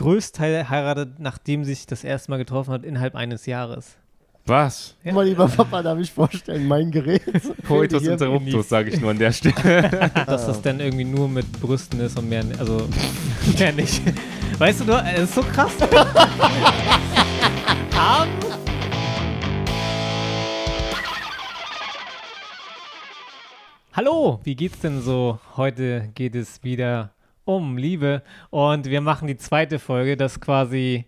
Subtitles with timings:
[0.00, 3.98] Größteil heiratet, nachdem sich das erste Mal getroffen hat, innerhalb eines Jahres.
[4.46, 4.96] Was?
[5.04, 5.12] Ja.
[5.12, 7.20] Mal lieber Papa, darf ich vorstellen, mein Gerät.
[7.68, 10.10] Coitus Hier interruptus, sage ich nur an der Stelle.
[10.26, 12.88] Dass das dann irgendwie nur mit Brüsten ist und mehr, also
[13.58, 14.00] mehr nicht.
[14.56, 15.72] Weißt du, du, es ist so krass.
[17.94, 18.28] Arm.
[23.92, 25.38] Hallo, wie geht's denn so?
[25.58, 27.10] Heute geht es wieder
[27.56, 31.06] um Liebe und wir machen die zweite Folge, das quasi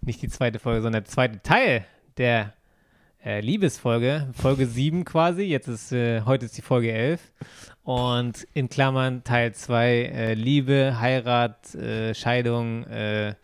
[0.00, 1.84] nicht die zweite Folge, sondern der zweite Teil
[2.16, 2.54] der
[3.24, 5.42] äh, Liebesfolge, Folge 7 quasi.
[5.42, 7.20] Jetzt ist äh, heute ist die Folge 11
[7.82, 13.34] und in Klammern Teil 2 äh, Liebe, Heirat, äh, Scheidung, äh,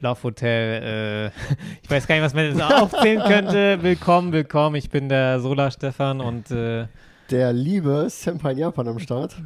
[0.00, 3.78] Love Hotel, äh, ich weiß gar nicht, was man jetzt aufzählen könnte.
[3.82, 4.76] Willkommen, willkommen.
[4.76, 9.36] Ich bin der Sola Stefan und Der liebe Senpai in Japan am Start.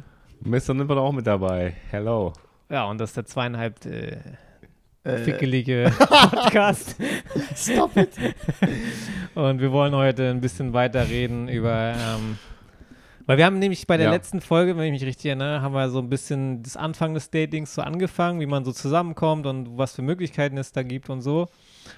[0.45, 0.73] Mr.
[0.73, 1.73] Nimper auch mit dabei.
[1.89, 2.33] Hello.
[2.69, 4.17] ja, und das ist der zweieinhalb äh,
[5.03, 5.91] Äh, fickelige
[6.31, 6.95] Podcast.
[7.55, 8.09] stop it.
[9.35, 12.39] Und wir wollen heute ein bisschen weiter reden über, ähm,
[13.27, 14.11] weil wir haben nämlich bei der Ja.
[14.13, 17.29] letzten Folge, wenn ich mich richtig erinnere, haben wir so ein bisschen das Anfang des
[17.29, 21.21] Datings so angefangen, wie man so zusammenkommt und was für Möglichkeiten es da gibt und
[21.21, 21.47] so.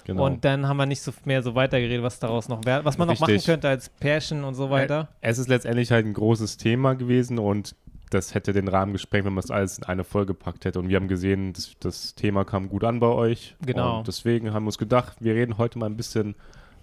[0.03, 0.25] Genau.
[0.25, 3.07] Und dann haben wir nicht so mehr so weitergeredet, was daraus noch wär, was man
[3.07, 3.45] noch machen Richtig.
[3.45, 5.07] könnte als Pärchen und so weiter.
[5.21, 7.73] es ist letztendlich halt ein großes Thema gewesen und
[8.09, 10.79] das hätte den Rahmen gesprengt, wenn man es alles in eine Folge gepackt hätte.
[10.79, 13.55] Und wir haben gesehen, das, das Thema kam gut an bei euch.
[13.65, 13.99] Genau.
[13.99, 16.35] Und deswegen haben wir uns gedacht, wir reden heute mal ein bisschen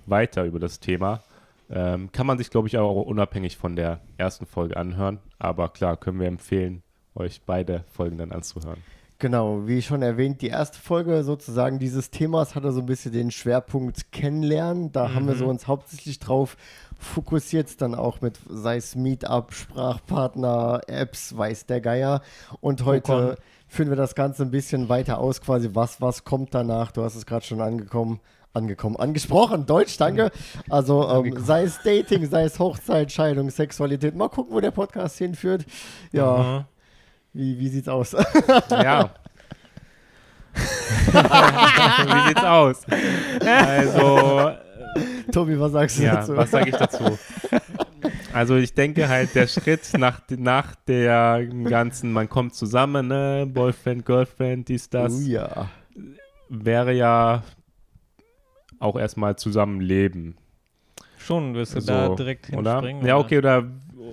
[0.06, 1.22] weiter über das Thema.
[1.70, 5.18] Ähm, kann man sich, glaube ich, auch unabhängig von der ersten Folge anhören.
[5.38, 6.82] Aber klar, können wir empfehlen,
[7.14, 8.82] euch beide Folgen dann anzuhören.
[9.20, 13.30] Genau, wie schon erwähnt, die erste Folge sozusagen dieses Themas hatte so ein bisschen den
[13.30, 14.90] Schwerpunkt Kennenlernen.
[14.92, 16.56] Da haben wir so uns hauptsächlich drauf
[16.98, 22.22] fokussiert, dann auch mit, sei es Meetup, Sprachpartner, Apps, weiß der Geier.
[22.60, 23.36] Und heute
[23.68, 26.90] führen wir das Ganze ein bisschen weiter aus, quasi was, was kommt danach.
[26.92, 28.20] Du hast es gerade schon angekommen.
[28.52, 30.30] Angekommen, angesprochen, Deutsch, danke.
[30.70, 34.14] Also ähm, sei es Dating, sei es Hochzeit, Scheidung, Sexualität.
[34.14, 35.66] Mal gucken, wo der Podcast hinführt.
[36.12, 36.73] Ja, Mhm.
[37.34, 38.12] Wie, wie sieht's aus?
[38.70, 39.10] Ja.
[40.54, 42.82] Wie sieht's aus?
[43.44, 44.52] Also,
[45.32, 46.36] Tobi, was sagst du ja, dazu?
[46.36, 47.18] was sage ich dazu?
[48.32, 54.04] Also ich denke halt, der Schritt nach, nach der ganzen, man kommt zusammen, ne, Boyfriend,
[54.06, 55.68] Girlfriend, dies, das, Oh ja.
[56.48, 57.42] wäre ja
[58.78, 60.36] auch erstmal zusammenleben.
[61.18, 62.72] Schon wirst du So, da direkt oder?
[62.74, 63.06] hinspringen.
[63.06, 63.24] Ja, oder?
[63.24, 63.64] okay, oder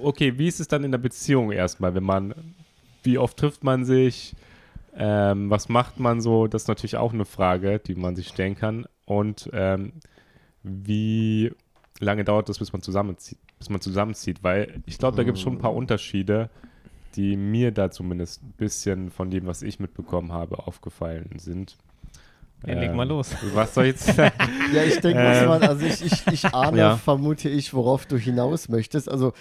[0.03, 2.33] okay, wie ist es dann in der Beziehung erstmal, wenn man,
[3.03, 4.33] wie oft trifft man sich,
[4.95, 8.55] ähm, was macht man so, das ist natürlich auch eine Frage, die man sich stellen
[8.55, 8.85] kann.
[9.05, 9.93] Und ähm,
[10.63, 11.51] wie
[11.99, 14.43] lange dauert es, bis man zusammenzieht, bis man zusammenzieht?
[14.43, 16.49] Weil ich glaube, da gibt es schon ein paar Unterschiede,
[17.15, 21.77] die mir da zumindest ein bisschen von dem, was ich mitbekommen habe, aufgefallen sind.
[22.65, 23.35] Ja, leg Ähm, mal los.
[23.53, 24.35] Was soll ich jetzt sagen?
[24.73, 25.47] Ja, ich denke, Ähm.
[25.47, 26.97] man, also ich, ich, ich ahne, Ja.
[26.97, 29.09] vermute ich, worauf du hinaus möchtest.
[29.09, 29.33] Also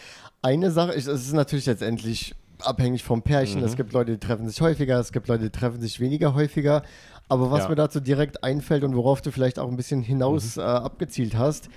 [0.42, 3.60] eine Sache, es ist natürlich letztendlich abhängig vom Pärchen.
[3.60, 3.66] Mhm.
[3.66, 6.82] Es gibt Leute, die treffen sich häufiger, es gibt Leute, die treffen sich weniger häufiger.
[7.28, 7.68] Aber was Ja.
[7.68, 10.62] mir dazu direkt einfällt und worauf du vielleicht auch ein bisschen hinaus Mhm.
[10.62, 11.68] äh, abgezielt hast,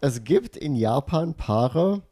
[0.00, 2.02] es gibt in Japan Paare,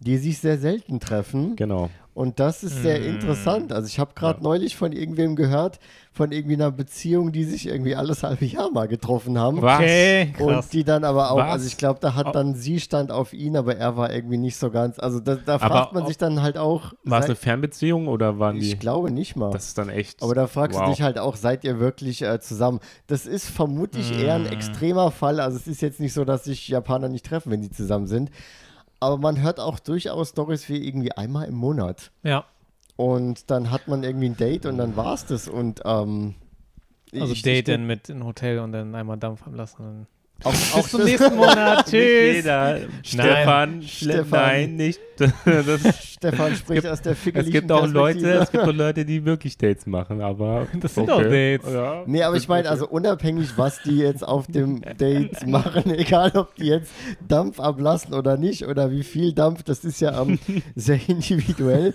[0.00, 1.56] die sich sehr selten treffen.
[1.56, 1.90] Genau.
[2.16, 3.04] Und das ist sehr Mm.
[3.16, 3.72] interessant.
[3.74, 4.42] Also ich habe gerade Ja.
[4.42, 5.78] neulich von irgendwem gehört,
[6.12, 9.60] von irgendwie einer Beziehung, die sich irgendwie alles halbe Jahr mal getroffen haben.
[9.60, 9.80] Was?
[9.80, 10.46] Okay, krass.
[10.64, 11.50] Und die dann aber auch, Was?
[11.52, 14.38] also ich glaube, da hat Au- dann sie stand auf ihn, aber er war irgendwie
[14.38, 14.98] nicht so ganz.
[14.98, 16.94] Also da, da Aber fragt man au- sich dann halt auch.
[17.04, 18.66] War es eine Fernbeziehung oder waren die?
[18.72, 19.50] ich glaube nicht mal.
[19.50, 20.22] Das ist dann echt.
[20.22, 20.86] aber da fragst wow.
[20.86, 22.80] du dich halt auch, seid ihr wirklich äh, zusammen?
[23.08, 24.46] Das ist vermutlich eher Mm.
[24.46, 25.38] ein extremer Fall.
[25.38, 28.30] Also es ist jetzt nicht so, dass sich Japaner nicht treffen, wenn sie zusammen sind.
[29.00, 32.10] Aber man hört auch durchaus Stories wie irgendwie einmal im Monat.
[32.22, 32.44] Ja,
[32.96, 35.48] Und dann hat man irgendwie ein Date und dann war es das.
[35.48, 36.34] Und ähm,
[37.12, 40.06] also ich- Date ich, dann mit in Hotel und dann einmal Dampf ablassen.
[40.44, 41.76] auch, Bis auch zum das- nächsten Monat.
[41.92, 42.34] Nicht Tschüss.
[42.36, 42.78] jeder.
[43.02, 44.30] Stefan, Stefan.
[44.30, 45.00] nein, nicht.
[45.44, 49.24] Das, Stefan spricht gibt- aus der es gibt auch Leute, es gibt auch Leute, die
[49.24, 51.58] wirklich Dates machen, aber Das sind auch okay.
[51.58, 51.72] Dates.
[51.72, 52.02] Ja.
[52.06, 56.54] Nee, aber ich meine, also unabhängig, was die jetzt auf dem Date machen, egal ob
[56.56, 56.90] die jetzt
[57.26, 60.38] Dampf ablassen oder nicht oder wie viel Dampf, das ist ja ähm,
[60.74, 61.94] sehr individuell.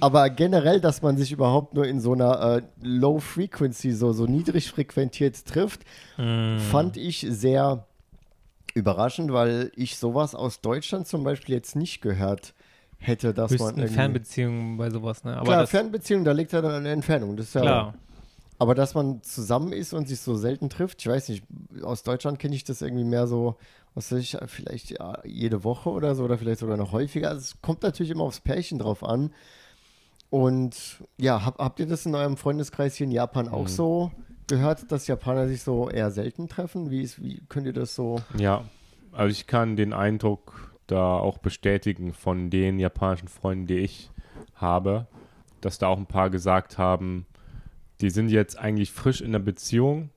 [0.00, 4.26] Aber generell, dass man sich überhaupt nur in so einer äh, Low Frequency, so, so
[4.26, 5.82] niedrig frequentiert trifft,
[6.18, 6.58] Mm.
[6.58, 7.86] fand ich sehr
[8.74, 12.54] überraschend, weil ich sowas aus Deutschland zum Beispiel jetzt nicht gehört
[12.98, 13.94] hätte, dass man Höchsten irgendwie...
[13.94, 15.36] Fernbeziehungen bei sowas, ne?
[15.36, 17.36] Aber Klar, Fernbeziehung, da liegt ja dann eine Entfernung.
[17.36, 17.94] Das ist ja klar.
[18.58, 21.44] aber dass man zusammen ist und sich so selten trifft, ich weiß nicht,
[21.82, 23.56] aus Deutschland kenne ich das irgendwie mehr so,
[23.94, 27.28] was weiß ich, vielleicht ja, jede Woche oder so oder vielleicht sogar noch häufiger.
[27.28, 29.32] Also es kommt natürlich immer aufs Pärchen drauf an.
[30.30, 33.68] Und ja, hab, habt ihr das in eurem Freundeskreis hier in Japan auch Mhm.
[33.68, 34.12] so
[34.52, 36.90] gehört, dass Japaner sich so eher selten treffen.
[36.90, 38.20] Wie, ist, wie könnt ihr das so?
[38.36, 38.64] Ja,
[39.10, 44.10] also ich kann den Eindruck da auch bestätigen von den japanischen Freunden, die ich
[44.54, 45.06] habe,
[45.62, 47.24] dass da auch ein paar gesagt haben,
[48.02, 50.10] die sind jetzt eigentlich frisch in der Beziehung,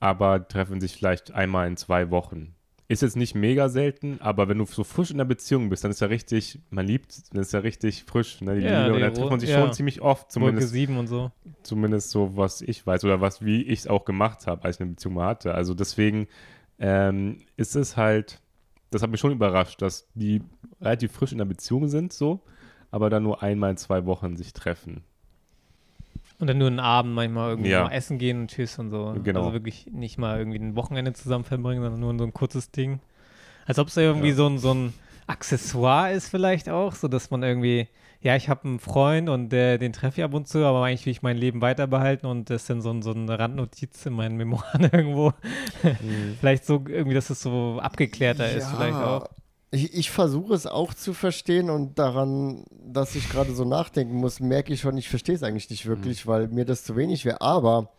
[0.00, 2.56] aber treffen sich vielleicht einmal in zwei Wochen.
[2.90, 5.90] Ist jetzt nicht mega selten, aber wenn du so frisch in der Beziehung bist, dann
[5.90, 9.00] ist ja richtig, man liebt, dann ist ja richtig frisch, ne, die Ja, Liebe, und
[9.02, 9.60] dann trifft man sich ja.
[9.60, 11.30] schon ziemlich oft, zumindest 7 und so.
[11.62, 14.80] zumindest so, was ich weiß oder was, wie ich es auch gemacht habe, als ich
[14.80, 15.54] eine Beziehung mal hatte.
[15.54, 16.28] Also deswegen
[16.78, 18.40] ähm, ist es halt,
[18.90, 20.40] das hat mich schon überrascht, dass die
[20.80, 22.40] relativ frisch in der Beziehung sind, so,
[22.90, 25.02] aber dann nur einmal in zwei Wochen sich treffen.
[26.40, 27.84] Und dann nur einen Abend manchmal irgendwie Ja.
[27.84, 29.16] mal essen gehen und tschüss und so.
[29.24, 29.40] Genau.
[29.40, 33.00] Also wirklich nicht mal irgendwie ein Wochenende zusammen verbringen, sondern nur so ein kurzes Ding.
[33.66, 34.34] Als ob es irgendwie Ja.
[34.34, 34.94] so, ein, so ein
[35.26, 37.88] Accessoire ist vielleicht auch, so dass man irgendwie,
[38.20, 41.04] ja, ich habe einen Freund und der, den treffe ich ab und zu, aber eigentlich
[41.06, 44.06] will ich mein Leben weiter behalten und das ist dann so, ein, so eine Randnotiz
[44.06, 45.32] in meinen Memoiren irgendwo.
[46.40, 49.28] vielleicht so irgendwie, dass es so abgeklärter ist vielleicht auch.
[49.70, 54.40] Ich, ich versuche es auch zu verstehen und daran, dass ich gerade so nachdenken muss,
[54.40, 57.42] merke ich schon, ich verstehe es eigentlich nicht wirklich, weil mir das zu wenig wäre.
[57.42, 57.90] Aber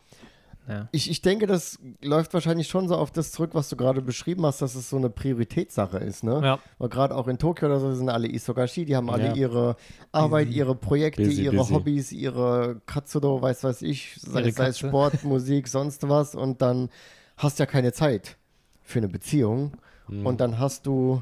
[0.67, 0.87] Ja.
[0.91, 4.45] ich, ich denke, das läuft wahrscheinlich schon so auf das zurück, was du gerade beschrieben
[4.47, 6.23] hast, dass es so eine Prioritätssache ist.
[6.23, 6.41] Ne?
[6.43, 6.59] Ja.
[6.79, 9.33] Weil gerade auch in Tokio oder so sind alle Isogashi, die haben alle Ja.
[9.35, 9.75] ihre
[10.11, 11.73] Arbeit, ihre Projekte, Busy, ihre busy.
[11.73, 14.79] Hobbys, ihre Katsudo, weiß was ich, sei, sei es.
[14.79, 16.89] Sport, Musik, sonst was und dann
[17.37, 18.37] hast du ja keine Zeit
[18.83, 19.73] für eine Beziehung
[20.07, 20.25] Mhm.
[20.25, 21.21] und dann hast du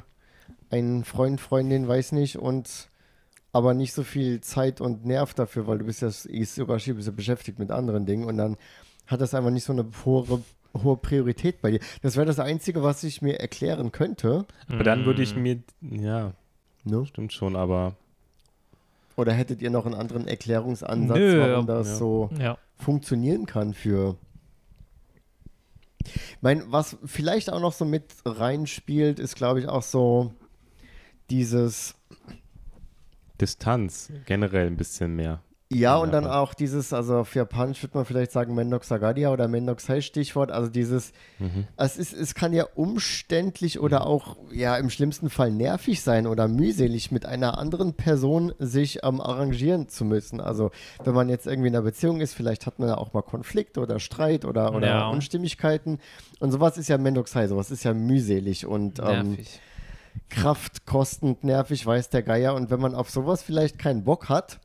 [0.69, 2.89] einen Freund, Freundin, weiß nicht und
[3.53, 7.59] aber nicht so viel Zeit und Nerv dafür, weil du bist ja bist ja beschäftigt
[7.59, 8.57] mit anderen Dingen und dann
[9.07, 10.43] hat das einfach nicht so eine hohe,
[10.83, 11.79] hohe Priorität bei dir.
[12.01, 14.45] Das wäre das Einzige, was ich mir erklären könnte.
[14.67, 15.39] Aber dann würde ich Mm.
[15.41, 16.33] mir, ja,
[16.83, 17.05] Ne?
[17.05, 17.95] stimmt schon, aber
[19.15, 21.95] Oder hättet ihr noch einen anderen Erklärungsansatz, Nö, warum das Ja.
[21.95, 22.57] so Ja.
[22.77, 24.15] funktionieren kann für.
[26.05, 30.33] Ich meine, was vielleicht auch noch so mit reinspielt, ist, glaube ich, auch so
[31.29, 31.95] dieses,
[33.39, 35.41] Distanz generell ein bisschen mehr.
[35.69, 39.47] ja, und dann auch dieses, also auf Japanisch würde man vielleicht sagen Mendok Sagadia oder
[39.47, 41.67] Mendok Sai Stichwort, also dieses, Mhm.
[41.75, 46.47] es, ist, es kann ja umständlich oder auch, ja, im schlimmsten Fall nervig sein oder
[46.47, 50.39] mühselig, mit einer anderen Person sich ähm, arrangieren zu müssen.
[50.41, 50.71] Also,
[51.03, 53.81] wenn man jetzt irgendwie in einer Beziehung ist, vielleicht hat man ja auch mal Konflikte
[53.81, 55.09] oder Streit oder, oder Ja.
[55.09, 55.99] Unstimmigkeiten.
[56.39, 59.59] Und sowas ist ja Mendoxai, sowas ist ja mühselig und ähm, Nervig.
[60.29, 62.55] Kraftkostend, nervig, weiß der Geier.
[62.55, 64.59] Und wenn man auf sowas vielleicht keinen Bock hat,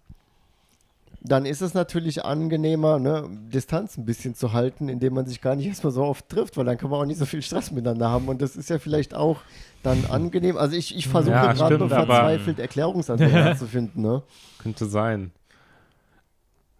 [1.24, 5.54] dann ist es natürlich angenehmer, ne, Distanz ein bisschen zu halten, indem man sich gar
[5.54, 8.10] nicht erstmal so oft trifft, weil dann kann man auch nicht so viel Stress miteinander
[8.10, 8.28] haben.
[8.28, 9.40] Und das ist ja vielleicht auch
[9.84, 10.56] dann angenehm.
[10.56, 14.02] Also ich, ich versuche Ja, gerade nur verzweifelt Erklärungsansätze zu finden.
[14.02, 14.22] Ne?
[14.58, 15.30] Könnte sein.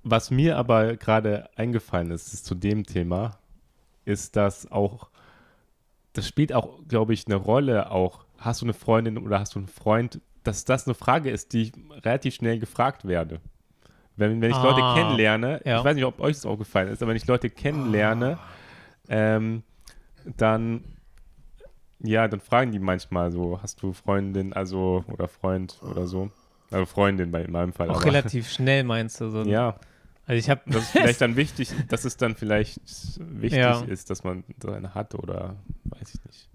[0.02, 3.38] Was mir aber gerade eingefallen ist, ist zu dem Thema,
[4.04, 5.08] ist, dass auch,
[6.14, 9.58] das spielt auch, glaube ich, eine Rolle auch, hast du eine Freundin oder hast du
[9.58, 11.72] einen Freund, dass das eine Frage ist, die ich
[12.04, 13.40] relativ schnell gefragt werde.
[14.16, 15.78] Wenn, wenn ich Leute Ah, kennenlerne, ja.
[15.78, 18.38] ich weiß nicht, ob euch das auch gefallen ist, aber wenn ich Leute kennenlerne,
[19.08, 19.62] ähm,
[20.36, 20.84] dann,
[22.00, 26.30] ja, dann fragen die manchmal so, hast du Freundin, also, oder Freund oder so.
[26.70, 27.90] Also Freundin bei, in meinem Fall.
[27.90, 29.42] Auch aber- relativ schnell meinst du so.
[29.46, 29.76] ja,
[30.26, 32.80] Also ich habe das ist vielleicht dann wichtig, dass es dann vielleicht
[33.18, 33.80] wichtig Ja.
[33.82, 36.48] ist, dass man so eine hat oder weiß ich nicht.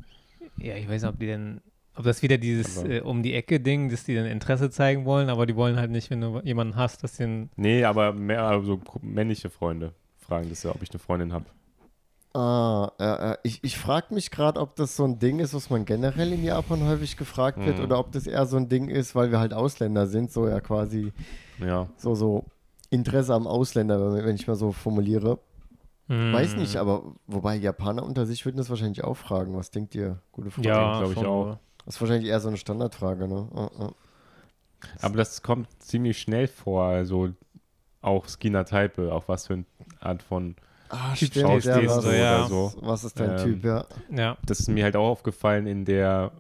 [0.57, 1.61] Ja, ich weiß nicht, ob die denn,
[1.97, 5.29] ob das wieder dieses äh, um die Ecke Ding, dass die dann Interesse zeigen wollen,
[5.29, 8.79] aber die wollen halt nicht, wenn du jemanden hast, dass den Nee, aber mehr also
[9.01, 11.45] männliche Freunde fragen das ja, ob ich eine Freundin habe.
[12.33, 15.69] Ah, äh, äh, ich, ich frage mich gerade, ob das so ein Ding ist, was
[15.71, 17.85] man generell in Japan häufig gefragt wird, Mhm.
[17.85, 20.59] oder ob das eher so ein Ding ist, weil wir halt Ausländer sind, so ja
[20.59, 21.13] quasi
[21.59, 21.87] Ja.
[21.97, 22.45] so, so
[22.91, 25.39] Interesse am Ausländer, wenn, ich mal so formuliere.
[26.09, 26.59] Weiß Hm.
[26.59, 29.57] nicht, aber wobei Japaner unter sich würden das wahrscheinlich auch fragen.
[29.57, 30.19] Was denkt ihr?
[30.31, 30.67] Gute Frage.
[30.69, 31.57] Ja, glaub ich auch.
[31.87, 31.91] So.
[31.91, 33.47] Das ist wahrscheinlich eher so eine Standardfrage, ne?
[33.53, 33.89] Oh, oh.
[35.01, 37.29] Aber das kommt ziemlich schnell vor, also
[38.01, 39.65] auch Skina Taipe, auch was für eine
[39.99, 40.55] Art von,
[40.89, 42.37] Ah, Typ stimmt, ja, was, ja.
[42.39, 42.73] oder so.
[42.79, 43.85] was ist dein Ähm, Typ, ja.
[44.09, 44.37] Ja.
[44.45, 46.31] Das ist mir halt auch aufgefallen in der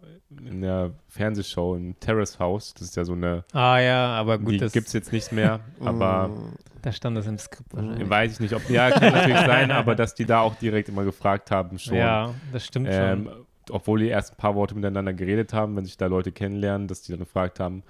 [0.45, 2.73] in der Fernsehshow im Terrace House.
[2.73, 5.31] Das ist ja so eine, Ah ja, aber gut, die das, gibt es jetzt nicht
[5.33, 8.09] mehr, aber Mm, da stand das im Skript wahrscheinlich.
[8.09, 11.03] weiß ich nicht, ob, ja, kann natürlich sein, aber dass die da auch direkt immer
[11.05, 11.95] gefragt haben schon.
[11.95, 13.45] Ja, das stimmt Ähm, schon.
[13.71, 17.01] Obwohl die erst ein paar Worte miteinander geredet haben, wenn sich da Leute kennenlernen, dass
[17.01, 17.83] die dann gefragt haben,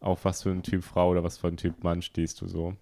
[0.00, 2.74] auf was für ein Typ Frau oder was für ein Typ Mann stehst du so.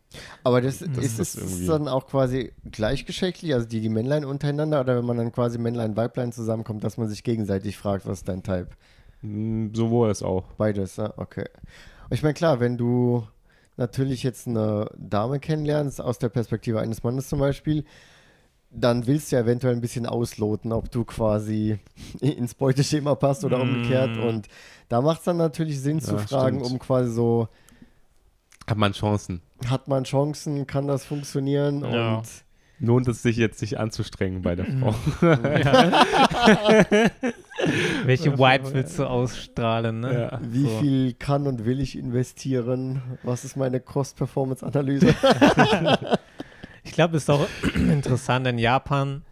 [0.42, 4.25] Aber das, Das ist ist es irgendwie- dann auch quasi gleichgeschlechtlich, also die, die Männlein
[4.25, 8.18] untereinander, oder wenn man dann quasi Männlein, Weiblein zusammenkommt, dass man sich gegenseitig fragt, was
[8.18, 8.70] ist dein Type?
[9.22, 10.42] Mm, Sowohl als auch.
[10.58, 11.44] Beides, ja, okay.
[12.11, 13.25] Ich meine, klar, wenn du
[13.76, 17.84] natürlich jetzt eine Dame kennenlernst, aus der Perspektive eines Mannes zum Beispiel,
[18.75, 21.79] dann willst du ja eventuell ein bisschen ausloten, ob du quasi
[22.21, 24.17] ins Beuteschema passt oder umgekehrt.
[24.17, 24.23] Mm.
[24.23, 24.49] Und
[24.88, 26.73] da macht es dann natürlich Sinn zu Ja, fragen, stimmt.
[26.73, 27.49] um quasi so,
[28.69, 29.43] Hat man Chancen.
[29.67, 31.81] hat man Chancen, kann das funktionieren?
[31.83, 32.17] Ja.
[32.19, 32.29] Und
[32.85, 34.93] Lohnt es sich jetzt, sich anzustrengen bei der Frau?
[38.05, 40.29] Welche Vibes willst du ausstrahlen, ne?
[40.33, 40.41] Ja.
[40.43, 40.79] wie So.
[40.81, 43.00] viel kann und will ich investieren?
[43.23, 45.14] Was ist meine Cost-Performance-Analyse?
[46.85, 49.23] Ich glaube, es ist auch interessant, in Japan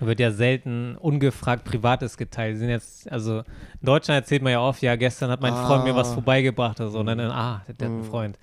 [0.00, 2.58] wird ja selten ungefragt Privates geteilt.
[2.58, 3.44] Sind jetzt, also in
[3.86, 6.14] Deutschland erzählt man ja oft, ja, gestern hat mein Freund mir was Ah.
[6.14, 8.10] vorbeigebracht oder so, und dann, ah, der, der hat einen Mhm.
[8.10, 8.38] Freund.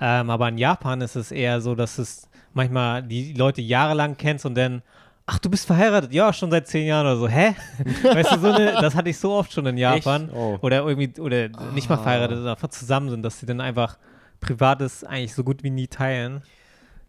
[0.00, 4.44] Ähm, aber in Japan ist es eher so, dass es manchmal die Leute jahrelang kennst
[4.46, 4.82] und dann,
[5.26, 6.12] ach, du bist verheiratet?
[6.12, 7.28] Ja, schon seit zehn Jahren oder so.
[7.28, 7.54] Hä?
[8.02, 10.28] weißt du, so eine, das hatte ich so oft schon in Japan.
[10.34, 10.58] Oh.
[10.60, 12.02] Oder irgendwie, oder nicht mal Ah.
[12.02, 13.96] verheiratet, sondern einfach zusammen sind, dass sie dann einfach
[14.40, 16.42] Privates eigentlich so gut wie nie teilen.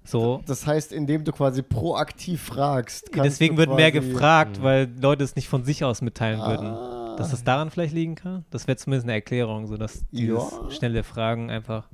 [0.07, 0.41] So.
[0.45, 3.11] Das heißt, indem du quasi proaktiv fragst.
[3.11, 6.67] kannst Deswegen wird mehr gefragt, weil Leute es nicht von sich aus mitteilen würden.
[6.67, 7.15] Ah.
[7.17, 8.45] Dass das daran vielleicht liegen kann?
[8.49, 10.71] Das wäre zumindest eine Erklärung, so dass dieses Ja.
[10.71, 11.89] schnelle Fragen einfach.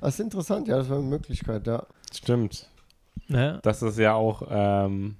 [0.00, 1.84] Das ist interessant, ja, das wäre eine Möglichkeit, ja.
[2.14, 2.66] Stimmt.
[3.28, 3.60] Ne?
[3.62, 5.16] Das ist ja auch, ähm,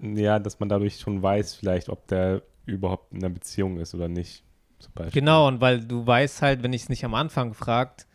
[0.00, 4.08] ja, dass man dadurch schon weiß, vielleicht, ob der überhaupt in einer Beziehung ist oder
[4.08, 4.44] nicht.
[5.12, 8.06] Genau, und weil du weißt halt, wenn ich es nicht am Anfang fragt,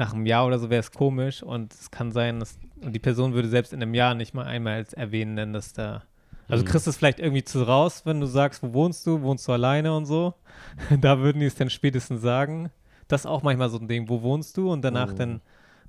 [0.00, 2.98] nach einem Jahr oder so wäre es komisch und es kann sein, dass und die
[2.98, 6.02] Person würde selbst in einem Jahr nicht mal einmal als erwähnen, denn dass da.
[6.48, 6.68] Also Mhm.
[6.68, 9.52] kriegst du es vielleicht irgendwie zu raus, wenn du sagst, wo wohnst du, wohnst du
[9.52, 10.34] alleine und so.
[11.00, 12.70] da würden die es dann spätestens sagen.
[13.06, 15.16] Das ist auch manchmal so ein Ding, wo wohnst du und danach Mhm.
[15.16, 15.40] dann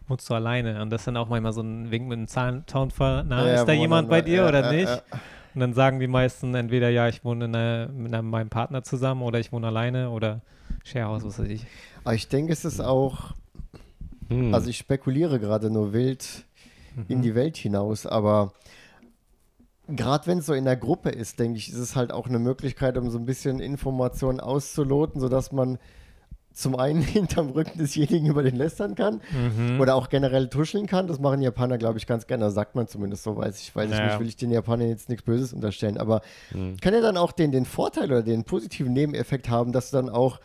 [0.08, 0.82] wohnst du alleine.
[0.82, 3.24] Und das ist dann auch manchmal so ein Wink mit einem Zahlentownfall.
[3.28, 5.04] Na, Ja, ist da jemand bei dir ja, oder ja, nicht?
[5.54, 8.84] Und dann sagen die meisten entweder, ja, ich wohne in einer, mit einem, meinem Partner
[8.84, 10.42] zusammen oder ich wohne alleine oder
[10.84, 11.66] Sharehouse, was weiß ich.
[12.04, 13.32] Aber ich denke, es ist auch,
[14.32, 14.54] Hm.
[14.54, 16.46] also ich spekuliere gerade nur wild
[17.08, 18.54] in die Welt hinaus, aber
[19.88, 22.40] gerade wenn es so in der Gruppe ist, denke ich, ist es halt auch eine
[22.40, 25.78] Möglichkeit, um so ein bisschen Informationen auszuloten, sodass man
[26.54, 29.80] zum einen hinterm Rücken desjenigen über den lästern kann Mhm.
[29.80, 31.08] oder auch generell tuscheln kann.
[31.08, 32.44] Das machen Japaner, glaube ich, ganz gerne.
[32.46, 34.06] Das sagt man zumindest so, weiß ich, weiß ich Ja.
[34.06, 35.98] nicht, will ich den Japanern jetzt nichts Böses unterstellen.
[35.98, 36.22] Aber
[36.52, 36.76] Hm.
[36.82, 40.10] kann ja dann auch den, den Vorteil oder den positiven Nebeneffekt haben, dass du dann
[40.10, 40.40] auch,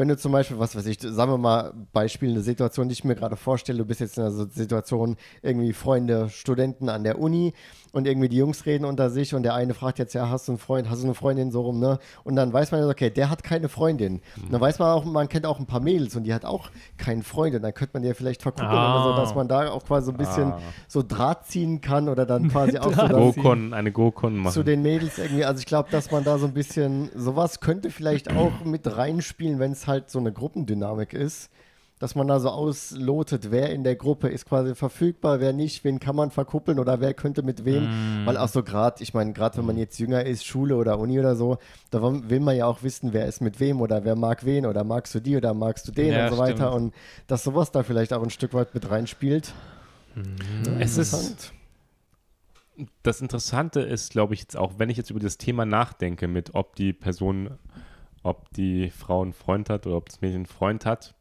[0.00, 3.04] wenn du zum Beispiel, was weiß ich, sagen wir mal Beispiel, eine Situation, die ich
[3.04, 7.52] mir gerade vorstelle, du bist jetzt in einer Situation, irgendwie Freunde, Studenten an der Uni
[7.92, 10.52] und irgendwie die Jungs reden unter sich und der eine fragt jetzt, ja, hast du
[10.52, 11.98] einen Freund, hast du eine Freundin so rum, ne?
[12.24, 14.20] Und dann weiß man ja, okay, der hat keine Freundin.
[14.42, 16.70] Und dann weiß man auch, man kennt auch ein paar Mädels und die hat auch
[16.98, 19.04] keinen Freund und dann könnte man die ja vielleicht verkuppeln Ah.
[19.04, 20.60] oder so, dass man da auch quasi so ein bisschen Ah.
[20.88, 24.52] so Draht ziehen kann oder dann quasi auch so Go-Con, eine Go-Con machen.
[24.52, 25.44] zu den Mädels irgendwie.
[25.44, 29.58] Also ich glaube, dass man da so ein bisschen, sowas könnte vielleicht auch mit reinspielen,
[29.58, 31.50] wenn es halt so eine Gruppendynamik ist.
[32.00, 36.00] Dass man da so auslotet, wer in der Gruppe ist quasi verfügbar, wer nicht, wen
[36.00, 37.84] kann man verkuppeln oder wer könnte mit wem.
[38.22, 38.26] Mm.
[38.26, 41.20] Weil auch so gerade, ich meine, gerade wenn man jetzt jünger ist, Schule oder Uni
[41.20, 41.58] oder so,
[41.90, 44.82] da will man ja auch wissen, wer ist mit wem oder wer mag wen oder
[44.82, 46.68] magst du die oder magst du den Ja, und so weiter.
[46.70, 46.74] stimmt.
[46.74, 46.94] Und
[47.26, 49.52] dass sowas da vielleicht auch ein Stück weit mit reinspielt.
[50.78, 51.52] Es ist-
[53.02, 56.54] das Interessante ist, glaube ich, jetzt auch, wenn ich jetzt über das Thema nachdenke, mit
[56.54, 57.58] ob die Person,
[58.22, 61.14] ob die Frau einen Freund hat oder ob das Mädchen einen Freund hat,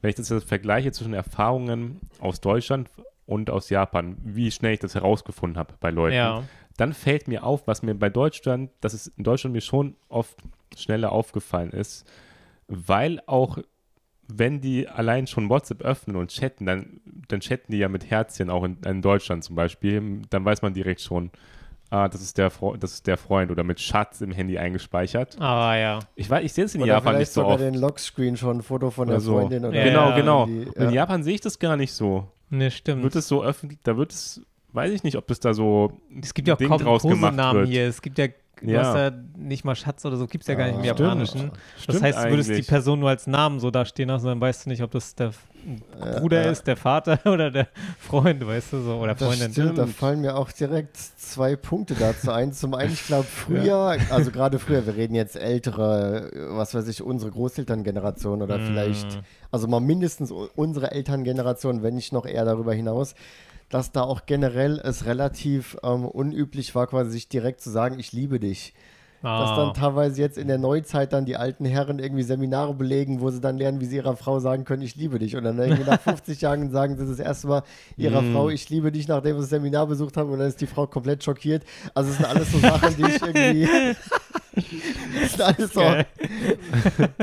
[0.00, 2.88] wenn ich das jetzt vergleiche zwischen Erfahrungen aus Deutschland
[3.26, 6.42] und aus Japan, wie schnell ich das herausgefunden habe bei Leuten, Ja.
[6.76, 10.36] dann fällt mir auf, was mir bei Deutschland, dass es in Deutschland mir schon oft
[10.76, 12.10] schneller aufgefallen ist,
[12.68, 13.58] weil auch
[14.32, 18.48] wenn die allein schon WhatsApp öffnen und chatten, dann, dann chatten die ja mit Herzchen,
[18.48, 21.30] auch in, in Deutschland zum Beispiel, dann weiß man direkt schon,
[21.90, 25.36] ah, das ist, der Fre das ist der Freund oder mit Schatz im Handy eingespeichert.
[25.40, 25.98] Ah, ja.
[26.14, 27.62] Ich weiß, ich sehe es in Oder Japan vielleicht nicht so sogar oft.
[27.62, 29.32] den Lockscreen schon, ein Foto von Oder der so.
[29.38, 30.46] Freundin oder Ja, genau, genau.
[30.76, 30.84] ja.
[30.84, 32.26] In Japan sehe ich das gar nicht so.
[32.48, 33.02] Ne, stimmt.
[33.02, 34.40] Wird es so öffentlich, da wird es,
[34.72, 35.92] weiß ich nicht, ob das da so
[36.22, 37.86] es gibt ja auch kaum Kosenamen hier.
[37.86, 38.26] Es gibt ja,
[38.62, 38.84] du Ja.
[38.84, 41.38] hast ja nicht mal Schatz oder so, gibt es ja gar nicht im Ah, Japanischen.
[41.38, 41.52] stimmt.
[41.76, 42.66] Das Stimmt heißt, du würdest die eigentlich.
[42.68, 45.32] Person nur als Namen so da stehen lassen, dann weißt du nicht, ob das der
[46.00, 46.50] Ja, Bruder ja.
[46.50, 49.52] ist, der Vater oder der Freund, weißt du so, oder Das Freundin.
[49.52, 49.96] stimmt, da Stimmt.
[49.98, 52.52] fallen mir auch direkt zwei Punkte dazu ein.
[52.52, 57.02] Zum einen, ich glaube, früher, also gerade früher, wir reden jetzt ältere, was weiß ich,
[57.02, 58.66] unsere Großelterngeneration oder Mm.
[58.66, 63.14] vielleicht, also mal mindestens unsere Elterngeneration, wenn nicht noch eher darüber hinaus,
[63.70, 68.12] dass da auch generell es relativ ähm, unüblich war, quasi sich direkt zu sagen, ich
[68.12, 68.74] liebe dich.
[69.22, 69.56] Dass Ah.
[69.66, 73.38] dann teilweise jetzt in der Neuzeit dann die alten Herren irgendwie Seminare belegen, wo sie
[73.42, 75.36] dann lernen, wie sie ihrer Frau sagen können, ich liebe dich.
[75.36, 77.62] Und dann irgendwie nach 50 Jahren sagen sie das erste Mal
[77.98, 78.32] ihrer Mm.
[78.32, 80.30] Frau, ich liebe dich, nachdem sie das Seminar besucht haben.
[80.30, 81.64] Und dann ist die Frau komplett schockiert.
[81.92, 83.68] Also es sind alles so Sachen, die ich irgendwie...
[84.54, 84.64] das
[85.32, 85.80] sind alles so...
[85.80, 86.06] Geil.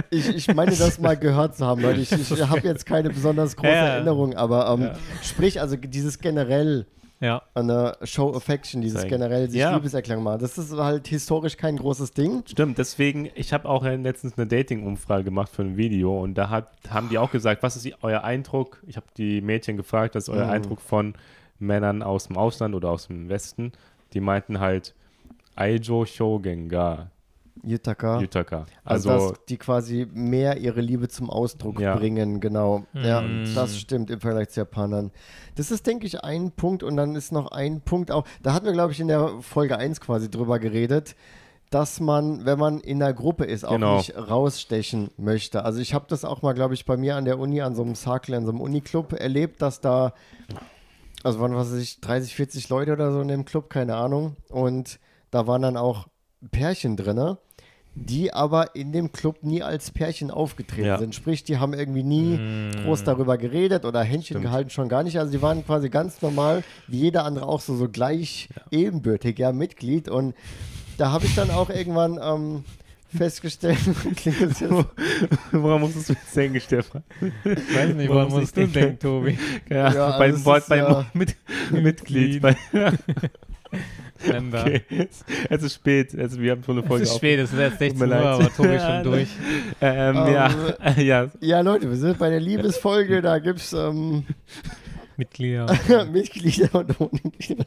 [0.10, 2.00] Ich, ich meine, das mal gehört zu haben, Leute.
[2.02, 3.88] Ich, ich habe jetzt keine besonders große Ja.
[3.96, 4.94] Erinnerung, aber ähm, Ja.
[5.24, 6.86] sprich, also dieses generell
[7.20, 7.42] Ja.
[7.56, 9.10] Eine Show Affection, dieses Zeigen.
[9.10, 9.76] generell sich Ja.
[9.76, 10.40] Liebeserklärung machen.
[10.40, 12.44] Das ist halt historisch kein großes Ding.
[12.48, 16.50] Stimmt, deswegen, ich habe auch äh, letztens eine Dating-Umfrage gemacht für ein Video und da
[16.50, 18.82] hat, haben die auch gesagt, was ist die- euer Eindruck?
[18.88, 20.52] Ich habe die Mädchen gefragt, was ist euer Mhm.
[20.52, 21.16] Eindruck von
[21.60, 23.72] Männern aus dem Ausland oder aus dem Westen?
[24.14, 24.94] Die meinten halt
[25.56, 27.10] Aijo Shogenga
[27.64, 28.20] Yutaka.
[28.20, 28.66] Yutaka.
[28.84, 31.96] Also, Also, dass die quasi mehr ihre Liebe zum Ausdruck Ja.
[31.96, 32.86] bringen, genau.
[32.94, 33.46] Ja, Mm.
[33.56, 35.12] das stimmt im Vergleich zu Japanern.
[35.56, 38.66] Das ist, denke ich, ein Punkt und dann ist noch ein Punkt auch, da hatten
[38.66, 41.16] wir, glaube ich, in der Folge 1 quasi drüber geredet,
[41.70, 43.98] dass man, wenn man in einer Gruppe ist, auch Genau.
[43.98, 45.66] nicht rausstechen möchte.
[45.66, 47.82] Also ich habe das auch mal, glaube ich, bei mir an der Uni, an so
[47.84, 50.14] einem Circle, an so einem Uniclub erlebt, dass da,
[51.24, 54.38] also waren, was weiß ich, 30, 40 Leute oder so in dem Club, keine Ahnung.
[54.50, 55.00] Und
[55.32, 56.08] da waren dann auch
[56.52, 57.38] Pärchen drinne
[58.00, 60.98] die aber in dem Club nie als Pärchen aufgetreten Ja.
[61.00, 61.16] sind.
[61.16, 64.44] Sprich, die haben irgendwie nie groß darüber geredet oder Händchen Stimmt.
[64.46, 65.18] gehalten, schon gar nicht.
[65.18, 69.52] Also die waren quasi ganz normal, wie jeder andere auch so, so gleich ebenbürtig, ja,
[69.52, 70.10] Mitglied.
[70.10, 70.36] Und
[70.98, 72.64] da habe ich dann auch irgendwann ähm,
[73.16, 73.80] festgestellt,
[74.16, 74.72] klingt das jetzt
[75.52, 77.04] woran musstest du jetzt denken, Stefan?
[77.22, 79.38] Ich weiß nicht, Warum woran musst muss du denken, Tobi?
[79.70, 81.36] Ja, Ja, beim das Wort, beim ja- mit,
[81.72, 82.42] Mitglied.
[82.42, 82.56] Bei,
[84.26, 84.62] Member.
[84.66, 84.82] okay.
[85.50, 87.60] Es ist spät, also wir haben schon eine Es Folge ist auf- spät, es ist
[87.60, 89.28] erst 16 Tut mir Uhr, aber Tobi ist schon durch.
[89.82, 90.52] Ähm, Ähm, ja,
[90.98, 94.26] ja, Ja, Leute, wir sind bei der Liebesfolge, da gibt es ähm,
[95.18, 95.66] Mitglieder
[96.12, 97.66] Mitglieder und ohne Mitglieder.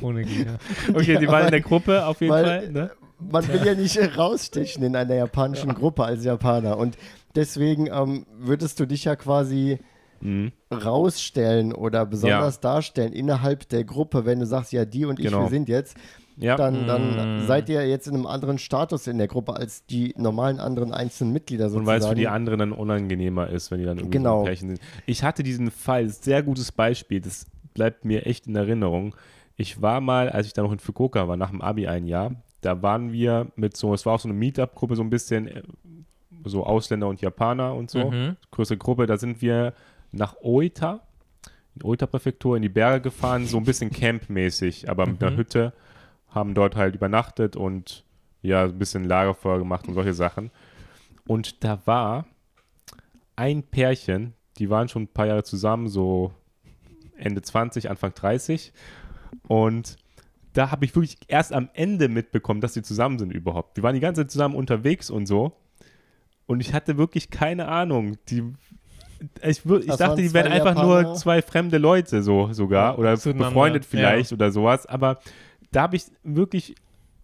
[0.00, 0.58] ohne Glieder.
[0.94, 2.70] okay, die waren in der Gruppe auf jeden weil- Fall.
[2.70, 2.90] Ne?
[3.30, 6.78] Man will ja nicht rausstechen in einer japanischen Gruppe als Japaner.
[6.78, 6.96] Und
[7.34, 9.78] deswegen ähm, würdest du dich ja quasi
[10.22, 10.52] Mhm.
[10.72, 15.42] rausstellen oder besonders darstellen innerhalb der Gruppe, wenn du sagst, ja, die und ich, Genau.
[15.42, 15.96] wir sind jetzt,
[16.36, 17.40] Ja, dann, dann Mm.
[17.46, 21.34] seid ihr jetzt in einem anderen Status in der Gruppe als die normalen anderen einzelnen
[21.34, 21.86] Mitglieder und sozusagen.
[21.86, 24.44] weil es für die anderen dann unangenehmer ist, wenn die dann irgendwie Genau.
[24.44, 24.80] Pärchen sind.
[25.04, 29.14] Ich hatte diesen Fall, sehr gutes Beispiel, das bleibt mir echt in Erinnerung.
[29.56, 32.32] Ich war mal, als ich da noch in Fukuoka war, nach dem Abi ein Jahr,
[32.62, 35.62] da waren wir mit so, es war auch so eine Meetup-Gruppe, so ein bisschen äh,
[36.46, 38.36] so Ausländer und Japaner und so, Mhm.
[38.50, 39.74] größere Gruppe, da sind wir
[40.12, 41.00] nach Oita,
[41.76, 45.36] in Oita-Präfektur, in die Berge gefahren, so ein bisschen campmäßig, aber mit einer Mhm.
[45.36, 45.72] Hütte,
[46.28, 48.04] haben dort halt übernachtet und
[48.42, 50.50] ja, ein bisschen Lagerfeuer gemacht und solche Sachen.
[51.26, 52.26] Und da war
[53.36, 56.32] ein Pärchen, die waren schon ein paar Jahre zusammen, so
[57.16, 58.72] Ende 20, Anfang 30.
[59.46, 59.96] Und
[60.52, 63.76] da habe ich wirklich erst am Ende mitbekommen, dass sie zusammen sind überhaupt.
[63.76, 65.52] Die waren die ganze Zeit zusammen unterwegs und so.
[66.46, 68.16] Und ich hatte wirklich keine Ahnung.
[68.28, 68.42] Die,
[69.42, 71.02] ich ich Das dachte, die wären einfach Japaner?
[71.02, 73.88] nur zwei fremde Leute so sogar oder Zueinander, befreundet ja.
[73.90, 74.86] vielleicht oder sowas.
[74.86, 75.18] Aber
[75.72, 76.74] da habe ich wirklich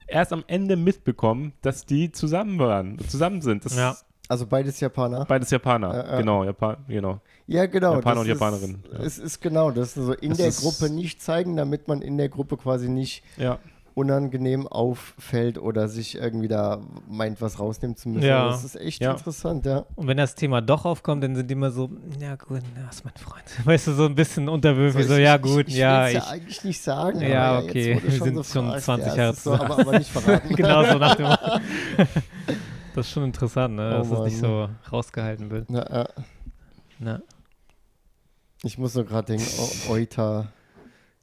[0.07, 3.65] erst am Ende mitbekommen, dass die zusammen waren, zusammen sind.
[3.65, 3.91] Das Ja.
[3.93, 5.25] ist Also beides Japaner.
[5.25, 5.95] beides Japaner.
[5.95, 6.19] Äh, äh.
[6.19, 7.21] Genau, Japan, genau.
[7.47, 7.95] Ja, genau.
[7.95, 8.99] Japaner das und ist, Japanerin, ja.
[9.05, 12.03] Es ist genau, das ist so in Das der ist- Gruppe nicht zeigen, damit man
[12.03, 13.59] in der Gruppe quasi nicht Ja.
[13.97, 18.27] Unangenehm auffällt oder sich irgendwie da meint, was rausnehmen zu müssen.
[18.27, 18.49] Ja.
[18.51, 19.13] Das ist echt Ja.
[19.13, 19.87] interessant, ja.
[19.95, 21.89] Und wenn das Thema doch aufkommt, dann sind die immer so,
[22.21, 23.43] ja gut, na, ist mein Freund.
[23.65, 26.15] Weißt du, so ein bisschen unterwürfig, so, ich- ja ich, gut, ich, ja, will's ich.
[26.25, 27.23] ja eigentlich nicht sagen.
[27.23, 29.99] Ja, aber okay, wir sind so schon fragst, 20 ja, Jahre ist so, aber, aber
[29.99, 30.49] nicht verraten.
[30.55, 31.27] genau so nach dem
[32.95, 33.93] Das ist schon interessant, ne?
[33.95, 34.69] Oh dass es nicht Mann.
[34.85, 35.71] so rausgehalten wird.
[35.71, 36.09] Na, äh,
[36.99, 37.21] Na.
[38.63, 39.47] ich muss nur gerade denken,
[39.89, 39.97] o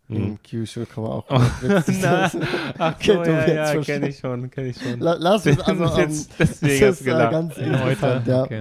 [0.10, 0.16] Mhm.
[0.18, 1.40] im Kyushu kann man auch Oh,
[2.02, 2.30] na.
[2.78, 3.84] Ach so, du ja, jetzt ja, schon?
[3.84, 5.00] kenne ich schon, kenne ich schon.
[5.00, 7.32] La, lass uns also, ähm, Jetzt- deswegen das ist äh, gelacht.
[7.32, 8.44] ganz In interessant, ja.
[8.44, 8.60] Okay.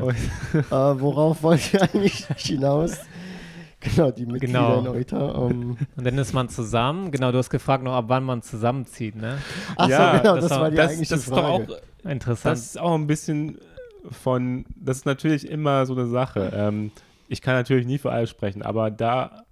[0.55, 2.98] Äh, worauf wollt ihr eigentlich hinaus?
[3.81, 4.81] Genau, die Mitglieder Genau.
[4.81, 5.48] in Oita.
[5.50, 7.11] Ähm, Und dann ist man zusammen.
[7.11, 9.38] Genau, du hast gefragt noch, ab wann man zusammenzieht, ne?
[9.76, 11.52] ach Ja, so, genau, das das, war- die Das, eigentliche das ist doch Frage.
[12.05, 12.52] auch, Interessant.
[12.57, 13.59] das ist auch ein bisschen
[14.12, 16.52] von, das ist natürlich immer so eine Sache.
[16.55, 16.92] Ähm,
[17.28, 19.42] ich kann natürlich nie für alle sprechen, aber da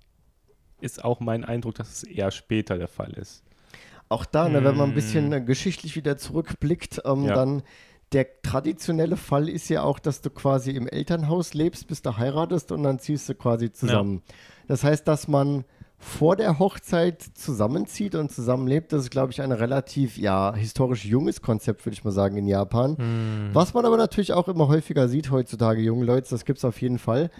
[0.81, 3.43] ist auch mein Eindruck, dass es eher später der Fall ist.
[4.09, 4.95] Auch da, ne, wenn man ein Mm.
[4.95, 7.35] bisschen äh, geschichtlich wieder zurückblickt, ähm, Ja.
[7.35, 7.62] dann
[8.12, 12.73] der traditionelle Fall ist ja auch, dass du quasi im Elternhaus lebst, bis du heiratest
[12.73, 14.23] und dann ziehst du quasi zusammen.
[14.66, 15.64] Das heißt, dass man
[16.03, 21.43] vor der Hochzeit zusammenzieht und zusammenlebt, das ist, glaube ich, ein relativ, ja, historisch junges
[21.43, 22.97] Konzept, würde ich mal sagen, in Japan.
[22.97, 23.51] Hm.
[23.53, 26.81] Was man aber natürlich auch immer häufiger sieht heutzutage, junge Leute, das gibt es auf
[26.81, 27.31] jeden Fall.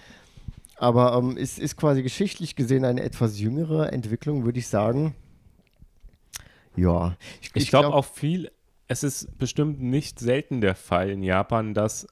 [0.80, 5.14] Aber ähm, es ist quasi geschichtlich gesehen eine etwas jüngere Entwicklung, würde ich sagen.
[6.74, 7.18] Ja.
[7.52, 8.50] Ich, glaube auch viel,
[8.88, 12.06] es ist bestimmt nicht selten der Fall in Japan, dass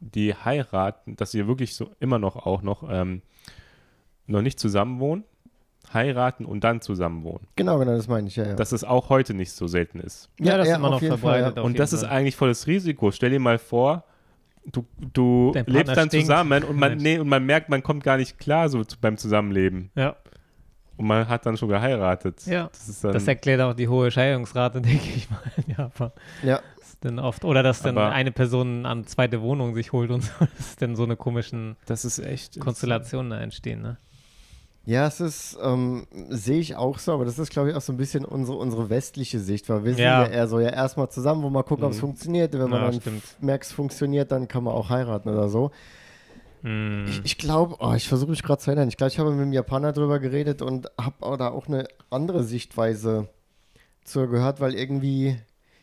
[0.00, 3.20] die heiraten, dass sie wirklich so immer noch auch noch ähm,
[4.26, 5.24] noch nicht zusammen wohnen,
[5.92, 7.46] heiraten und dann zusammen wohnen.
[7.56, 8.46] Genau, genau, das meine ich, ja.
[8.46, 8.54] ja.
[8.54, 10.30] Dass es auch heute nicht so selten ist.
[10.40, 11.58] ja, das ist immer noch verbreitet.
[11.58, 11.62] ja.
[11.62, 12.08] Und das ist Fall.
[12.08, 13.10] eigentlich volles Risiko.
[13.10, 14.04] Stell dir mal vor,
[14.72, 16.26] du, du lebst dann stinkt.
[16.26, 19.16] zusammen und man, nee, und man merkt, man kommt gar nicht klar so zu, beim
[19.16, 19.90] Zusammenleben.
[19.94, 20.16] Ja.
[20.96, 22.46] und man hat dann schon geheiratet.
[22.46, 22.68] Ja.
[22.72, 26.12] Das ist dann, Das erklärt auch die hohe Scheidungsrate, denke ich mal, in Japan.
[26.42, 29.92] Ja, Das ist dann oft, oder dass dann Aber- eine Person eine zweite Wohnung sich
[29.92, 32.58] holt und so, dass dann so eine komischen das ist echt.
[32.60, 33.96] Konstellationen da entstehen, ne?
[34.86, 37.92] Ja, es ist, ähm, sehe ich auch so, aber das ist, glaube ich, auch so
[37.92, 40.24] ein bisschen unsere, unsere westliche Sicht, weil wir sind Ja.
[40.24, 42.00] ja eher so, ja, erstmal zusammen, wo man gucken, ob es Mhm.
[42.00, 42.52] funktioniert.
[42.52, 45.70] Wenn man Ja, dann merkt, es funktioniert, dann kann man auch heiraten oder so.
[46.62, 47.06] Hm.
[47.08, 49.40] Ich, ich glaube, oh, ich versuche mich gerade zu erinnern, ich glaube, ich habe mit
[49.40, 53.28] dem Japaner drüber geredet und habe da auch eine andere Sichtweise
[54.04, 55.36] zu gehört, weil irgendwie,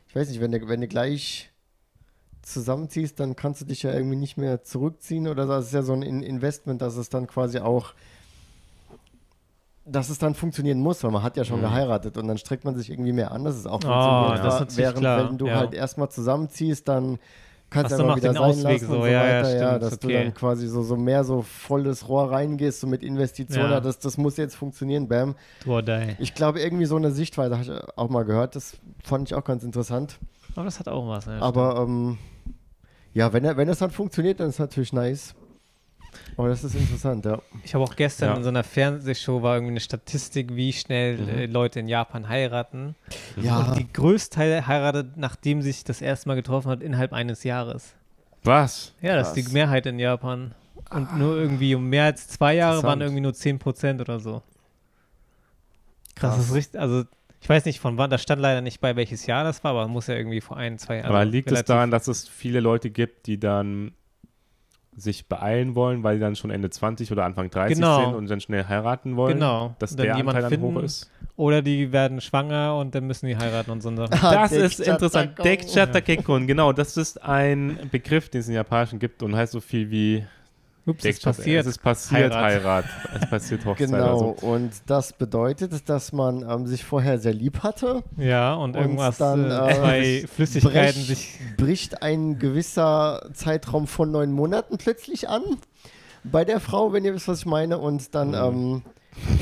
[0.07, 1.49] ich weiß nicht, wenn du, wenn du gleich
[2.43, 5.45] zusammenziehst, dann kannst du dich ja irgendwie nicht mehr zurückziehen oder.
[5.45, 7.93] Das ist ja so ein In Investment, dass es dann quasi auch,
[9.85, 11.63] dass es dann funktionieren muss, weil man hat ja schon Mhm.
[11.63, 14.45] geheiratet und dann streckt man sich irgendwie mehr an, dass es auch Ah, funktioniert.
[14.45, 15.55] das ist Während klar, wenn du ja.
[15.57, 17.17] halt erstmal zusammenziehst, dann
[17.71, 19.19] kannst Hast du du aber noch wieder sein Ausweg lassen so, und so ja, ja,
[19.43, 20.23] weiter, ja, stimmt, dass du okay.
[20.23, 23.79] dann quasi so, so mehr so volles Rohr reingehst, so mit Investitionen, Ja.
[23.79, 25.35] das, das muss jetzt funktionieren, bam.
[25.65, 26.15] Die.
[26.19, 29.43] Ich glaube, irgendwie so eine Sichtweise habe ich auch mal gehört, das fand ich auch
[29.45, 30.19] ganz interessant.
[30.55, 31.41] Aber das hat auch was, ne?
[31.41, 32.17] Aber ähm,
[33.13, 35.33] ja, wenn, wenn es dann funktioniert, dann ist es natürlich nice.
[36.37, 37.41] Aber das ist interessant, ja.
[37.63, 38.35] Ich habe auch gestern Ja.
[38.37, 41.29] in so einer Fernsehshow war irgendwie eine Statistik, wie schnell Mhm.
[41.29, 42.95] äh, Leute in Japan heiraten.
[43.41, 47.13] Ja, Und die größte Teil heiratet, nachdem sie sich das erste Mal getroffen hat, innerhalb
[47.13, 47.93] eines Jahres.
[48.43, 48.93] Was?
[49.01, 49.53] Ja, das ist die.
[49.53, 50.53] Mehrheit in Japan.
[50.89, 54.41] Und nur irgendwie um mehr als zwei Jahre waren irgendwie nur 10 Prozent oder so.
[56.15, 56.39] Das Krass.
[56.47, 57.03] ist richtig, also
[57.39, 59.87] ich weiß nicht von wann, da stand leider nicht bei, welches Jahr das war, aber
[59.87, 61.07] muss ja irgendwie vor ein, zwei Jahren.
[61.07, 63.93] Aber liegt es daran, dass es viele Leute gibt, die dann
[64.95, 68.05] sich beeilen wollen, weil die dann schon Ende 20 oder Anfang 30 Genau.
[68.05, 69.35] sind und dann schnell heiraten wollen?
[69.35, 69.75] Genau.
[69.79, 71.09] Dass der Anteil dann hoch ist?
[71.37, 73.89] Oder die werden schwanger und dann müssen die heiraten und so.
[73.89, 74.07] Ah,
[74.43, 75.39] Das ist interessant.
[75.43, 76.73] Dekchatakekon, genau.
[76.73, 80.25] Das ist ein Begriff, den es in Japanischen gibt und heißt so viel wie
[80.85, 81.65] Ups, Dekchat- passiert.
[81.67, 82.43] Es passiert Heirat.
[82.43, 82.85] Heirat.
[83.21, 83.89] Es passiert Hochzeit.
[83.89, 84.47] Genau, Also.
[84.47, 89.17] und das bedeutet, dass man ähm, sich vorher sehr lieb hatte, Ja, und, Und irgendwas,
[89.17, 91.39] dann, äh, äh, zwei Flüssigkeiten brech- sich.
[91.57, 95.43] bricht ein gewisser Zeitraum von neun Monaten plötzlich an
[96.23, 97.77] bei der Frau, wenn ihr wisst, was ich meine.
[97.77, 98.35] Und dann Mhm.
[98.35, 98.81] ähm,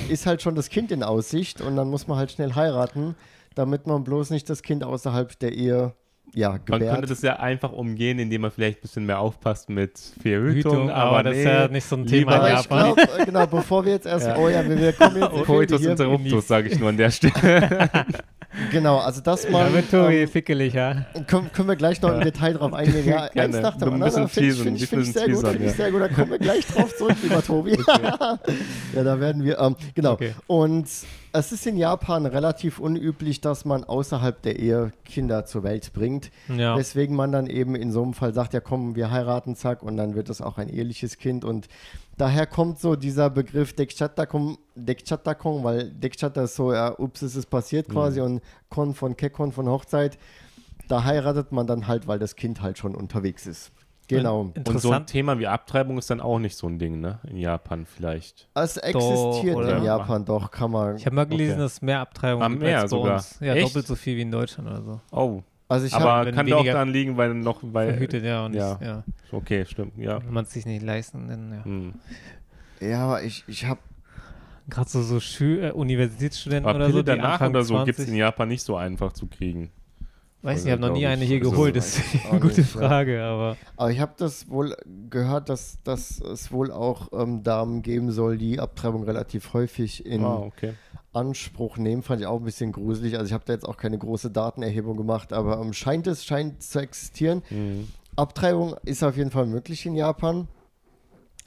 [0.10, 3.16] ist halt schon das Kind in Aussicht und dann muss man halt schnell heiraten,
[3.56, 5.94] damit man bloß nicht das Kind außerhalb der Ehe
[6.34, 7.10] ja, Man könnte gebärt.
[7.10, 11.12] das ja einfach umgehen, indem man vielleicht ein bisschen mehr aufpasst mit Verhütung, Hütung, aber,
[11.12, 12.94] aber das ist nee, ja nicht so ein Thema in Japan.
[12.96, 14.38] glaube, genau, bevor wir jetzt erst, Ja.
[14.38, 17.90] oh ja, wir, wir kommen jetzt Coitus hier, interruptus, sage ich nur an der Stelle.
[18.72, 21.06] Genau, also das Ja, mal, wird Tobi ähm, fickelig, ja.
[21.28, 23.08] können, können wir gleich noch im Detail drauf eingehen.
[23.08, 23.62] Ja, eins Gerne.
[23.62, 25.78] nach dem anderen, finde ich, find ich, find ich sehr gut, teasern, finde ich ja.
[25.78, 27.78] sehr gut, da kommen wir gleich drauf zurück, lieber Tobi.
[28.96, 30.14] ja, da werden wir, ähm, genau.
[30.14, 30.34] Okay.
[30.48, 30.88] Und
[31.32, 36.32] es ist in Japan relativ unüblich, dass man außerhalb der Ehe Kinder zur Welt bringt.
[36.48, 36.78] Ja.
[36.78, 39.98] Weswegen man dann eben in so einem Fall sagt, ja komm, wir heiraten, zack, und
[39.98, 41.46] dann wird es auch ein eheliches Kind.
[41.46, 41.68] Und
[42.18, 47.50] daher kommt so dieser Begriff Dekchatakon, Dekchatakon weil Dekchata ist so, ja, ups, es ist
[47.50, 50.18] passiert quasi, und Kon von Kekon von Hochzeit.
[50.88, 53.72] Da heiratet man dann halt, weil das Kind halt schon unterwegs ist.
[54.18, 54.52] Genau.
[54.68, 55.06] Und so ein.
[55.06, 57.20] Thema wie Abtreibung ist dann auch nicht so ein Ding, ne?
[57.28, 58.50] In Japan vielleicht.
[58.56, 59.78] Es existiert oder?
[59.78, 60.96] in Japan doch, kann man.
[60.98, 61.62] Ich habe mal gelesen, Okay.
[61.62, 63.14] dass mehr Abtreibungen Ah, gibt mehr als bei sogar.
[63.16, 63.38] uns.
[63.40, 63.68] Ja, Echt?
[63.68, 65.00] doppelt so viel wie in Deutschland oder so.
[65.12, 68.46] Oh, Also ich aber wenn kann doch daran liegen, weil noch, weil, Verhütet, ja.
[68.46, 68.72] Und ja.
[68.74, 69.04] Nicht, ja.
[69.32, 70.24] okay, stimmt, ja.
[70.24, 71.66] Wenn man es sich nicht leisten, dann ja.
[71.66, 71.94] Hm.
[72.82, 73.80] ja, aber ich, ich habe
[74.70, 77.74] Gerade so, so Schül äh, Universitätsstudenten Aber oder Pille so, die danach Anfang oder so
[77.76, 79.72] 20, gibt es in Japan nicht so einfach zu kriegen.
[80.42, 82.74] Weiß nicht, ich habe noch nie eine hier Also, geholt, das ist eine gute nicht,
[82.76, 82.80] ja.
[82.88, 84.76] Frage, aber Aber ich habe das wohl
[85.10, 90.24] gehört, dass, dass es wohl auch ähm, Damen geben soll, die Abtreibung relativ häufig in
[90.24, 90.76] Ah, okay.
[91.12, 92.04] Anspruch nehmen.
[92.04, 93.16] Fand ich auch ein bisschen gruselig.
[93.16, 96.64] Also ich habe da jetzt auch keine große Datenerhebung gemacht, aber ähm, scheint es, scheint
[96.64, 97.42] zu existieren.
[97.50, 97.90] Hm.
[98.16, 100.48] Abtreibung ist auf jeden Fall möglich in Japan.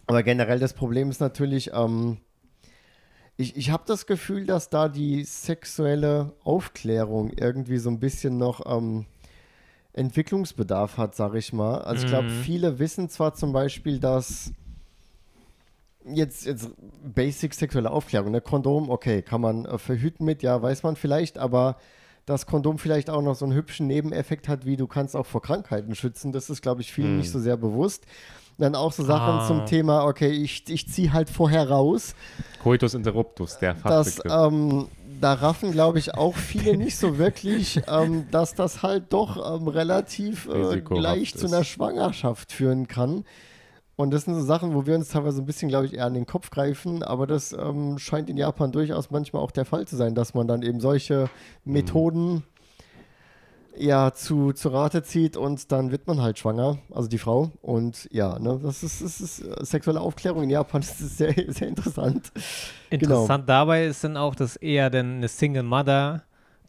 [0.06, 2.18] Aber generell das Problem ist natürlich, ähm,
[3.36, 8.64] ich, ich habe das Gefühl, dass da die sexuelle Aufklärung irgendwie so ein bisschen noch
[8.66, 9.06] ähm,
[9.94, 11.82] Entwicklungsbedarf hat, sag ich mal.
[11.82, 12.42] Also ich glaube, Mhm.
[12.42, 14.52] viele wissen zwar zum Beispiel, dass
[16.04, 16.70] jetzt, jetzt
[17.02, 18.40] Basic sexuelle Aufklärung, ne?
[18.40, 21.76] Kondom, okay, kann man äh, verhüten mit, ja, weiß man vielleicht, aber
[22.26, 25.42] das Kondom vielleicht auch noch so einen hübschen Nebeneffekt hat, wie du kannst auch vor
[25.42, 27.16] Krankheiten schützen, das ist, glaube ich, vielen Mhm.
[27.18, 28.04] nicht so sehr bewusst.
[28.58, 29.46] Dann auch so Sachen Ah.
[29.46, 32.14] zum Thema, okay, ich, ich ziehe halt vorher raus.
[32.62, 34.52] Coitus interruptus, der Das, Fachbegriff.
[34.52, 34.88] ähm,
[35.20, 39.66] da raffen, glaube ich, auch viele nicht so wirklich, ähm, dass das halt doch ähm,
[39.68, 41.52] relativ äh, gleich zu ist.
[41.52, 43.24] einer Schwangerschaft führen kann.
[43.96, 46.14] Und das sind so Sachen, wo wir uns teilweise ein bisschen, glaube ich, eher an
[46.14, 49.96] den Kopf greifen, aber das ähm, scheint in Japan durchaus manchmal auch der Fall zu
[49.96, 51.28] sein, dass man dann eben solche
[51.64, 51.72] Mhm.
[51.72, 52.42] Methoden
[53.76, 57.50] ja zu, zu Rate zieht und dann wird man halt schwanger, also die Frau.
[57.62, 61.34] Und ja, ne, das ist, das ist äh, sexuelle Aufklärung in Japan, das ist sehr,
[61.48, 62.32] sehr interessant.
[62.90, 66.22] Interessant dabei ist dann auch, dass eher dann eine Single Mother,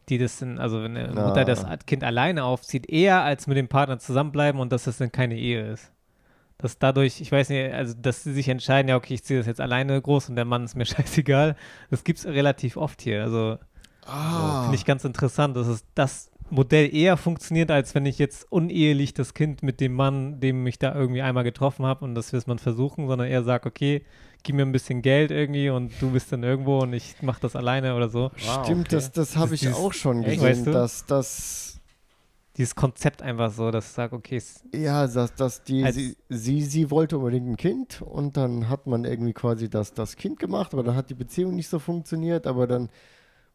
[0.08, 1.26] die das dann, also wenn eine Ah.
[1.26, 5.12] Mutter das Kind alleine aufzieht, eher als mit dem Partner zusammenbleiben und dass das dann
[5.12, 5.90] keine Ehe ist.
[6.58, 9.46] Dass dadurch, ich weiß nicht, also dass sie sich entscheiden, ja, okay, ich ziehe das
[9.46, 11.56] jetzt alleine groß und der Mann ist mir scheißegal.
[11.90, 13.22] Das gibt es relativ oft hier.
[13.22, 13.58] Also
[14.06, 18.46] Ah, finde ich ganz interessant, dass es das Modell eher funktioniert, als wenn ich jetzt
[18.52, 22.32] unehelich das Kind mit dem Mann, dem ich da irgendwie einmal getroffen habe und das
[22.34, 24.04] wird man versuchen, sondern eher sagt, okay,
[24.42, 27.56] gib mir ein bisschen Geld irgendwie und du bist dann irgendwo und ich mache das
[27.56, 28.30] alleine oder so.
[28.36, 30.72] Stimmt, das, das habe ich auch schon gesehen, Weißt du?
[30.72, 31.73] dass das
[32.56, 36.16] Dieses Konzept einfach so, dass ich sage, okay, es, Ja, dass, dass die, Als- sie,
[36.28, 40.38] sie, sie wollte unbedingt ein Kind und dann hat man irgendwie quasi das, das Kind
[40.38, 42.90] gemacht, aber dann hat die Beziehung nicht so funktioniert, aber dann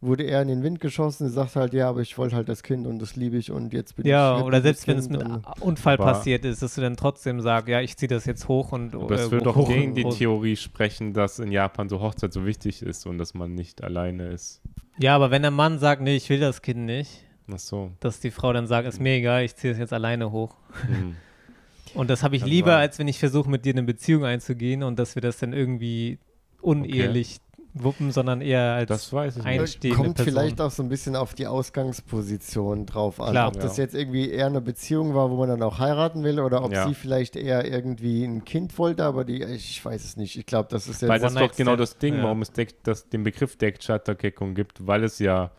[0.01, 2.63] wurde er in den Wind geschossen und sagt halt, ja, aber ich wollte halt das
[2.63, 4.43] Kind und das liebe ich und jetzt bin ja, ich.
[4.43, 5.23] oder happy selbst wenn es mit
[5.59, 8.95] Unfall passiert ist, dass du dann trotzdem sagst, ja, ich ziehe das jetzt hoch und
[8.95, 10.03] Aber es äh, würde doch gegen die.
[10.09, 14.29] Theorie sprechen, dass in Japan so Hochzeit so wichtig ist und dass man nicht alleine
[14.29, 14.61] ist.
[14.97, 17.91] Ja, aber wenn der Mann sagt, nee, ich will das Kind nicht, Ach so.
[17.99, 20.55] dass die Frau dann sagt, ist mir egal, ich ziehe es jetzt alleine hoch.
[20.87, 21.15] Hm.
[21.95, 24.83] Und das habe ich Kann lieber, als wenn ich versuche, mit dir eine Beziehung einzugehen
[24.83, 26.19] und dass wir das dann irgendwie
[26.61, 27.39] unehelich
[27.73, 29.73] wuppen, sondern eher als Das weiß ich ein- nicht.
[29.77, 30.33] stehende Kommt Person.
[30.33, 33.31] vielleicht auch so ein bisschen auf die Ausgangsposition drauf an.
[33.31, 33.47] Klar.
[33.47, 33.83] ob das Ja.
[33.83, 36.87] jetzt irgendwie eher eine Beziehung war, wo man dann auch heiraten will, oder ob Ja.
[36.87, 40.37] sie vielleicht eher irgendwie ein Kind wollte, aber die, ich weiß es nicht.
[40.37, 41.09] Ich glaube, das ist jetzt.
[41.09, 42.23] Weil das ist doch genau das Ding, Ja.
[42.23, 45.51] warum es Deck, das, den Begriff Deckchatterkeckung gibt, weil es ja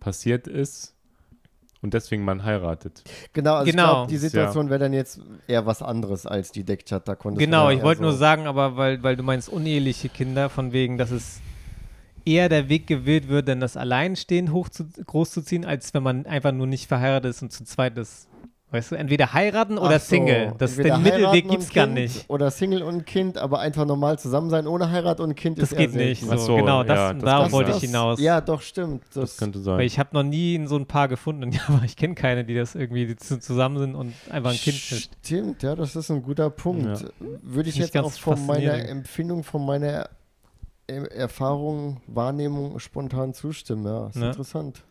[0.00, 0.94] passiert ist
[1.82, 3.02] und deswegen man heiratet.
[3.32, 3.82] genau, also Genau.
[3.84, 7.16] ich glaube, die Ist ja- Situation wäre dann jetzt eher was anderes als die Deckchatter.
[7.16, 11.10] Genau, ich wollte nur sagen, aber weil, weil du meinst uneheliche Kinder, von wegen, dass
[11.10, 11.40] es
[12.24, 16.02] eher der Weg gewählt wird, denn das Alleinstehen hoch zu, groß zu ziehen, als wenn
[16.02, 18.27] man einfach nur nicht verheiratet ist und zu zweit ist.
[18.70, 20.52] Weißt du, entweder heiraten oder Ach so, Single.
[20.58, 22.28] Das, den Mittelweg gibt es gar nicht.
[22.28, 25.78] Oder Single und Kind, aber einfach normal zusammen sein ohne Heirat und Kind Das ist
[25.78, 26.22] geht nicht.
[26.22, 28.20] So, so, genau, das, ja, das darauf wollte ich hinaus.
[28.20, 29.04] Ja, doch, stimmt.
[29.14, 29.78] Das, Das könnte sein.
[29.78, 32.44] Weil ich habe noch nie in so ein Paar gefunden, ja, aber ich kenne keine,
[32.44, 35.12] die das irgendwie die zu- zusammen sind und einfach ein Kind fischt.
[35.24, 37.00] Stimmt, ja, das ist ein guter Punkt.
[37.00, 37.08] Ja.
[37.40, 38.74] Würde ich ich jetzt auch von meiner.
[38.86, 40.10] Empfindung, von meiner
[40.88, 43.86] äh, Erfahrung, Wahrnehmung spontan zustimmen.
[43.86, 44.26] Ja, ist Ne?
[44.26, 44.82] interessant.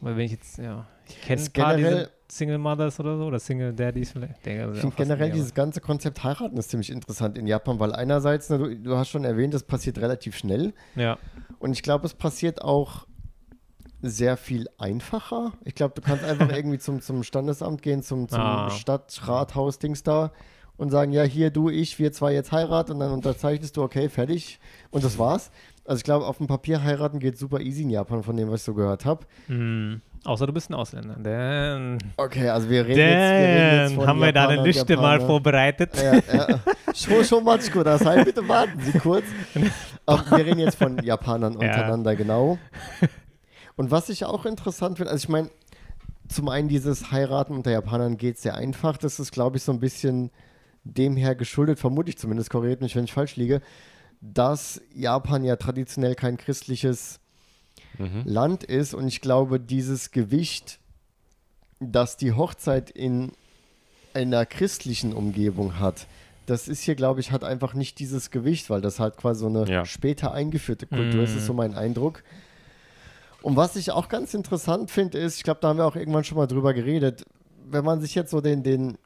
[0.00, 3.16] Weil wenn ich jetzt, ja, ich kenne ein paar, die generell- sind Single Mothers oder
[3.18, 4.46] so, oder Single Daddies vielleicht.
[4.46, 7.92] Denke, Ich finde generell mehr, dieses ganze Konzept heiraten ist ziemlich interessant in Japan, weil
[7.92, 11.18] einerseits, ne, du, du hast schon erwähnt, das passiert relativ schnell Ja,
[11.58, 13.06] und ich glaube, es passiert auch
[14.02, 15.52] sehr viel einfacher.
[15.64, 18.70] Ich glaube, du kannst einfach irgendwie zum, zum Standesamt gehen, zum, zum Ah.
[18.70, 20.32] Stadtrathaus-Dings da
[20.76, 24.08] und sagen, ja, hier, du, ich, wir zwei jetzt heiraten und dann unterzeichnest du, okay,
[24.08, 24.58] fertig
[24.90, 25.50] und das war's.
[25.90, 28.60] Also ich glaube, auf dem Papier heiraten geht super easy in Japan, von dem, was
[28.60, 29.26] ich so gehört habe.
[29.48, 30.00] Hm.
[30.22, 31.16] Außer du bist ein Ausländer.
[31.18, 34.96] Dann, Okay, also wir reden jetzt, wir reden jetzt von haben wir da eine Liste
[34.96, 35.26] mal Japaner.
[35.26, 35.90] vorbereitet.
[36.00, 36.60] Ja, ja.
[36.94, 39.24] Schon, schon Matschko, das heißt, bitte warten Sie kurz.
[40.06, 41.68] Aber wir reden jetzt von Japanern Ja.
[41.70, 42.56] untereinander, genau.
[43.74, 45.50] Und was ich auch interessant finde, also ich meine,
[46.28, 48.96] zum einen dieses Heiraten unter Japanern geht sehr einfach.
[48.96, 50.30] Das ist, glaube ich, so ein bisschen
[50.84, 53.60] dem her geschuldet, vermute ich zumindest, korrigiert mich, wenn ich falsch liege,
[54.20, 57.18] dass Japan ja traditionell kein christliches
[57.98, 58.22] Mhm.
[58.24, 58.94] Land ist.
[58.94, 60.78] Und ich glaube, dieses Gewicht,
[61.80, 63.32] das die Hochzeit in
[64.14, 66.06] einer christlichen Umgebung hat,
[66.46, 69.46] das ist hier, glaube ich, hat einfach nicht dieses Gewicht, weil das halt quasi so
[69.48, 69.84] eine Ja.
[69.84, 71.38] später eingeführte Kultur ist, Mm.
[71.38, 72.22] ist so mein Eindruck.
[73.42, 76.24] Und was ich auch ganz interessant finde, ist, ich glaube, da haben wir auch irgendwann
[76.24, 77.24] schon mal drüber geredet,
[77.68, 78.98] wenn man sich jetzt so den, den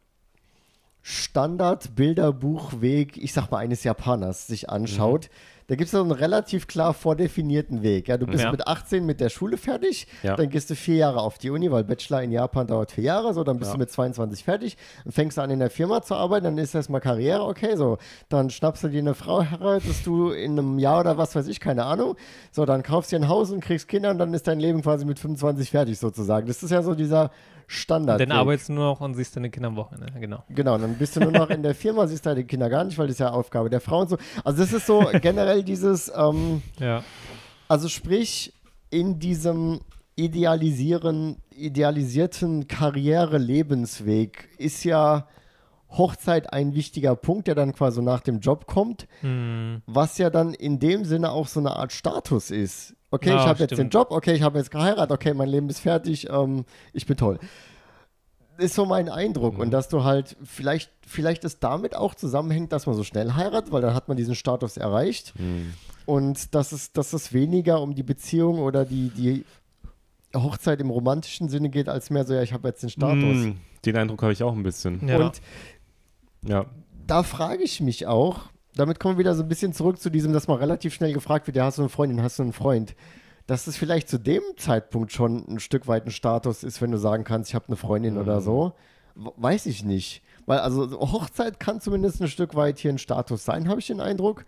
[1.06, 5.28] Standard-Bilderbuchweg, ich sag mal, eines Japaners sich anschaut,
[5.66, 8.09] da gibt es so einen relativ klar vordefinierten Weg.
[8.09, 8.50] Ja, du bist Ja.
[8.50, 10.37] mit 18 mit der Schule fertig, Ja.
[10.37, 13.33] dann gehst du vier Jahre auf die Uni, weil Bachelor in Japan dauert vier Jahre,
[13.35, 13.74] so, dann bist Ja.
[13.74, 17.00] du mit 22 fertig und fängst an in der Firma zu arbeiten, dann ist erstmal
[17.00, 17.98] Karriere, okay, so,
[18.29, 21.61] dann schnappst du dir eine Frau, heiratest du in einem Jahr oder was weiß ich,
[21.61, 22.16] keine Ahnung,
[22.53, 25.05] so, dann kaufst dir ein Haus und kriegst Kinder und dann ist dein Leben quasi
[25.05, 26.46] mit 25 fertig sozusagen.
[26.46, 27.31] Das ist ja so dieser
[27.66, 28.20] Standard.
[28.20, 30.12] Dann arbeitest du nur noch und siehst deine Kinder am Wochenende.
[30.20, 30.42] Genau.
[30.50, 33.07] Genau, dann bist du nur noch in der Firma, siehst deine Kinder gar nicht, weil
[33.07, 34.18] das ist ja Aufgabe der Frau und so.
[34.44, 37.02] Also das ist so generell dieses, ähm, Ja.
[37.68, 38.52] also sprich,
[38.90, 39.80] in diesem
[40.16, 45.26] idealisieren, idealisierten Karriere-Lebensweg ist ja
[45.90, 49.82] Hochzeit ein wichtiger Punkt, der dann quasi nach dem Job kommt, Hm.
[49.86, 52.94] was ja dann in dem Sinne auch so eine Art Status ist.
[53.10, 53.90] Okay, Ja, ich habe jetzt den.
[53.90, 57.38] Job, okay, ich habe jetzt geheiratet, okay, mein Leben ist fertig, ähm, ich bin toll.
[58.58, 59.54] Ist so mein Eindruck.
[59.54, 59.60] Mhm.
[59.60, 63.72] Und dass du halt, vielleicht, vielleicht ist damit auch zusammenhängt, dass man so schnell heiratet,
[63.72, 65.32] weil dann hat man diesen Status erreicht.
[65.38, 65.74] Mhm.
[66.06, 69.44] Und dass es, dass es weniger um die Beziehung oder die, die
[70.34, 73.22] Hochzeit im romantischen Sinne geht, als mehr so, ja, ich habe jetzt den Status.
[73.22, 73.52] Mm,
[73.84, 75.06] den Eindruck habe ich auch ein bisschen.
[75.08, 75.16] Ja.
[75.18, 75.40] Und
[76.46, 76.66] Ja.
[77.06, 78.40] da frage ich mich auch,
[78.76, 81.46] damit kommen wir wieder so ein bisschen zurück zu diesem, dass man relativ schnell gefragt
[81.46, 82.94] wird, ja, hast du eine Freundin, hast du einen Freund?
[83.46, 86.98] Dass es vielleicht zu dem Zeitpunkt schon ein Stück weit ein Status ist, wenn du
[86.98, 88.72] sagen kannst, ich habe eine Freundin oder so.
[89.14, 90.22] Weiß ich nicht.
[90.46, 94.00] Weil also Hochzeit kann zumindest ein Stück weit hier ein Status sein, habe ich den
[94.00, 94.44] Eindruck.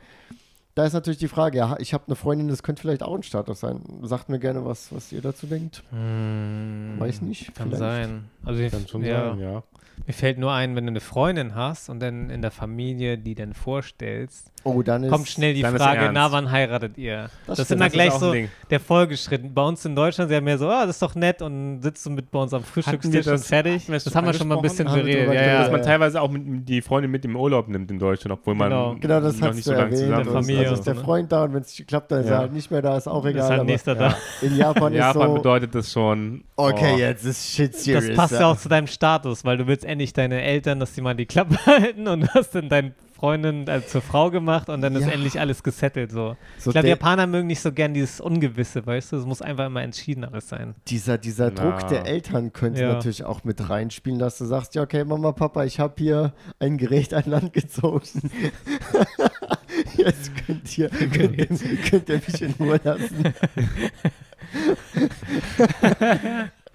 [0.76, 3.22] Da ist natürlich die Frage, ja, ich habe eine Freundin, das könnte vielleicht auch ein
[3.22, 3.80] Status sein.
[4.02, 5.82] Sagt mir gerne, was, was ihr dazu denkt.
[5.90, 7.78] Hm, Weiß nicht, Kann vielleicht.
[7.78, 8.24] sein.
[8.44, 9.62] Also ich, Kann schon ja, sein, ja.
[10.06, 13.34] Mir fällt nur ein, wenn du eine Freundin hast und dann in der Familie die
[13.34, 17.30] dann vorstellst, Oh, dann ist kommt schnell die dann ist Frage, na, wann heiratet ihr?
[17.46, 19.54] Das, ist stimmt, immer das ist gleich so der Folgeschritt.
[19.54, 22.04] Bei uns in Deutschland ist ja mehr so, ah, das ist doch nett und sitzt
[22.04, 23.86] du mit bei uns am Frühstückstisch das- und fertig.
[23.86, 25.22] das Das haben wir schon mal ein bisschen beredet.
[25.22, 25.72] drüber Ja, Dass ja.
[25.72, 28.96] man teilweise auch mit, die Freundin mit im Urlaub nimmt in Deutschland, obwohl man Genau.
[28.98, 31.00] Genau, das noch nicht so lange zusammen Familie also ist der ne?
[31.00, 32.34] Freund da und wenn es nicht klappt, dann ist Ja.
[32.34, 33.42] er halt nicht mehr da, ist auch egal.
[33.44, 34.16] ist halt aber nächster da.
[34.42, 36.44] in Japan In ist Japan so, bedeutet das schon.
[36.56, 38.06] okay, oh, jetzt ist shit serious.
[38.08, 41.00] Das passt ja auch zu deinem Status, weil du willst endlich deine Eltern, dass die
[41.00, 44.82] mal die Klappe halten und du hast dann deine Freundin äh, zur Frau gemacht und
[44.82, 45.12] dann ist Ja.
[45.12, 46.36] endlich alles gesettelt so.
[46.58, 49.16] So ich glaube, Japaner mögen nicht so gern dieses Ungewisse, weißt du?
[49.16, 50.74] Es muss einfach immer entschieden alles sein.
[50.88, 52.92] dieser, dieser Druck der Eltern könnte Ja.
[52.92, 56.76] natürlich auch mit reinspielen, dass du sagst, ja, okay, Mama, Papa, ich habe hier ein
[56.76, 58.02] Gerät an Land gezogen.
[59.96, 63.34] Jetzt könnt ihr, könnt, ihr, könnt ihr mich in Ruhe lassen.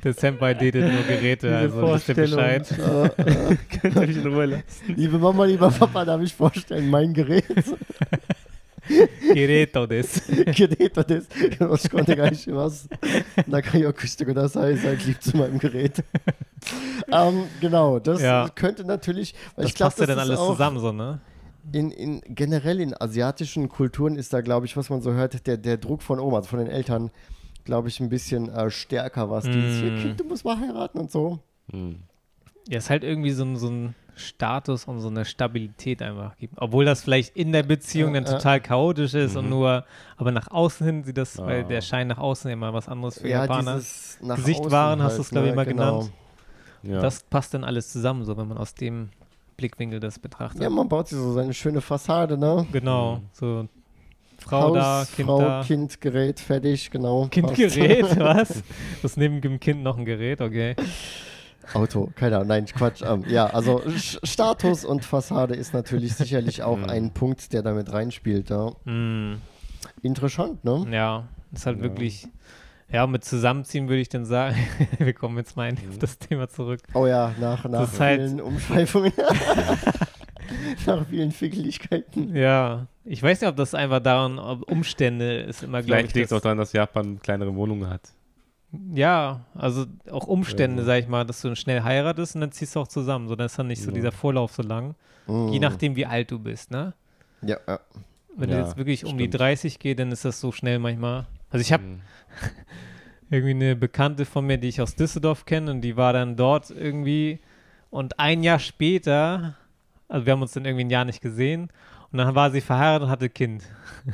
[0.03, 2.67] Der Senpai datet nur Geräte, also wisst ihr Bescheid.
[2.81, 4.95] Äh, äh, könnt ihr mich in Ruhe lassen.
[4.95, 7.45] Liebe Mama, lieber Papa, darf ich vorstellen, mein Gerät.
[9.33, 10.23] Geräte des.
[10.27, 11.27] Geräte des.
[11.83, 12.89] Ich konnte gar nicht was.
[13.47, 16.03] Da kann ich auch küsten, Nakayokushite kudasai, seid lieb zu meinem Gerät.
[17.11, 18.49] ähm, genau, das ja.
[18.53, 19.33] könnte natürlich.
[19.55, 21.19] Weil das ich glaub, passt das ja dann alles auch, zusammen so, ne?
[21.71, 25.57] In, in, generell in asiatischen Kulturen ist da, glaube ich, was man so hört, der,
[25.57, 27.11] der Druck von Oma, also von den Eltern,
[27.65, 29.97] glaube ich, ein bisschen äh, stärker, was dieses, hier, Mm.
[30.01, 31.39] Kind, du musst mal heiraten und so.
[31.71, 31.97] Hm.
[32.67, 36.55] Ja, ist halt irgendwie so ein, so ein Status und so eine Stabilität einfach gibt.
[36.57, 38.37] Obwohl das vielleicht in der Beziehung Ja, dann ja.
[38.37, 39.49] total chaotisch ist und Mhm.
[39.51, 39.85] nur,
[40.17, 41.67] aber nach außen hin sieht das, weil Ah.
[41.67, 43.75] der Schein nach außen ja immer was anderes für ja, Japaner.
[43.77, 45.99] Gesicht wahren, hast halt, du es, glaub ich, ne, mal genau.
[45.99, 46.13] genannt.
[46.83, 46.99] Ja.
[47.01, 49.09] Das passt dann alles zusammen, so wenn man aus dem
[49.61, 50.63] Blickwinkel das betrachtet.
[50.63, 52.65] Ja, man baut sich so seine schöne Fassade, ne?
[52.71, 53.21] genau, Mhm.
[53.31, 53.67] so
[54.39, 55.63] Frau da, Kind Frau, da.
[55.63, 57.21] Kind, Gerät, fertig, genau.
[57.27, 57.31] passt.
[57.31, 58.63] Kindgerät, was?
[59.03, 60.75] Das neben dem Kind noch ein Gerät, okay.
[61.75, 63.03] Auto, keine Ahnung, nein, Quatsch.
[63.05, 66.89] Ähm, ja, also Sch- Status und Fassade ist natürlich sicherlich auch Mhm.
[66.89, 68.49] ein Punkt, der damit reinspielt.
[68.49, 68.71] Ja.
[68.85, 69.35] Mm,
[70.01, 70.87] Interessant, ne?
[70.91, 71.83] ja, ist halt Ja.
[71.83, 72.27] wirklich,
[72.91, 74.55] ja, mit Zusammenziehen würde ich dann sagen,
[74.99, 76.81] wir kommen jetzt mal auf das Thema zurück.
[76.93, 79.13] Oh ja, nach, nach halt- vielen Umschweifungen.
[80.85, 82.35] nach vielen Fickeligkeiten.
[82.35, 86.15] Ja, ich weiß nicht, ob das einfach daran, ob Umstände ist immer, glaube ich, Vielleicht
[86.15, 88.01] liegt es auch daran, dass Japan kleinere Wohnungen hat.
[88.93, 90.85] ja, also auch Umstände, Ja.
[90.85, 93.45] sag ich mal, dass du schnell heiratest und dann ziehst du auch zusammen, so dann
[93.47, 93.95] ist dann nicht so Ja.
[93.95, 94.95] dieser Vorlauf so lang,
[95.27, 95.49] Mhm.
[95.49, 96.93] je nachdem, wie alt du bist, ne?
[97.41, 97.79] Ja, ja.
[98.35, 99.39] Wenn Ja, du jetzt wirklich um die stimmt.
[99.41, 101.25] 30 geht, dann ist das so schnell manchmal.
[101.51, 102.01] Also ich habe Hm.
[103.29, 106.69] irgendwie eine Bekannte von mir, die ich aus Düsseldorf kenne und die war dann dort
[106.69, 107.39] irgendwie
[107.89, 109.55] und ein Jahr später,
[110.07, 111.69] also wir haben uns dann irgendwie ein Jahr nicht gesehen
[112.11, 113.63] und dann war sie verheiratet und hatte Kind.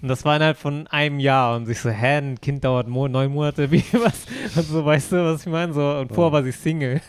[0.00, 3.08] Und das war innerhalb von einem Jahr und sich so, hä, ein Kind dauert mo
[3.08, 4.24] neun Monate, wie was?
[4.54, 5.72] Und so, weißt du, was ich meine?
[5.72, 7.00] So, und vorher war sie Single.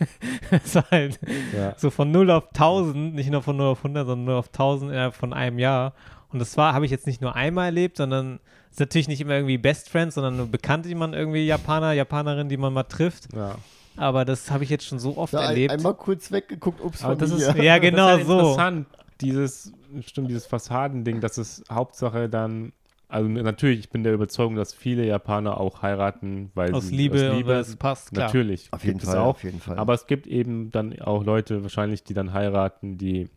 [0.50, 1.19] das war halt
[1.56, 1.76] Ja.
[1.78, 4.91] so von 0 auf 1000, nicht nur von 0 auf 100, sondern 0 auf 1000
[4.93, 5.93] innerhalb von einem Jahr.
[6.30, 8.39] Und das war, habe ich jetzt nicht nur einmal erlebt, sondern
[8.76, 12.50] ist natürlich nicht immer irgendwie Best Friends, sondern nur Bekannte, die man irgendwie Japaner, Japanerin,
[12.50, 13.34] die man mal trifft.
[13.34, 13.56] ja.
[13.98, 15.72] Aber das habe ich jetzt schon so oft ein, erlebt.
[15.72, 18.40] einmal kurz weggeguckt, ups, Aber das ist, Ja, genau das ist halt so.
[18.40, 18.88] interessant,
[19.22, 19.72] dieses,
[20.06, 22.74] stimmt, dieses Fassadending, das ist Hauptsache dann,
[23.08, 27.30] also natürlich, ich bin der Überzeugung, dass viele Japaner auch heiraten, weil aus sie Liebe,
[27.30, 28.26] aus Liebe weil es passt, klar.
[28.26, 29.28] natürlich, Auf jeden gibt Fall, es auch.
[29.28, 29.78] auf jeden Fall.
[29.80, 33.30] Aber es gibt eben dann auch Leute wahrscheinlich, die dann heiraten, die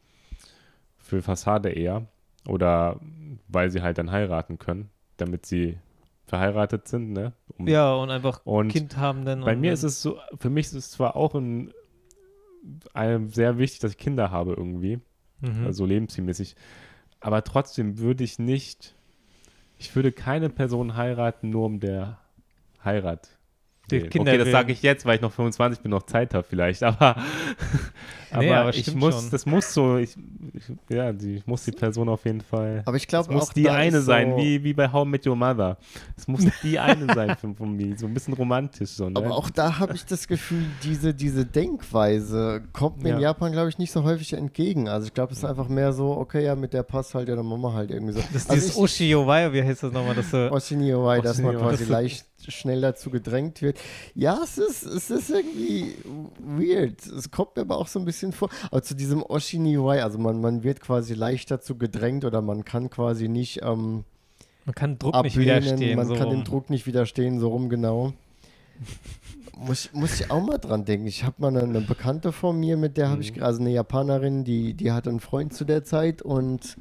[0.96, 2.07] für Fassade eher
[2.48, 2.98] oder
[3.46, 5.78] weil sie halt dann heiraten können, damit sie
[6.26, 7.33] verheiratet sind, ne?
[7.57, 9.40] Um- Ja, und einfach Und Kind haben dann.
[9.42, 11.72] bei mir dann- ist es so, für mich ist es zwar auch ein,
[12.92, 15.00] ein sehr wichtig, dass ich Kinder habe irgendwie,
[15.40, 15.64] Mhm.
[15.66, 16.54] also lebenszielmäßig,
[17.20, 18.94] aber trotzdem würde ich nicht,
[19.79, 22.19] ich würde keine Person heiraten, nur um der
[22.85, 23.31] Heirat.
[23.90, 24.00] Die.
[24.02, 26.83] Kinder okay, das sage ich jetzt, weil ich noch 25 bin, noch Zeit habe vielleicht,
[26.83, 27.16] aber
[28.31, 29.31] Aber, Nee, aber ich muss, schon.
[29.31, 30.16] das muss so, ich,
[30.52, 32.83] ich, ja, die, ich muss die Person auf jeden Fall.
[32.85, 35.06] Aber ich Es glaube muss auch die eine ist sein, so, wie, wie bei How
[35.06, 35.79] Met Your Mother.
[36.16, 38.90] Es muss die eine sein von, von mir, so ein bisschen romantisch.
[38.90, 39.16] So, ne?
[39.16, 43.29] Aber auch da habe ich das Gefühl, diese, diese Denkweise kommt mir in Ja.
[43.29, 44.88] Japan, glaube ich, nicht so häufig entgegen.
[44.88, 47.37] Also ich glaube, es ist einfach mehr so, okay, ja, mit der passt halt, ja,
[47.37, 48.20] dann machen wir halt irgendwie so.
[48.33, 48.76] Das ist also dieses
[49.52, 50.14] wie heißt das nochmal?
[50.14, 53.79] Das, äh, Oshiniowai, dass man quasi leicht schnell dazu gedrängt wird.
[54.14, 55.94] Ja, es ist, es ist irgendwie
[56.38, 57.04] weird.
[57.06, 58.50] Es kommt mir aber auch so ein bisschen vor.
[58.71, 62.90] Aber zu diesem Oshiniowai, also man, man wird quasi leicht dazu gedrängt oder man kann
[62.90, 64.04] quasi nicht ähm,
[64.69, 65.96] man kann Druck nicht ablehnen, widerstehen.
[65.96, 66.35] man so kann rum.
[66.35, 68.12] dem Druck nicht widerstehen, so rum genau.
[69.56, 71.08] Muss, muss ich auch mal dran denken.
[71.08, 74.44] Ich habe mal eine, eine Bekannte von mir, mit der habe ich, also eine Japanerin,
[74.44, 76.77] die, die hatte einen Freund zu der Zeit und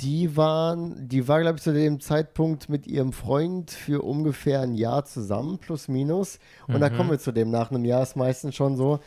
[0.00, 4.74] die waren, die war, glaube ich, zu dem Zeitpunkt mit ihrem Freund für ungefähr ein
[4.74, 6.38] Jahr zusammen, plus minus.
[6.68, 9.00] Und da kommen wir zu dem, nach einem Jahr ist meistens schon so.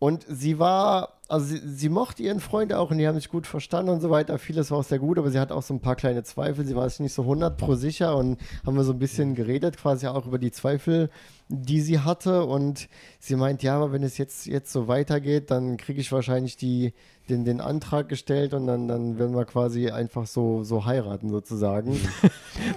[0.00, 3.46] Und sie war, also sie, sie mochte ihren Freund auch und die haben sich gut
[3.46, 4.38] verstanden und so weiter.
[4.38, 6.66] Vieles war auch sehr gut, aber sie hat auch so ein paar kleine Zweifel.
[6.66, 9.76] Sie war sich nicht so 100 pro sicher und haben wir so ein bisschen geredet,
[9.76, 11.08] quasi auch über die Zweifel,
[11.48, 12.44] die sie hatte.
[12.44, 12.88] Und
[13.20, 16.92] sie meint, ja, aber wenn es jetzt, jetzt so weitergeht, dann kriege ich wahrscheinlich die,
[17.28, 21.98] den, den Antrag gestellt und dann, dann werden wir quasi einfach so, so heiraten sozusagen.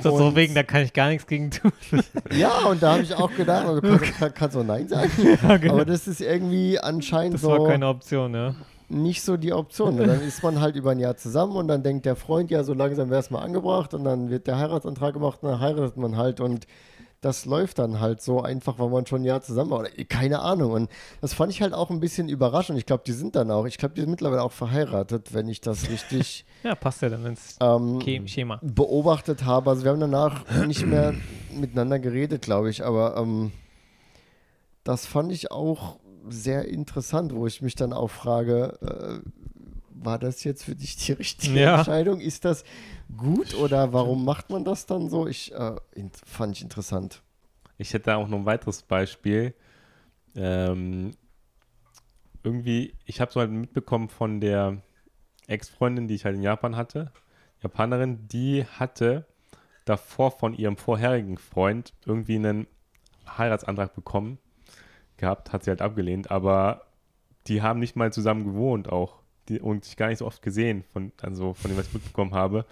[0.01, 1.71] So, so wegen, da kann ich gar nichts gegen tun.
[2.37, 5.11] ja, und da habe ich auch gedacht, also kannst, kann, kannst du auch Nein sagen.
[5.69, 7.49] Aber das ist irgendwie anscheinend Das so.
[7.49, 8.42] war keine Option, ja.
[8.89, 9.97] Nicht so die Option.
[9.97, 12.73] Dann ist man halt über ein Jahr zusammen und dann denkt der Freund, ja, so
[12.73, 16.17] langsam wäre es mal angebracht und dann wird der Heiratsantrag gemacht und dann heiratet man
[16.17, 16.67] halt und
[17.23, 19.79] das läuft dann halt so einfach, weil man schon ein Jahr zusammen war.
[19.79, 20.73] Oder, keine Ahnung.
[20.73, 20.89] Und
[21.21, 22.77] das fand ich halt auch ein bisschen überraschend.
[22.77, 25.61] Ich glaube, die sind dann auch, ich glaube, die sind mittlerweile auch verheiratet, wenn ich
[25.61, 28.59] das richtig Ja, passt ja dann ins ähm, Schema.
[28.61, 29.69] beobachtet habe.
[29.69, 31.13] Also wir haben danach nicht mehr
[31.53, 33.51] miteinander geredet, glaube ich, aber ähm,
[34.83, 35.97] das fand ich auch
[36.29, 39.29] sehr interessant, wo ich mich dann auch frage, äh,
[39.89, 41.77] war das jetzt für dich die richtige Ja.
[41.77, 42.19] Entscheidung?
[42.19, 42.63] Ist das
[43.17, 45.27] gut oder warum macht man das dann so?
[45.27, 45.75] Ich äh,
[46.25, 47.21] fand ich interessant.
[47.77, 49.53] Ich hätte da auch noch ein weiteres Beispiel.
[50.35, 51.11] Ähm,
[52.43, 54.81] irgendwie, ich habe so halt mitbekommen von der
[55.47, 57.11] Ex-Freundin, die ich halt in Japan hatte,
[57.61, 59.25] Japanerin, die hatte
[59.85, 62.67] davor von ihrem vorherigen Freund irgendwie einen
[63.37, 64.37] Heiratsantrag bekommen
[65.23, 66.85] gehabt, hat sie halt abgelehnt, aber
[67.47, 69.15] die haben nicht mal zusammen gewohnt auch
[69.49, 72.33] die, und sich gar nicht so oft gesehen, von, also von dem, was ich mitbekommen
[72.33, 72.65] habe.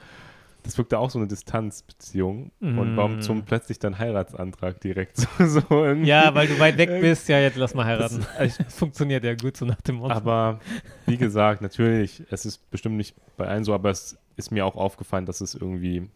[0.63, 2.51] Das wirkte auch so eine Distanzbeziehung.
[2.59, 3.21] Und warum Mm.
[3.21, 6.07] zum plötzlich dann Heiratsantrag direkt so, so irgendwie?
[6.09, 8.23] Ja, weil du weit weg bist, ja, jetzt lass mal heiraten.
[8.37, 10.13] Das- Das funktioniert ja gut so nach dem Motto.
[10.13, 10.59] Aber
[11.07, 14.75] wie gesagt, natürlich, es ist bestimmt nicht bei allen so, aber es ist mir auch
[14.75, 16.07] aufgefallen, dass es irgendwie,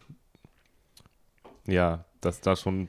[1.66, 2.88] ja, dass da schon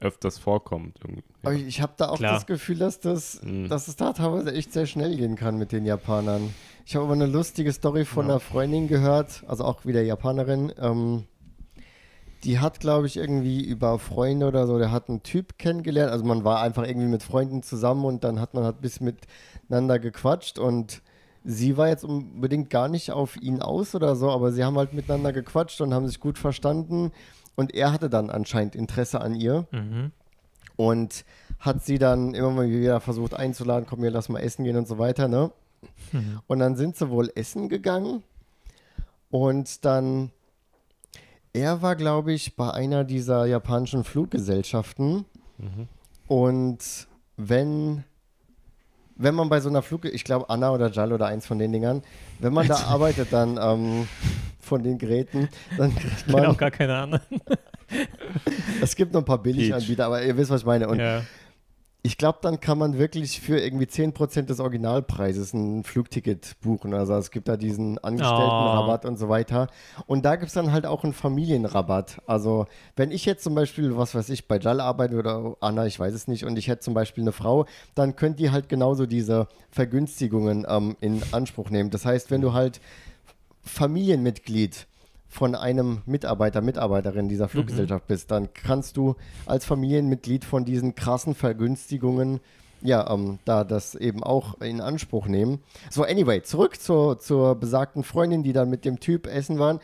[0.00, 0.98] öfters vorkommt.
[1.42, 2.34] Aber ich, ich habe da auch Klar.
[2.34, 3.68] das Gefühl, dass, das, Mhm.
[3.68, 6.54] dass es da teilweise echt sehr schnell gehen kann mit den Japanern.
[6.86, 8.32] Ich habe aber eine lustige Story von Ja.
[8.34, 10.72] einer Freundin gehört, also auch wieder Japanerin.
[10.80, 11.24] Ähm,
[12.44, 16.12] die hat, glaube ich, irgendwie über Freunde oder so, der hat einen Typ kennengelernt.
[16.12, 19.12] Also man war einfach irgendwie mit Freunden zusammen und dann hat man halt ein bisschen
[19.66, 21.02] miteinander gequatscht und
[21.44, 24.92] sie war jetzt unbedingt gar nicht auf ihn aus oder so, aber sie haben halt
[24.92, 27.10] miteinander gequatscht und haben sich gut verstanden
[27.58, 30.12] und er hatte dann anscheinend Interesse an ihr Mhm.
[30.76, 31.24] und
[31.58, 34.86] hat sie dann immer mal wieder versucht einzuladen, komm, wir lass mal essen gehen und
[34.86, 35.50] so weiter, ne?
[36.12, 36.38] Mhm.
[36.46, 38.22] Und dann sind sie wohl essen gegangen
[39.30, 40.30] und dann,
[41.52, 45.24] er war, glaube ich, bei einer dieser japanischen Fluggesellschaften
[46.28, 46.78] und
[47.36, 48.04] wenn,
[49.16, 51.72] wenn man bei so einer Flug, ich glaube Anna oder JAL oder eins von den
[51.72, 52.02] Dingern,
[52.38, 54.06] wenn man da arbeitet dann ähm,
[54.58, 57.20] von den Geräten, dann kriegt Ich man, auch gar keine Ahnung.
[58.82, 60.88] es gibt noch ein paar Billiganbieter, aber ihr wisst, was ich meine.
[60.88, 61.22] Und ja.
[62.02, 66.94] Ich glaube, dann kann man wirklich für irgendwie 10% des Originalpreises ein Flugticket buchen.
[66.94, 69.66] Also es gibt da diesen Angestelltenrabatt und so weiter.
[70.06, 72.22] Und da gibt es dann halt auch einen Familienrabatt.
[72.24, 75.98] Also wenn ich jetzt zum Beispiel, was weiß ich, bei JAL arbeite oder Anna, ich
[75.98, 79.04] weiß es nicht, und ich hätte zum Beispiel eine Frau, dann könnt ihr halt genauso
[79.04, 81.90] diese Vergünstigungen ähm, in Anspruch nehmen.
[81.90, 82.80] Das heißt, wenn du halt
[83.68, 84.86] Familienmitglied
[85.28, 89.14] von einem Mitarbeiter, Mitarbeiterin dieser Fluggesellschaft bist, dann kannst du
[89.46, 92.40] als Familienmitglied von diesen krassen Vergünstigungen
[92.80, 95.60] ja, ähm, da das eben auch in Anspruch nehmen.
[95.90, 99.80] So, anyway, zurück zur, zur besagten Freundin, die dann mit dem Typ essen waren.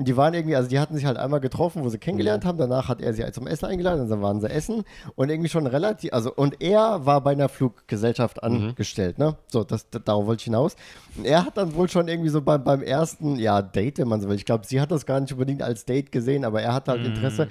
[0.00, 2.56] Die waren irgendwie, also die hatten sich halt einmal getroffen, wo sie kennengelernt haben.
[2.56, 4.84] Danach hat er sie halt zum Essen eingeladen, und dann waren sie essen
[5.16, 9.36] und irgendwie schon relativ, also und er war bei einer Fluggesellschaft angestellt, ne?
[9.48, 10.76] So, das, das darauf wollte ich hinaus.
[11.16, 14.20] Und er hat dann wohl schon irgendwie so beim, beim ersten, ja, Date, wenn man
[14.20, 14.36] so will.
[14.36, 17.04] Ich glaube, sie hat das gar nicht unbedingt als Date gesehen, aber er hat halt
[17.04, 17.48] Interesse.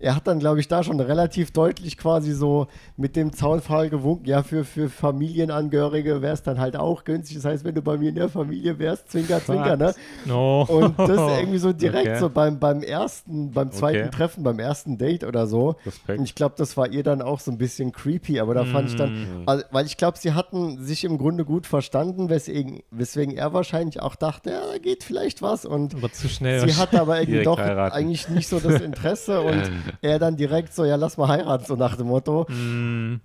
[0.00, 4.26] Er hat dann, glaube ich, da schon relativ deutlich quasi so mit dem Zaunpfahl gewunken.
[4.26, 7.36] Ja, für, für Familienangehörige wäre es dann halt auch günstig.
[7.36, 9.94] Das heißt, wenn du bei mir in der Familie wärst, zwinker, zwinker, ne?
[10.24, 10.62] No.
[10.68, 12.18] Und das irgendwie so direkt Okay.
[12.20, 14.10] so beim, beim ersten, beim zweiten Okay.
[14.10, 15.76] Treffen, beim ersten Date oder so.
[15.84, 16.18] Respekt.
[16.18, 18.88] Und ich glaube, das war ihr dann auch so ein bisschen creepy, aber da fand
[18.90, 23.34] ich dann, also, weil ich glaube, sie hatten sich im Grunde gut verstanden, weswegen, weswegen
[23.36, 26.60] er wahrscheinlich auch dachte, ja, da geht vielleicht was und Aber zu schnell.
[26.68, 27.94] sie hatte aber irgendwie doch heiraten.
[27.94, 29.70] eigentlich nicht so das Interesse und
[30.02, 32.46] er dann direkt so, ja, lass mal heiraten, so nach dem Motto.
[32.50, 33.20] Mm,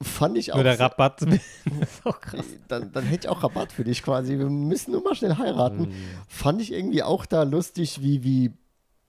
[0.00, 0.56] Fand ich auch.
[0.56, 1.22] nur der so- Rabatt.
[1.22, 2.44] das ist auch krass.
[2.68, 4.38] dann, dann hätte ich auch Rabatt für dich quasi.
[4.38, 5.88] Wir müssen nur mal schnell heiraten.
[5.88, 5.92] Mhm.
[6.28, 8.52] Fand ich irgendwie auch da lustig, wie, wie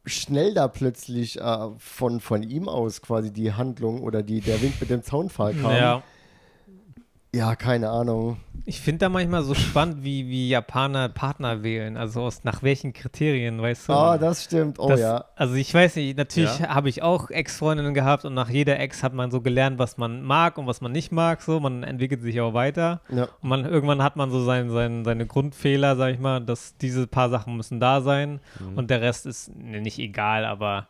[0.06, 4.82] schnell da plötzlich äh, von, von ihm aus quasi die Handlung oder die, der Wink
[4.82, 5.76] mit dem Zaunpfahl kam.
[5.76, 6.04] Ja.
[7.34, 8.38] Ja, keine Ahnung.
[8.66, 11.96] Ich finde da manchmal so spannend, wie, wie Japaner Partner wählen.
[11.96, 13.94] Also aus, nach welchen Kriterien, weißt du?
[13.94, 14.80] Ah, das stimmt.
[14.80, 15.26] Oh Das- ja.
[15.36, 16.70] Also ich weiß nicht, natürlich Ja.
[16.70, 20.24] habe ich auch Ex-Freundinnen gehabt und nach jeder Ex hat man so gelernt, was man
[20.24, 21.42] mag und was man nicht mag.
[21.44, 23.02] So, man entwickelt sich auch weiter.
[23.10, 23.28] ja.
[23.42, 27.06] Und man, irgendwann hat man so sein, sein, seine Grundfehler, sag ich mal, dass diese
[27.06, 28.40] paar Sachen müssen da sein
[28.76, 30.88] und der Rest ist ne, nicht egal, aber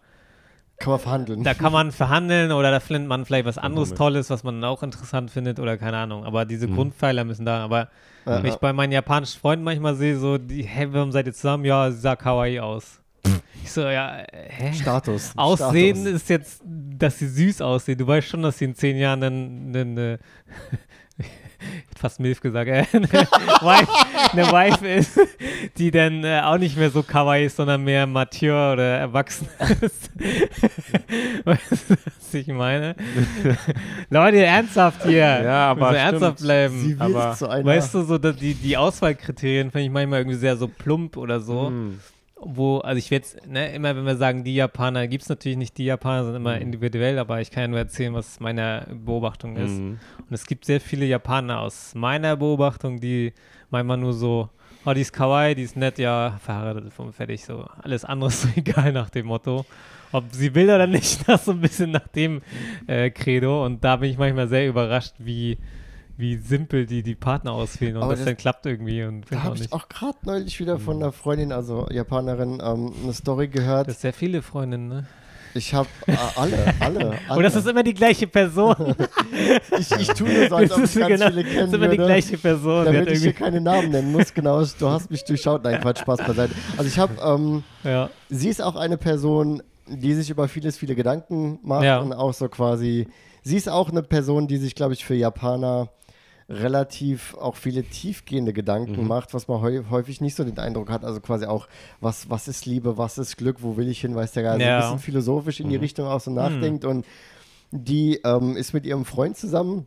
[0.79, 1.43] Kann man verhandeln.
[1.43, 3.93] da kann man verhandeln oder da findet man vielleicht was anderes.
[3.93, 6.23] Tolles, was man auch interessant findet oder keine Ahnung.
[6.25, 6.75] Aber diese Mhm.
[6.75, 7.63] Grundpfeiler müssen da.
[7.63, 7.89] Aber
[8.25, 11.33] Ja, wenn ich bei meinen japanischen Freunden manchmal sehe, so, die, hey, warum seid ihr
[11.33, 11.65] zusammen?
[11.65, 13.01] Ja, sie sah kawaii aus.
[13.61, 14.73] Ich so, ja, äh, hä?
[14.73, 15.33] Status.
[15.35, 16.13] Aussehen Status.
[16.21, 17.99] ist jetzt, dass sie süß aussieht.
[17.99, 20.19] Du weißt schon, dass sie in zehn Jahren eine, eine, eine hätte
[21.97, 23.91] fast Milf gesagt, äh, eine, Wife,
[24.31, 25.19] eine Wife ist,
[25.77, 29.47] die dann äh, auch nicht mehr so kawaii ist, sondern mehr mature oder erwachsen
[29.81, 30.11] ist.
[31.45, 32.95] weißt du, was ich meine?
[34.09, 35.17] Leute, ernsthaft hier.
[35.17, 35.99] Ja, aber stimmt.
[35.99, 36.95] ernsthaft bleiben.
[36.99, 37.65] Aber-.
[37.65, 41.39] Weißt du, so dass die, die Auswahlkriterien finde ich manchmal irgendwie sehr so plump oder
[41.39, 41.69] so.
[41.69, 41.99] Mhm.
[42.41, 45.57] Wo, also ich werde jetzt, ne, immer wenn wir sagen, die Japaner, gibt es natürlich
[45.57, 46.61] nicht die Japaner, sind immer Mhm.
[46.61, 49.79] individuell, aber ich kann ja nur erzählen, was meine Beobachtung ist.
[49.79, 49.99] Mhm.
[50.19, 53.33] Und es gibt sehr viele Japaner aus meiner Beobachtung, die
[53.69, 54.49] manchmal nur so,
[54.85, 57.65] oh, die ist kawaii, die ist nett, ja, verheiratet fertig, so.
[57.81, 59.65] Alles andere ist so egal nach dem Motto.
[60.11, 62.41] Ob sie will oder nicht, das so ein bisschen nach dem
[62.87, 63.65] äh, Credo.
[63.65, 65.57] Und da bin ich manchmal sehr überrascht, wie,
[66.19, 69.41] wie simpel die die Partner auswählen und Aber das, das- dann klappt irgendwie und Da
[69.43, 73.47] habe auch ich auch gerade neulich wieder von einer Freundin, also Japanerin, ähm, eine Story
[73.47, 73.87] gehört.
[73.87, 75.07] Das ist sehr viele Freundinnen, ne?
[75.55, 77.37] Ich habe äh, alle, alle, alle.
[77.37, 78.75] Und das ist immer die gleiche Person.
[79.79, 81.73] ich, ich tue nur so, als Das ob ich ganz genau, viele das kennen ist
[81.73, 82.05] immer die würde.
[82.05, 82.85] gleiche Person.
[82.85, 84.63] Damit ich hier keine Namen nennen muss, genau.
[84.77, 85.63] Du hast mich durchschaut.
[85.63, 86.53] Nein, Quatsch, Spaß beiseite.
[86.77, 88.09] Also ich habe, ähm, ja.
[88.29, 91.97] sie ist auch eine Person, die sich über vieles, viele Gedanken macht Ja.
[91.99, 93.07] und auch so quasi,
[93.41, 95.89] sie ist auch eine Person, die sich, glaube ich, für Japaner
[96.49, 99.07] relativ auch viele tiefgehende Gedanken Mhm.
[99.07, 101.05] macht, was man häu- häufig nicht so den Eindruck hat.
[101.05, 101.67] Also quasi auch,
[102.01, 104.65] was, was ist Liebe, was ist Glück, wo will ich hin, weiß der gar nicht.
[104.65, 104.77] Ja.
[104.77, 105.81] ein bisschen philosophisch in die Mhm.
[105.83, 107.05] Richtung auch so nachdenkt und
[107.71, 109.85] die ähm, ist mit ihrem Freund zusammen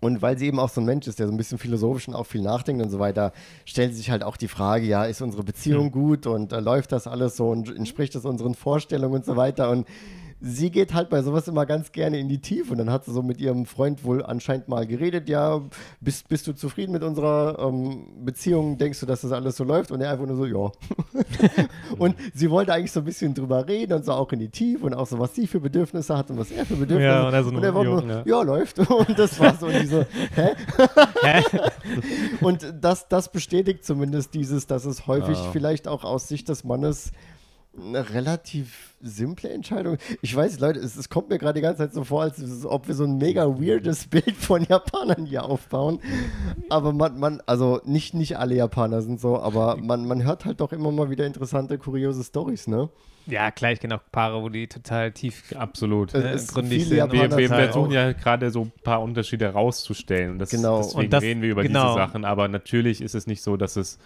[0.00, 2.14] und weil sie eben auch so ein Mensch ist, der so ein bisschen philosophisch und
[2.14, 3.32] auch viel nachdenkt und so weiter,
[3.66, 6.92] stellt sie sich halt auch die Frage, ja, ist unsere Beziehung gut und äh, läuft
[6.92, 9.86] das alles so und entspricht das unseren Vorstellungen und so weiter und
[10.40, 13.12] sie geht halt bei sowas immer ganz gerne in die Tiefe und dann hat sie
[13.12, 15.62] so mit ihrem Freund wohl anscheinend mal geredet, ja,
[16.00, 19.90] bist, bist du zufrieden mit unserer ähm, Beziehung, denkst du, dass das alles so läuft
[19.92, 20.70] und er einfach nur so, ja.
[21.98, 24.84] und sie wollte eigentlich so ein bisschen drüber reden und so auch in die Tiefe
[24.86, 27.28] und auch so, was sie für Bedürfnisse hat und was er für Bedürfnisse Ja, hat
[27.28, 28.22] und er so und er war nur, Ja.
[28.26, 30.50] ja, läuft und das war so und so, hä?
[31.22, 31.42] Hä?
[32.40, 35.50] Und das, das bestätigt zumindest dieses, dass es häufig Ah.
[35.52, 37.10] vielleicht auch aus Sicht des Mannes
[37.78, 39.98] eine relativ simple Entscheidung.
[40.22, 42.88] Ich weiß, Leute, es, es kommt mir gerade die ganze Zeit so vor, als ob
[42.88, 46.00] wir so ein mega weirdes Bild von Japanern hier aufbauen.
[46.70, 50.60] Aber man, man also nicht, nicht alle Japaner sind so, aber man, man hört halt
[50.60, 52.88] doch immer mal wieder interessante, kuriose Stories, ne?
[53.28, 56.14] Ja, klar, ich kenne auch Paare, wo die total tief Absolut.
[56.14, 56.70] Ne, viele sind.
[57.12, 60.38] Wir, wir versuchen ja gerade so ein paar Unterschiede rauszustellen.
[60.38, 60.78] Das, Genau.
[60.78, 61.94] deswegen Und das- reden wir über genau.
[61.94, 62.24] diese Sachen.
[62.24, 63.98] Aber natürlich ist es nicht so, dass es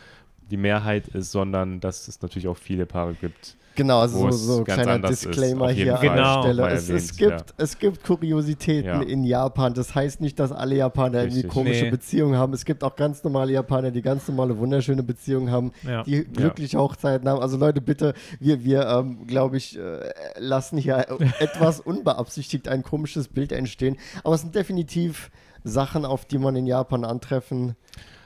[0.51, 3.57] die Mehrheit ist, sondern dass es natürlich auch viele Paare gibt.
[3.77, 6.09] Genau, also Wo so, es so ganz kleiner anders ist, Disclaimer hier Fall.
[6.09, 6.43] an der Genau.
[6.43, 6.69] Stelle.
[6.71, 7.55] Es, es, erwähnt, gibt, ja.
[7.65, 9.01] es gibt Kuriositäten Ja.
[9.01, 9.73] in Japan.
[9.75, 11.53] Das heißt nicht, dass alle Japaner irgendwie Richtig.
[11.53, 11.91] komische Nee.
[11.91, 12.53] Beziehungen haben.
[12.53, 16.03] Es gibt auch ganz normale Japaner, die ganz normale, wunderschöne Beziehungen haben, Ja.
[16.03, 17.41] die glückliche Hochzeiten haben.
[17.41, 21.07] Also Leute, bitte, wir, wir ähm, glaube ich, äh, lassen hier
[21.39, 23.97] etwas unbeabsichtigt ein komisches Bild entstehen.
[24.25, 25.31] Aber es sind definitiv
[25.65, 27.77] Sachen, auf die man in Japan antreffen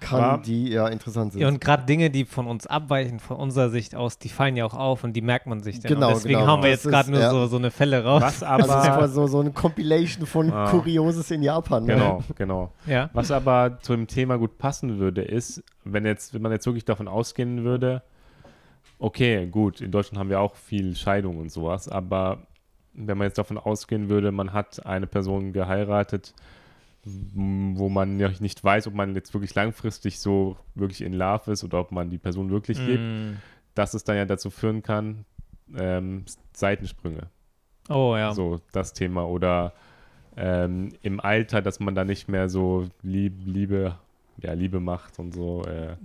[0.01, 1.41] kann, Aber- die ja interessant sind.
[1.41, 4.67] Ja, und gerade Dinge, die von uns abweichen, von unserer Sicht aus, die fallen ja
[4.67, 5.95] auch auf und die merkt man sich dann.
[5.95, 6.47] Genau, und deswegen genau.
[6.53, 7.31] hauen wir Das jetzt gerade ist, nur ja.
[7.31, 8.23] so, so eine Fälle raus.
[8.23, 9.01] Was also es ist aber.
[9.01, 10.69] mal so, so eine Compilation von Ah.
[10.71, 11.85] Kurioses in Japan.
[11.85, 11.95] Ne?
[11.95, 12.73] genau, genau.
[12.87, 13.09] Ja.
[13.15, 16.85] Was aber zu dem Thema gut passen würde, ist, wenn jetzt, wenn man jetzt wirklich
[16.85, 18.03] davon ausgehen würde,
[18.99, 22.39] okay, gut, in Deutschland haben wir auch viel Scheidung und sowas, aber
[22.93, 26.33] wenn man jetzt davon ausgehen würde, man hat eine Person geheiratet,
[27.05, 31.65] wo man ja nicht weiß, ob man jetzt wirklich langfristig so wirklich in Love ist
[31.65, 33.37] oder ob man die Person wirklich liebt, Mm.
[33.75, 35.25] dass es dann ja dazu führen kann,
[35.77, 37.29] ähm, Seitensprünge.
[37.89, 38.33] Oh ja.
[38.33, 39.27] So das Thema.
[39.27, 39.73] Oder
[40.37, 43.99] ähm, im Alter, dass man da nicht mehr so lieb, Liebe,
[44.43, 45.63] ja, Liebe macht und so.
[45.65, 45.97] Äh,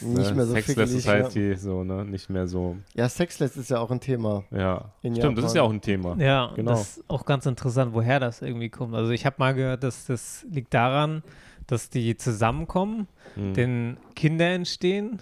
[0.00, 0.34] Nicht ne?
[0.34, 1.04] mehr so Sexless fickelig.
[1.04, 1.24] Ja.
[1.30, 2.04] Society, so, ne?
[2.04, 4.44] Nicht mehr so, ja, Sexless ist ja auch ein Thema.
[4.50, 4.86] ja.
[5.02, 5.56] In Stimmt, das ist Japan.
[5.56, 6.16] ja auch ein Thema.
[6.18, 6.70] Ja, Genau.
[6.72, 8.94] das ist auch ganz interessant, woher das irgendwie kommt.
[8.94, 11.22] Also ich habe mal gehört, dass das liegt daran,
[11.66, 13.06] dass die zusammenkommen,
[13.36, 13.54] Mhm.
[13.54, 15.20] denn Kinder entstehen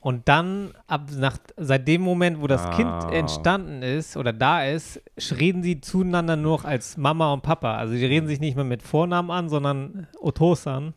[0.00, 2.70] und dann ab nach seit dem Moment, wo das Ah.
[2.76, 5.00] Kind entstanden ist oder da ist,
[5.38, 7.76] reden sie zueinander nur noch als Mama und Papa.
[7.76, 10.86] Also die reden sich nicht mehr mit Vornamen an, sondern Otosan.
[10.88, 10.94] Und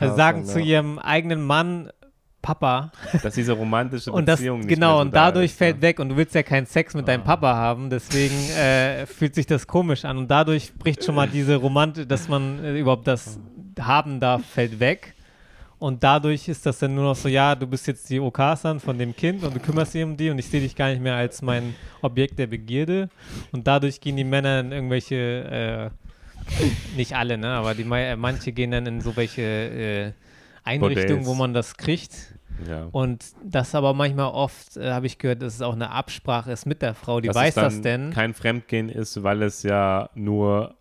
[0.00, 0.66] Sagen zu ja.
[0.66, 1.90] ihrem eigenen Mann
[2.42, 2.90] Papa
[3.22, 5.76] Dass diese romantische und das Beziehung nicht genau mehr so und da dadurch ist, fällt
[5.76, 5.82] ne?
[5.82, 7.36] weg und du willst ja keinen Sex mit deinem Ah.
[7.36, 11.56] Papa haben, deswegen äh, fühlt sich das komisch an und dadurch bricht schon mal diese
[11.56, 13.38] Romantik, dass man äh, überhaupt das
[13.80, 15.14] haben darf, fällt weg.
[15.78, 18.96] Und dadurch ist das dann nur noch so, ja, du bist jetzt die Okasan von
[18.96, 21.16] dem Kind und du kümmerst dich um die und ich sehe dich gar nicht mehr
[21.16, 23.08] als mein Objekt der Begierde.
[23.50, 26.01] Und dadurch gehen die Männer in irgendwelche, äh,
[26.96, 30.12] nicht alle, ne, aber die, manche gehen dann in so welche äh,
[30.64, 32.34] Einrichtungen, wo man das kriegt.
[32.68, 32.88] Ja.
[32.92, 36.66] Und das aber manchmal oft, äh, habe ich gehört, dass es auch eine Absprache ist
[36.66, 38.10] mit der Frau, die Dass weiß das denn.
[38.10, 40.74] kein Fremdgehen ist, weil es ja nur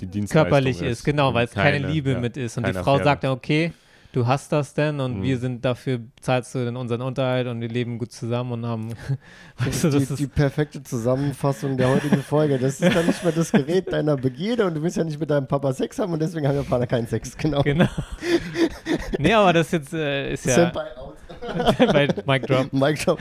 [0.00, 2.56] die Dienstleistung körperlich ist, genau, und weil es keine, Liebe ja, mit ist.
[2.56, 3.04] Und die keine Frau Affäre.
[3.04, 3.72] sagt dann, okay,
[4.12, 5.22] du hast das denn und Mhm.
[5.22, 8.88] wir sind dafür, zahlst du denn unseren Unterhalt und wir leben gut zusammen und haben,
[9.58, 12.58] weißt du, das die, die ist, perfekte Zusammenfassung der heutigen Folge.
[12.58, 15.30] Das ist dann nicht mehr das Gerät deiner Begierde und du willst ja nicht mit
[15.30, 17.36] deinem Papa Sex haben und deswegen haben Japaner keinen Sex.
[17.36, 17.62] Genau.
[17.62, 17.88] genau.
[19.18, 20.86] nee, aber das jetzt äh, ist ja Senpai.
[21.78, 22.72] bei Mic Drop.
[22.72, 23.18] Mic drop.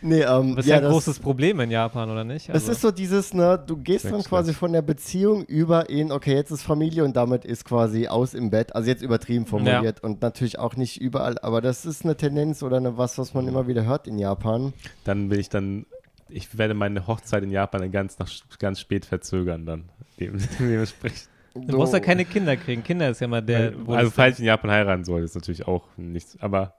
[0.00, 2.48] Nee, ähm, Das ist ja, ein das, großes Problem in Japan, oder nicht?
[2.48, 6.34] Das ist so dieses, ne, du gehst dann quasi von der Beziehung über in, okay,
[6.34, 8.74] jetzt ist Familie und damit ist quasi aus im Bett.
[8.74, 12.76] Also jetzt übertrieben formuliert und natürlich auch nicht überall, aber das ist eine Tendenz oder
[12.76, 14.72] eine was, was man immer wieder hört in Japan.
[15.04, 15.86] Dann will ich dann,
[16.28, 19.84] ich werde meine Hochzeit in Japan dann ganz, nach, ganz spät verzögern dann.
[20.20, 21.28] Dem, dementsprechend.
[21.54, 22.82] du brauchst ja keine Kinder kriegen.
[22.82, 25.66] Kinder ist ja immer der, wo also falls ich in Japan heiraten soll, ist natürlich
[25.66, 26.74] auch nichts, aber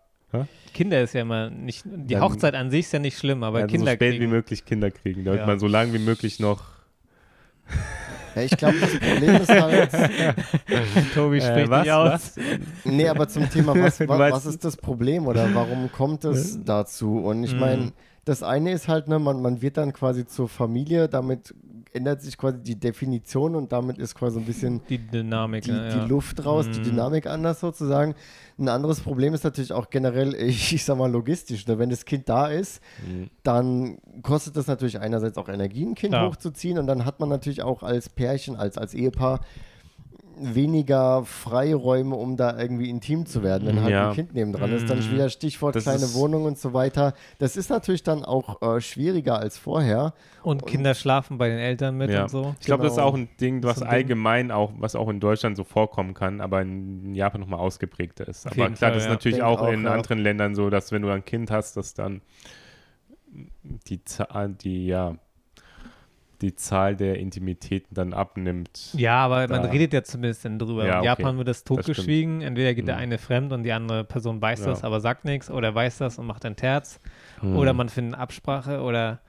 [0.74, 3.60] Kinder ist ja immer nicht, die Dann- Hochzeit an sich ist ja nicht schlimm, aber
[3.60, 4.32] also Kinder so spät wie kriegen.
[4.32, 5.46] möglich Kinder kriegen, damit Ja.
[5.48, 6.64] man so lange wie möglich noch
[8.36, 9.92] Ja, ich glaube, das Problem ist halt,
[11.14, 12.12] Tobi Äh, spricht was, nicht aus.
[12.12, 12.36] was?
[12.84, 17.20] nee, aber zum Thema, was, was, was ist das Problem oder warum kommt es dazu?
[17.20, 17.60] Und ich Mhm.
[17.60, 17.92] meine,
[18.26, 21.54] das eine ist halt, ne, man, man wird dann quasi zur Familie, damit
[21.94, 25.90] ändert sich quasi die Definition und damit ist quasi ein bisschen Die Dynamik, die, ne,
[25.94, 26.06] die ja.
[26.06, 26.84] Luft raus, die Mhm.
[26.84, 28.16] Dynamik anders sozusagen.
[28.58, 31.68] Ein anderes Problem ist natürlich auch generell, ich, ich sag mal, logistisch.
[31.68, 31.78] Ne?
[31.80, 33.30] Wenn das Kind da ist, Mhm.
[33.44, 36.30] dann kostet das natürlich einerseits auch Energie, ein Kind Klar.
[36.30, 39.42] hochzuziehen und dann hat man natürlich auch als Pärchen, als, als Ehepaar
[40.38, 44.10] weniger Freiräume, um da irgendwie intim zu werden, wenn halt Ja.
[44.10, 44.90] ein Kind nebendran ist.
[44.90, 45.12] Dann Mhm.
[45.12, 47.14] wieder Stichwort Das kleine Wohnung und so weiter.
[47.40, 50.14] Das ist natürlich dann auch äh, schwieriger als vorher.
[50.44, 52.24] Und Kinder schlafen bei den Eltern mit Ja.
[52.24, 52.56] und so.
[52.60, 53.08] Ich glaube, das ist Genau.
[53.10, 53.90] auch ein Ding, was ein Ding.
[53.90, 58.46] allgemein auch, was auch in Deutschland so vorkommen kann, aber in Japan nochmal ausgeprägter ist.
[58.46, 59.12] Auf aber klar, Fall, das ist ja.
[59.12, 59.92] natürlich Denk auch, auch, in ja.
[59.94, 62.22] anderen Ländern so, dass wenn du ein Kind hast, dass dann
[63.88, 65.16] die Zahl, die, ja,
[66.44, 68.94] die Zahl der Intimitäten dann abnimmt.
[68.94, 70.86] Ja, aber man Da- redet ja zumindest dann drüber.
[70.86, 71.06] Ja, In okay.
[71.08, 72.42] Japan wird das totgeschwiegen.
[72.42, 73.02] Entweder geht der Mhm.
[73.02, 74.68] eine fremd und die andere Person weiß Ja.
[74.68, 77.00] das, aber sagt nichts oder weiß das und macht ein Terz.
[77.40, 77.56] Hm.
[77.58, 79.20] Oder man findet Absprache oder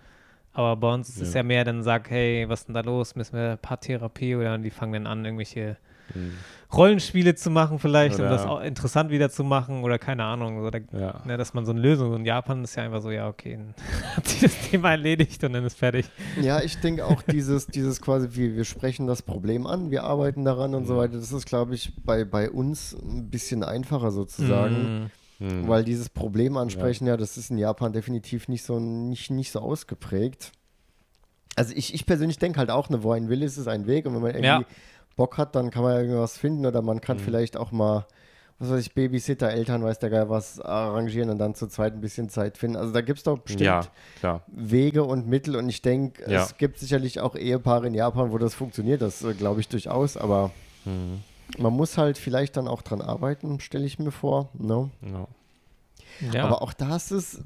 [0.53, 1.43] aber bei uns ist es Ja.
[1.43, 3.17] mehr dann sagt, hey, was ist denn da los?
[3.17, 5.77] Müssen wir Paartherapie oder die fangen dann an, irgendwelche
[6.13, 6.33] Hm.
[6.77, 10.59] Rollenspiele zu machen vielleicht, um Oder- das auch interessant wieder zu machen oder keine Ahnung.
[10.65, 11.21] Oder, Ja.
[11.25, 12.11] ne, dass man so eine Lösung.
[12.13, 13.75] Und in Japan ist ja einfach so, ja, okay, dann
[14.17, 16.07] hat sich das Thema erledigt und dann ist fertig.
[16.41, 20.45] Ja, ich denke auch dieses, dieses quasi, wir, wir sprechen das Problem an, wir arbeiten
[20.45, 20.99] daran und so Mhm.
[20.99, 21.15] weiter.
[21.19, 25.11] Das ist, glaube ich, bei, bei uns ein bisschen einfacher sozusagen, Mm.
[25.51, 25.69] Hm.
[25.69, 27.17] weil dieses Problem ansprechen, ja.
[27.17, 30.53] das ist in Japan definitiv nicht so, nicht, nicht so ausgeprägt.
[31.57, 34.07] Also ich, ich persönlich denke halt auch, ne, wo ein Will ist, ist ein Weg
[34.07, 34.63] und wenn man irgendwie Ja.
[35.17, 37.21] Bock hat, dann kann man irgendwas finden oder man kann Mhm.
[37.23, 38.07] vielleicht auch mal,
[38.59, 42.01] was weiß ich, Babysitter, Eltern, weiß der Geil, was arrangieren und dann zu zweit ein
[42.01, 42.77] bisschen Zeit finden.
[42.77, 43.81] Also da gibt es doch bestimmt ja,
[44.21, 44.43] klar.
[44.47, 46.43] Wege und Mittel und ich denke, Ja.
[46.43, 50.17] es gibt sicherlich auch Ehepaare in Japan, wo das funktioniert, das äh, glaube ich durchaus,
[50.17, 50.51] aber
[50.85, 51.21] Hm.
[51.59, 54.51] man muss halt vielleicht dann auch dran arbeiten, stelle ich mir vor.
[54.55, 54.91] Ne?
[55.03, 55.27] Ja.
[56.33, 56.45] Ja.
[56.45, 57.41] Aber auch das ist,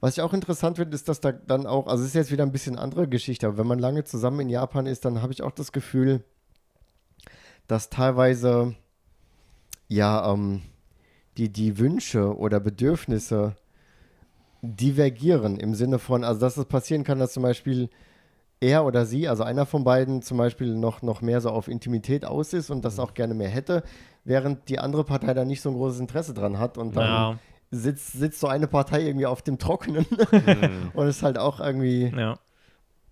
[0.00, 2.44] was ich auch interessant finde, ist, dass da dann auch, also es ist jetzt wieder
[2.44, 5.42] ein bisschen andere Geschichte, aber wenn man lange zusammen in Japan ist, dann habe ich
[5.42, 6.24] auch das Gefühl,
[7.70, 8.74] dass teilweise
[9.88, 10.62] ja ähm,
[11.36, 13.54] die, die Wünsche oder Bedürfnisse
[14.62, 17.88] divergieren im Sinne von, also dass es passieren kann, dass zum Beispiel
[18.60, 22.24] er oder sie, also einer von beiden zum Beispiel noch, noch mehr so auf Intimität
[22.26, 23.00] aus ist und das Mhm.
[23.04, 23.82] auch gerne mehr hätte,
[24.24, 27.38] während die andere Partei da nicht so ein großes Interesse dran hat und dann Ja,
[27.70, 30.90] sitzt, sitzt so eine Partei irgendwie auf dem Trockenen Mhm.
[30.92, 32.38] und ist halt auch irgendwie, ja.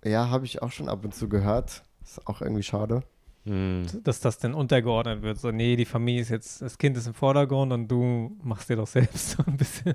[0.04, 1.82] ja, habe ich auch schon ab und zu gehört.
[2.02, 3.02] Ist auch irgendwie schade.
[3.48, 3.86] Mhm.
[4.04, 5.38] Dass das dann untergeordnet wird.
[5.38, 8.76] So, nee, die Familie ist jetzt, das Kind ist im Vordergrund und du machst dir
[8.76, 9.94] doch selbst so ein bisschen.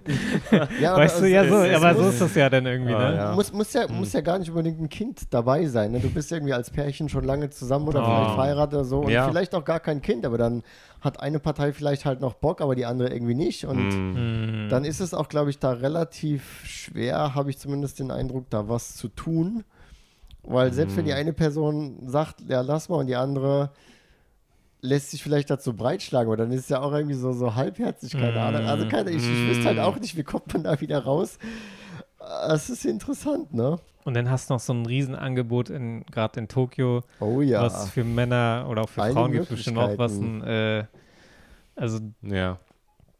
[0.81, 3.15] Ja, weißt du, ja, so, aber so ist das ja dann irgendwie, Ah, ne?
[3.15, 3.35] ja.
[3.35, 5.91] Muss, muss, ja, muss ja gar nicht unbedingt ein Kind dabei sein.
[5.91, 5.99] Ne?
[5.99, 8.05] Du bist irgendwie als Pärchen schon lange zusammen oder Oh.
[8.05, 9.27] vielleicht verheiratet oder so und Ja.
[9.27, 10.63] vielleicht auch gar kein Kind, aber dann
[11.01, 13.65] hat eine Partei vielleicht halt noch Bock, aber die andere irgendwie nicht.
[13.65, 14.63] Und Mhm.
[14.65, 14.69] Mhm.
[14.69, 18.69] dann ist es auch, glaube ich, da relativ schwer, habe ich zumindest den Eindruck, da
[18.69, 19.63] was zu tun.
[20.43, 23.71] Weil selbst wenn die eine Person sagt, ja, lass mal, und die andere
[24.81, 28.11] lässt sich vielleicht dazu breitschlagen, aber dann ist es ja auch irgendwie so, so halbherzig,
[28.11, 28.65] keine Ahnung.
[28.65, 31.37] Also keine, ich, ich wüsste halt auch nicht, wie kommt man da wieder raus.
[32.49, 33.79] Es ist interessant, ne?
[34.03, 37.61] Und dann hast du noch so ein Riesenangebot in, gerade in Tokio, Oh ja.
[37.61, 40.11] was für Männer oder auch für Frauen gibt es bestimmt auch was.
[40.11, 40.85] Ein, äh,
[41.77, 42.59] also, Ja.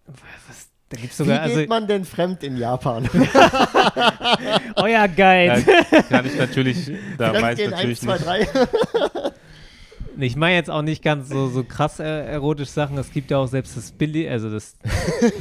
[0.05, 3.09] was, da gibt es Wie sogar, geht also, man denn fremd in Japan?
[4.75, 5.63] euer Guide.
[5.91, 8.53] Ja, kann ich natürlich, da weiß Fremdgehen 1, natürlich 2, nicht.
[8.53, 9.31] 3.
[10.19, 12.99] Ich meine jetzt auch nicht ganz so, so krass äh, erotische Sachen.
[12.99, 14.75] Es gibt ja auch selbst das billig, also das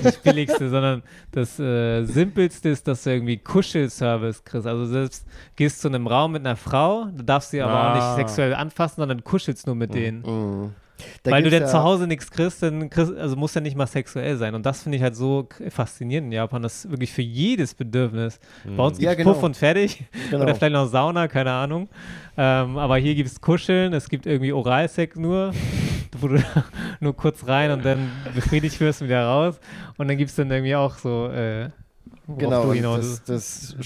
[0.03, 4.67] nicht billigste, sondern das äh, simpelste ist, dass du irgendwie Kuschelservice kriegst.
[4.67, 5.27] Also selbst
[5.57, 8.17] gehst zu einem Raum mit einer Frau, du darfst sie aber auch Ah.
[8.17, 10.23] nicht sexuell anfassen, sondern kuschelst nur mit denen.
[10.23, 10.75] Mhm.
[11.23, 13.77] Da Weil du dann ja- zu Hause nichts kriegst, dann kriegst, also muss ja nicht
[13.77, 14.55] mal sexuell sein.
[14.55, 18.39] Und das finde ich halt so faszinierend in Japan, dass wirklich für jedes Bedürfnis.
[18.77, 19.35] Bei uns Ja, gibt es genau.
[19.35, 20.05] Puff und fertig.
[20.31, 20.45] Genau.
[20.45, 21.89] Oder vielleicht noch Sauna, keine Ahnung.
[22.37, 25.53] Ähm, aber hier gibt es Kuscheln, es gibt irgendwie Oralsex nur,
[26.19, 26.43] wo du
[27.01, 29.61] nur kurz rein und dann befriedigt wirst und wieder raus.
[29.99, 31.69] Und dann gibt es dann irgendwie auch so, äh,
[32.39, 33.77] Genau, das, das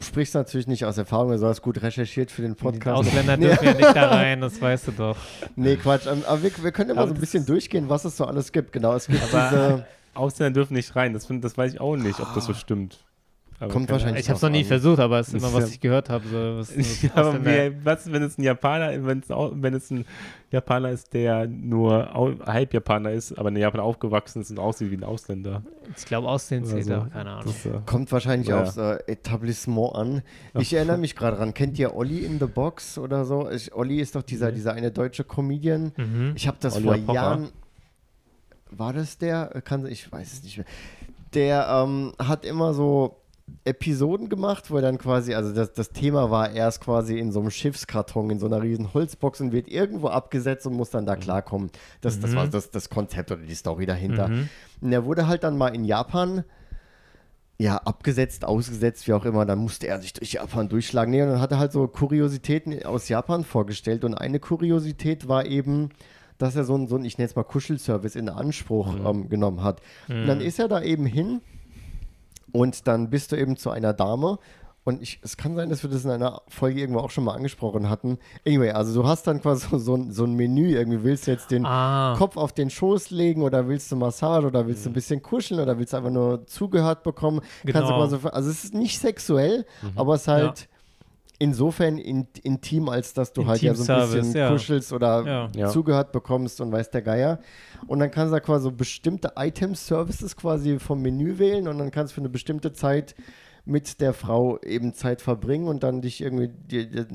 [0.00, 2.98] sprichst natürlich nicht aus Erfahrung, du hast gut recherchiert für den die Podcast.
[3.08, 5.16] Ausländer dürfen ja nicht da rein, das weißt du doch.
[5.56, 6.06] Nee, Quatsch.
[6.06, 8.52] ähm, Aber wir, wir können ja mal so ein bisschen durchgehen, was es so alles
[8.52, 8.72] gibt.
[8.72, 9.86] Genau, es gibt Aber- diese.
[10.14, 11.12] Ausländer dürfen nicht rein.
[11.12, 12.98] Das, find, das weiß ich auch nicht, ob das so stimmt.
[13.60, 14.64] Aber Kommt wahrscheinlich Ich habe es noch nie an.
[14.66, 16.24] versucht, aber es ist immer, was ich gehört habe.
[16.28, 19.50] So, was, was Ja, aber Ausländer- wie, was, wenn es ein Japaner, wenn es, auch,
[19.54, 20.04] wenn es ein
[20.52, 24.92] Japaner ist, der nur au, halb Japaner ist, aber in Japan aufgewachsen ist und aussieht
[24.92, 25.62] wie ein Ausländer?
[25.96, 26.94] ich glaube, Aussehen zählt so.
[26.94, 27.46] auch, keine Ahnung.
[27.46, 28.62] Das, äh, Kommt wahrscheinlich Ja.
[28.62, 30.22] aufs äh, Etablissement an.
[30.58, 31.52] Ich erinnere mich gerade dran.
[31.52, 33.50] Kennt ihr Olli in the Box oder so?
[33.50, 35.90] Ich, Olli ist doch dieser, dieser eine deutsche Comedian.
[35.96, 36.32] Mhm.
[36.36, 37.14] Ich habe das Oliver vor Pocher.
[37.14, 37.48] Jahren.
[38.70, 39.46] War das der?
[39.64, 40.66] Kann, ich weiß es nicht mehr.
[41.34, 43.16] Der ähm, hat immer so
[43.64, 47.40] Episoden gemacht, wo er dann quasi, also das, das Thema war erst quasi in so
[47.40, 51.16] einem Schiffskarton, in so einer riesen Holzbox und wird irgendwo abgesetzt und muss dann da
[51.16, 51.70] klarkommen.
[52.00, 52.36] Das, das Mhm.
[52.36, 54.28] war das, das Konzept oder die Story dahinter.
[54.28, 54.48] Mhm.
[54.80, 56.44] Und er wurde halt dann mal in Japan
[57.60, 59.44] ja, abgesetzt, ausgesetzt, wie auch immer.
[59.44, 61.10] Dann musste er sich durch Japan durchschlagen.
[61.10, 64.04] Nee, und dann hat er halt so Kuriositäten aus Japan vorgestellt.
[64.04, 65.88] Und eine Kuriosität war eben,
[66.38, 69.64] dass er so ein, so ein ich nenne es mal Kuschelservice in Anspruch ähm, genommen
[69.64, 69.80] hat.
[70.08, 71.40] Und dann ist er da eben hin
[72.52, 74.38] und dann bist du eben zu einer Dame.
[74.84, 77.34] Und ich, es kann sein, dass wir das in einer Folge irgendwo auch schon mal
[77.34, 78.18] angesprochen hatten.
[78.46, 80.70] Anyway, also du hast dann quasi so, ein, so ein Menü.
[80.74, 84.46] Irgendwie willst du jetzt den Ah, Kopf auf den Schoß legen oder willst du Massage
[84.46, 87.40] oder willst du ein bisschen kuscheln oder willst du einfach nur zugehört bekommen?
[87.66, 87.98] Kannst du Genau.
[88.08, 90.68] quasi, also es ist nicht sexuell, aber es ist halt
[91.38, 94.50] insofern in, intim, als dass du halt ja so ein bisschen ja.
[94.50, 95.50] kuschelst oder Ja.
[95.54, 95.68] Ja.
[95.68, 97.38] zugehört bekommst und weiß der Geier.
[97.86, 101.90] Und dann kannst du da quasi so bestimmte Item-Services quasi vom Menü wählen und dann
[101.90, 103.14] kannst du für eine bestimmte Zeit
[103.64, 107.06] mit der Frau eben Zeit verbringen und dann dich irgendwie die, die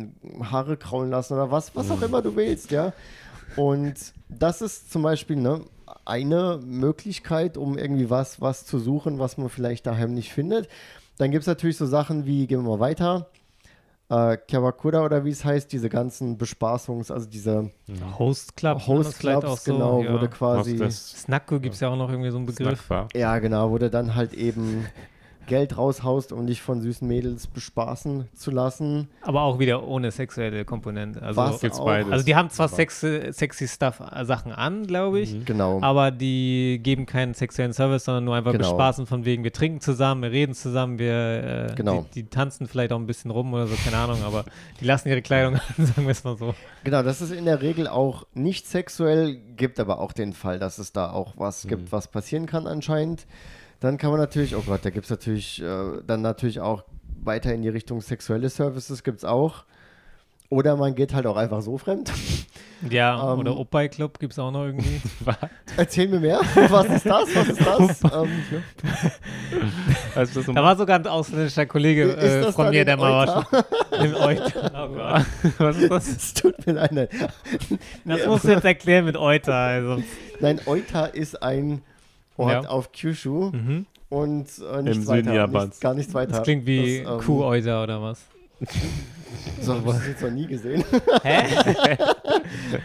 [0.44, 2.94] Haare kraulen lassen oder was, was auch immer du willst, ja.
[3.56, 3.96] Und
[4.30, 5.62] das ist zum Beispiel ne,
[6.06, 10.68] eine Möglichkeit, um irgendwie was, was zu suchen, was man vielleicht daheim nicht findet.
[11.18, 13.30] Dann gibt es natürlich so Sachen wie, gehen wir mal weiter,
[14.14, 17.72] äh, Kawakura oder wie es heißt, diese ganzen Bespaßungs-, also diese
[18.20, 18.82] Host Club.
[18.82, 20.18] vielleicht Hostclubs, auch so, genau, ja.
[20.18, 22.86] du quasi, Snacko gibt es ja auch noch irgendwie so einen Begriff.
[22.86, 23.08] Snackbar.
[23.16, 24.86] ja genau, du dann halt eben
[25.48, 29.10] Geld raushaust, um dich von süßen Mädels bespaßen zu lassen.
[29.22, 31.22] Aber auch wieder ohne sexuelle Komponente.
[31.22, 32.12] Also, Was Gibt's auch, beides.
[32.12, 35.82] also die haben zwar sexy, sexy Stuff äh, Sachen an, glaube ich, Genau.
[35.82, 38.70] aber die geben keinen sexuellen Service, sondern nur einfach Genau.
[38.70, 42.06] bespaßen von wegen, wir trinken zusammen, wir reden zusammen, wir äh, Genau.
[42.14, 44.46] die, die tanzen vielleicht auch ein bisschen rum oder so, keine Ahnung, aber
[44.80, 46.54] die lassen ihre Kleidung an, sagen wir es mal so.
[46.84, 50.78] Genau, das ist in der Regel auch nicht sexuell, gibt aber auch den Fall, dass
[50.78, 53.26] es da auch was gibt, was passieren kann anscheinend.
[53.84, 56.86] Dann kann man natürlich, oh Gott, da gibt es natürlich, äh, dann natürlich auch
[57.22, 59.66] weiter in die Richtung sexuelle Services gibt es auch.
[60.48, 62.12] Oder man geht halt auch einfach so fremd.
[62.90, 65.00] Ja, Ähm, oder Opai Club gibt es auch noch irgendwie.
[65.78, 66.42] Erzähl mir mehr.
[66.68, 67.34] Was ist das?
[67.34, 68.14] Was ist das?
[68.14, 68.30] ähm,
[70.16, 73.66] Also Da war sogar ein ausländischer Kollege äh, von mir, der mal war Euter?
[74.02, 74.72] schon Euter.
[74.76, 75.26] Oh Gott.
[75.60, 76.08] was ist das?
[76.10, 76.92] Es tut mir leid.
[76.92, 77.08] Nein,
[78.06, 79.56] Das musst du jetzt erklären mit Euter.
[79.56, 80.04] Also.
[80.42, 81.82] nein Oita ist ein
[82.38, 82.70] Ort Ja.
[82.70, 83.86] auf Kyushu Mhm.
[84.10, 85.48] und äh, nichts Im weiter.
[85.48, 86.32] Nichts, gar nichts weiter.
[86.34, 88.22] Das klingt wie Das, ähm, Kuh-Euter oder was?
[89.62, 90.84] So habe ich das jetzt noch nie gesehen.
[91.24, 91.44] Hä?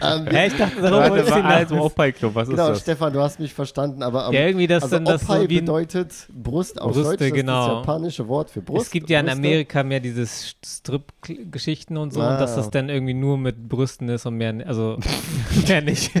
[0.01, 0.47] ähm, Hä?
[0.47, 1.91] Ich dachte, darum wollte war ich also hinaus.
[1.91, 2.81] Oppai Club, was ist genau, das?
[2.81, 5.59] Stefan, du hast mich verstanden, aber ähm, Ja, irgendwie das also dann das so wie
[5.59, 7.61] bedeutet Brust auf Brüste, Deutsch, das genau.
[7.61, 8.85] ist das japanische Wort für Brust.
[8.85, 9.39] Es gibt ja in Brüste.
[9.39, 12.33] Amerika mehr diese Strip-Geschichten und so, Ah.
[12.33, 14.97] und dass das dann irgendwie nur mit Brüsten ist und mehr, also
[15.67, 16.11] mehr nicht.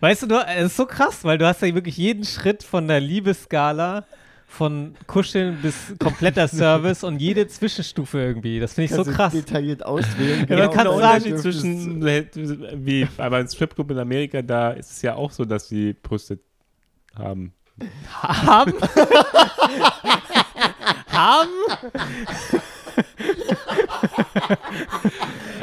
[0.00, 2.88] Weißt du, du, es ist so krass, weil du hast ja wirklich jeden Schritt von
[2.88, 4.04] der Liebesskala
[4.52, 8.60] von Kuscheln bis kompletter Service und jede Zwischenstufe irgendwie.
[8.60, 9.32] Das finde ich so Kannst du krass.
[9.32, 10.40] detailliert auswählen.
[10.40, 14.72] Ja, genau, man kann auch deine sagen, zwischen, wie, aber im Stripclub in Amerika, da
[14.72, 16.38] ist es ja auch so, dass sie Brüste
[17.16, 17.54] haben.
[18.12, 18.74] Haben?
[21.08, 21.50] Haben?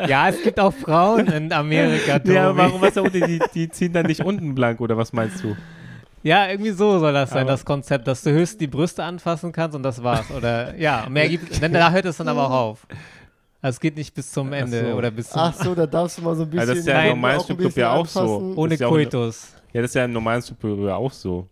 [0.08, 2.18] ja, es gibt auch Frauen in Amerika.
[2.18, 2.34] Tobi.
[2.34, 5.56] Ja, warum was die, die, die ziehen dann nicht unten blank oder was meinst du?
[6.24, 9.52] Ja, irgendwie so soll das sein, Aber- das Konzept, dass du höchst die Brüste anfassen
[9.52, 10.30] kannst und das war's.
[10.32, 12.88] Oder ja, mehr gibt denn da hört es dann aber auch auf.
[13.62, 14.98] Also es geht nicht bis zum Ende so.
[14.98, 16.60] oder bis zum Ach so, da darfst du mal so ein bisschen.
[16.62, 18.20] Also das ist ja im auch normalen ein Stripclub ja auch so.
[18.20, 18.58] anfassen.
[18.58, 19.54] ohne ist ja Koitus.
[19.74, 21.48] Ja, das ist ja im normalen Stripclub ja auch so.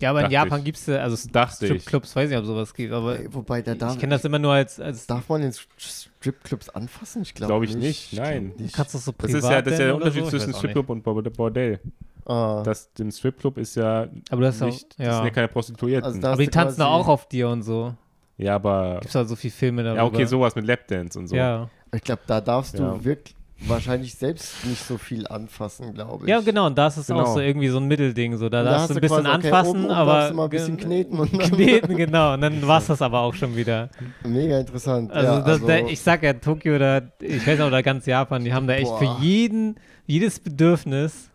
[0.00, 1.70] Ja, aber in dachte Japan gibt es also Dachte ich.
[1.72, 4.40] Stripclubs, weiß nicht, ob sowas gibt, aber Ey, Wobei, da darf, ich kenne das immer
[4.40, 7.22] nur als, als darf man den Stripclubs anfassen?
[7.22, 8.12] Ich glaube Glaube ich nicht.
[8.12, 8.46] nicht, nein.
[8.48, 8.74] glaub nicht.
[8.74, 10.30] kannst du so Das privat ist ja, das ist ja der Unterschied so?
[10.30, 10.54] Zwischen.
[10.54, 11.78] Stripclub und Bord- Bordell.
[12.26, 15.14] Ah, Das, dem Stripclub ist ja Aber du hast auch, nicht, das ja.
[15.16, 16.04] sind ja keine Prostituierten.
[16.04, 17.94] Also da- aber die tanzen quasi- auch auf dir und so.
[18.38, 20.02] ja, aber Gibt's da so viele Filme darüber.
[20.02, 21.34] ja, okay, sowas mit Lapdance und so.
[21.36, 21.68] Ja.
[21.94, 23.04] ich glaube, da darfst du Ja.
[23.04, 26.28] wirklich wahrscheinlich selbst nicht so viel anfassen, glaube ich.
[26.30, 27.34] ja, genau, und das ist auch Genau.
[27.34, 28.36] so irgendwie so ein Mittelding.
[28.36, 28.48] So.
[28.48, 30.12] Da da darfst du ein bisschen quasi, okay, anfassen, oben, oben aber.
[30.14, 32.34] darfst du mal ein bisschen kneten und dann Kneten, genau.
[32.34, 33.88] Und dann war es das aber auch schon wieder.
[34.24, 35.12] mega interessant.
[35.12, 38.06] Also, ja, das, also Da, ich sag ja, Tokio oder ich weiß auch, oder ganz
[38.06, 38.98] Japan, die haben da echt Boah.
[38.98, 41.30] für jeden, jedes Bedürfnis.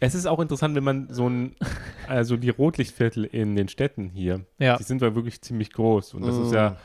[0.00, 1.56] Es ist auch interessant, wenn man so ein,
[2.08, 4.76] also die Rotlichtviertel in den Städten hier, Ja.
[4.76, 6.14] die sind ja wirklich ziemlich groß.
[6.14, 6.54] Und das ist Mm.
[6.54, 6.76] ja,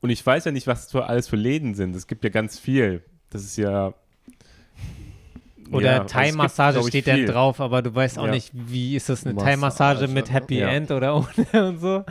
[0.00, 1.94] und ich weiß ja nicht, was für alles für Läden sind.
[1.94, 3.02] Es gibt ja ganz viel.
[3.30, 3.92] Das ist ja.
[5.70, 7.26] Oder ja, also Thai-Massage steht dann viel.
[7.26, 8.30] drauf, aber du weißt auch Ja.
[8.32, 10.68] nicht, wie ist das eine Massage, Thai-Massage mit Happy Ja.
[10.68, 11.28] End oder ohne
[11.68, 12.04] und so.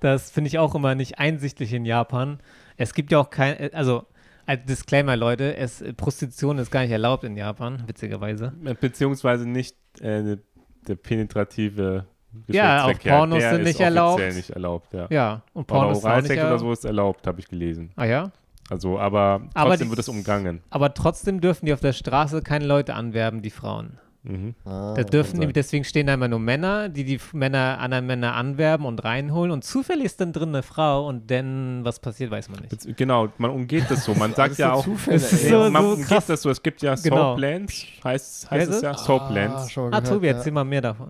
[0.00, 2.40] Das finde ich auch immer nicht einsichtlich in Japan.
[2.76, 4.04] Es gibt ja auch kein, also
[4.48, 8.52] als Disclaimer, Leute, es, Prostitution ist gar nicht erlaubt in Japan, witzigerweise.
[8.80, 10.38] Beziehungsweise nicht äh,
[10.86, 12.06] der penetrative
[12.46, 14.22] Ja, auch Pornos der sind nicht erlaubt.
[14.34, 15.06] nicht erlaubt, ja.
[15.10, 17.90] Ja, und Aber Pornos nicht Oralsex oder so ist erlaubt, habe ich gelesen.
[17.96, 18.32] Ah ja?
[18.70, 20.62] Also, aber Aber trotzdem die- wird es umgangen.
[20.70, 23.98] Aber trotzdem dürfen die auf der Straße keine Leute anwerben, die Frauen.
[24.24, 24.54] Mhm.
[24.64, 28.34] ah, Da dürfen die, deswegen stehen da immer nur Männer, die die Männer, anderen Männer
[28.34, 32.48] anwerben und reinholen und zufällig ist dann drin eine Frau und dann, was passiert, weiß
[32.50, 32.72] man nicht.
[32.72, 34.14] Jetzt- Genau, man umgeht das so.
[34.14, 35.50] Man sagt ja so auch, Zufälle, Es ist ey.
[35.50, 36.26] so- man umgeht krass.
[36.26, 36.50] das so.
[36.50, 37.32] Es gibt ja Genau.
[37.32, 40.32] Soaplands, heißt, heißt es ja, schon Ah, gehört, Tobi, ja.
[40.34, 41.08] erzähl mal mehr davon.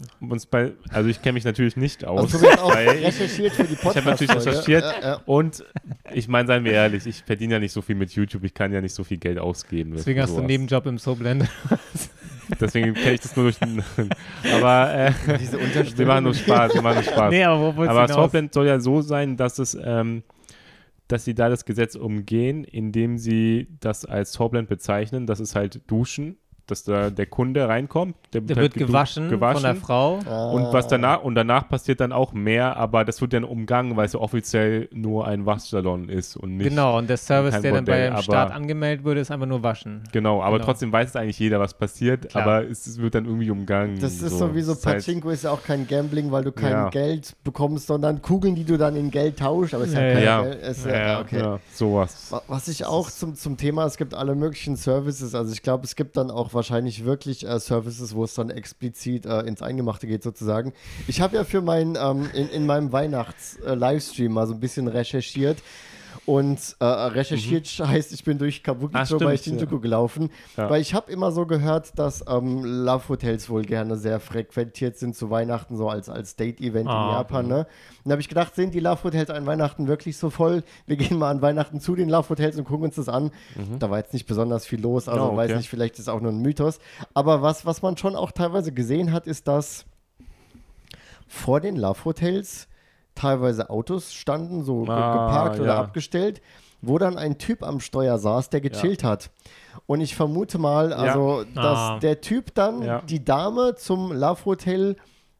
[0.50, 2.20] Bei, also ich kenne mich natürlich nicht aus.
[2.34, 5.09] Also Tobi hat auch weil ich, recherchiert für die ich podcast habe natürlich recherchiert Ja,
[5.09, 5.20] ja.
[5.24, 5.64] und
[6.12, 8.72] ich meine, seien wir ehrlich, ich verdiene ja nicht so viel mit YouTube, ich kann
[8.72, 9.92] ja nicht so viel Geld ausgeben.
[9.96, 10.46] Deswegen hast du einen.
[10.46, 11.48] Nebenjob im Soapland.
[12.61, 13.82] Deswegen kenne ich das nur durch den.
[14.55, 16.07] Aber äh, Diese wir Unterstellung.
[16.09, 17.30] machen nur Spaß, wir machen nur Spaß.
[17.30, 18.09] nee, aber Aber?
[18.09, 20.22] Soapland soll ja so sein, dass es, ähm,
[21.09, 25.26] dass sie da das Gesetz umgehen, indem sie das als Soapland bezeichnen.
[25.26, 26.36] Das ist halt Duschen,
[26.70, 28.14] dass da der Kunde reinkommt.
[28.32, 30.18] Der, Der wird gedu- gewaschen, von der Frau.
[30.28, 30.50] Ah.
[30.50, 34.06] Und was danach und danach passiert dann auch mehr, aber das wird dann umgangen, weil
[34.06, 36.68] es ja offiziell nur ein Waschsalon ist und nicht.
[36.70, 40.02] Genau, und der Service, der dann beim aber- Staat angemeldet wurde, ist einfach nur waschen.
[40.12, 40.66] Genau, aber Genau.
[40.66, 42.44] trotzdem weiß es eigentlich jeder, was passiert, Klar.
[42.44, 43.98] aber es, es wird dann irgendwie umgangen.
[44.00, 46.44] Das ist so wie so Es ist halt- Pachinko ist ja auch kein Gambling, weil
[46.44, 46.88] du kein Ja.
[46.90, 49.74] Geld bekommst, sondern Kugeln, die du dann in Geld tauschst.
[49.74, 50.42] Aber es ist ja, Ja, kein ja.
[50.42, 50.58] Geld.
[50.62, 51.38] Es, Ja, okay.
[51.40, 52.26] Ja, sowas.
[52.30, 55.84] Wa- Was ich auch zum, zum Thema, es gibt alle möglichen Services, also ich glaube,
[55.84, 60.06] es gibt dann auch wahrscheinlich wirklich äh, Services, wo es dann explizit äh, ins Eingemachte
[60.06, 60.72] geht sozusagen.
[61.06, 65.59] Ich habe ja für mein, ähm, in, in meinem Weihnachts-Livestream mal so ein bisschen recherchiert
[66.28, 70.68] und äh, recherchiert heißt, ich bin durch Kabukicho Ah, bei Shinjuku gelaufen, Ja.
[70.68, 75.30] weil ich habe immer so gehört, dass ähm, Love-Hotels wohl gerne sehr frequentiert sind zu
[75.30, 77.58] Weihnachten, so als, als Date-Event Ah, in Japan, ne?
[78.04, 80.64] Und da habe ich gedacht, sind die Love-Hotels an Weihnachten wirklich so voll?
[80.86, 83.30] Wir gehen mal an Weihnachten zu den Love-Hotels und gucken uns das an.
[83.78, 85.30] Da war jetzt nicht besonders viel los, also Ja, Mhm.
[85.30, 85.48] Oh, okay.
[85.52, 86.78] weiß nicht, vielleicht ist es auch nur ein Mythos.
[87.14, 89.86] Aber was, was man schon auch teilweise gesehen hat, ist, dass
[91.26, 92.68] vor den Love-Hotels
[93.18, 95.78] teilweise Autos standen, so Ah, geparkt oder ja.
[95.78, 96.40] abgestellt,
[96.80, 99.30] wo dann ein Typ am Steuer saß, der gechillt hat.
[99.86, 101.98] Und ich vermute mal, also, dass Ah.
[102.00, 103.00] der Typ dann Ja.
[103.02, 104.96] die Dame zum Love-Hotel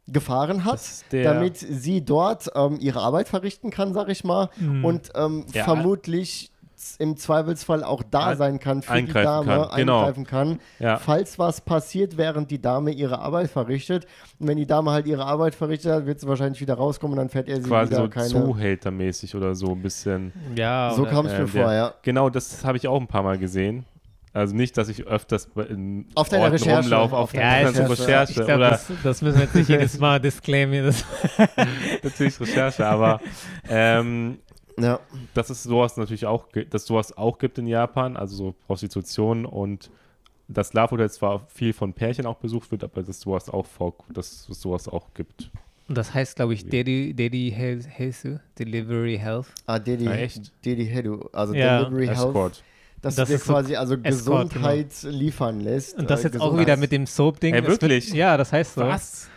[0.07, 4.85] gefahren hat, damit sie dort ähm, ihre Arbeit verrichten kann, sag ich mal, Mhm.
[4.85, 5.65] und ähm, Ja.
[5.65, 6.51] vermutlich
[6.97, 9.99] im Zweifelsfall auch da Ein- sein kann für die Dame, kann, genau.
[10.01, 10.97] eingreifen kann, Ja.
[10.99, 14.07] falls was passiert, während die Dame ihre Arbeit verrichtet.
[14.39, 17.19] Und wenn die Dame halt ihre Arbeit verrichtet hat, wird sie wahrscheinlich wieder rauskommen und
[17.19, 18.29] dann fährt er sie Quasi wieder so keine.
[18.29, 20.33] Zuhältermäßig oder so ein bisschen.
[20.57, 21.95] Ja, so kam es mir äh, vor, der- ja.
[22.03, 23.85] Genau, das habe ich auch ein paar Mal gesehen.
[24.35, 26.81] Also nicht, dass ich öfters bei- in Auf deiner Orten Recherche.
[26.83, 27.91] rumlaufe, auf der deiner Recherche.
[27.91, 28.31] Recherche.
[28.33, 30.95] Ich glaube, oder das, das müssen wir jetzt nicht jedes Mal disclaimen.
[32.03, 33.21] Natürlich Recherche, aber
[33.69, 34.39] ähm,
[34.83, 35.01] ja.
[35.35, 39.91] dass es sowas natürlich auch, dass sowas auch gibt in Japan, also so Prostitution und
[40.49, 43.95] das Love Hotel zwar viel von Pärchen auch besucht wird, aber dass sowas auch vor,
[44.13, 45.51] dass es sowas auch gibt.
[45.89, 47.87] und das heißt, glaube ich, Daddy, Daddy Health,
[48.59, 49.47] Delivery Health.
[49.67, 50.53] Ah, Dedi, Ah, echt?
[50.65, 51.79] Dedi Hedu, also Ja.
[51.83, 52.63] Delivery Health, Escort.
[53.03, 55.99] dass Das du dir quasi also Escort, Gesundheit liefern lässt.
[55.99, 57.55] Und das äh, jetzt auch Gesundheits- wieder mit dem Soap-Ding.
[57.55, 58.13] Ey, Es wird- wirklich?
[58.15, 58.85] Ja, das heißt so.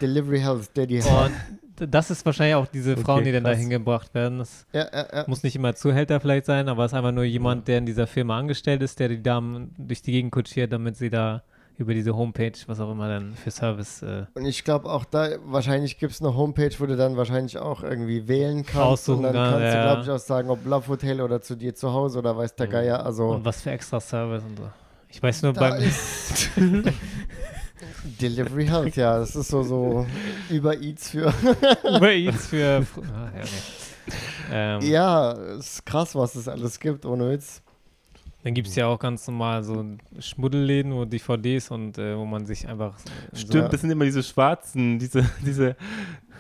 [0.02, 1.32] Delivery Health, Daddy Health.
[1.32, 4.40] Und das ist wahrscheinlich auch diese Okay, Frauen, die dann da hingebracht werden.
[4.40, 5.24] Das Ja, ja, ja.
[5.28, 8.08] muss nicht immer Zuhälter vielleicht sein, aber es ist einfach nur jemand, der in dieser
[8.08, 11.44] Firma angestellt ist, der die Damen durch die Gegend kutschiert, damit sie da
[11.78, 15.30] über diese Homepage, was auch immer dann für Service äh, Und ich glaube auch da,
[15.46, 18.78] wahrscheinlich gibt es eine Homepage, wo du dann wahrscheinlich auch irgendwie wählen kannst.
[18.78, 19.84] Aussuchen und dann kann, kannst du, ja.
[19.84, 22.68] glaube ich, auch sagen, ob Love Hotel oder zu dir zu Hause oder weiß der
[22.68, 23.06] Geier.
[23.06, 24.70] Also und was für extra Service und so.
[25.10, 26.52] Ich weiß nur da beim ist
[28.20, 30.06] Delivery Health, ja, das ist so, so
[30.50, 31.34] über Eats für.
[31.84, 32.86] Uber Eats für.
[33.14, 34.12] Ah, ja, nee.
[34.52, 37.62] ähm, ja, ist krass, was es alles gibt, ohne Witz.
[38.44, 39.86] Dann gibt es ja auch ganz normal so
[40.20, 42.98] Schmuddelläden, wo DVDs und äh, wo man sich einfach.
[42.98, 45.76] so- Stimmt, das sind immer diese schwarzen, diese, diese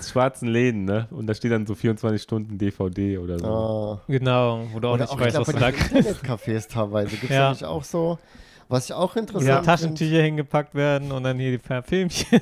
[0.04, 1.08] schwarzen Läden, ne?
[1.12, 3.46] Und da steht dann so 24 Stunden DVD oder so.
[3.48, 4.02] Ah.
[4.08, 7.12] Genau, wo du auch Oder nicht auch, weißt, ich was du da diesen Internetcafés teilweise
[7.12, 7.36] gibt es ja.
[7.36, 7.50] Ja.
[7.52, 8.18] nicht auch so.
[8.72, 12.40] Was ich auch interessant ja, finde, Taschentücher hingepackt werden und dann hier die paar Filmchen.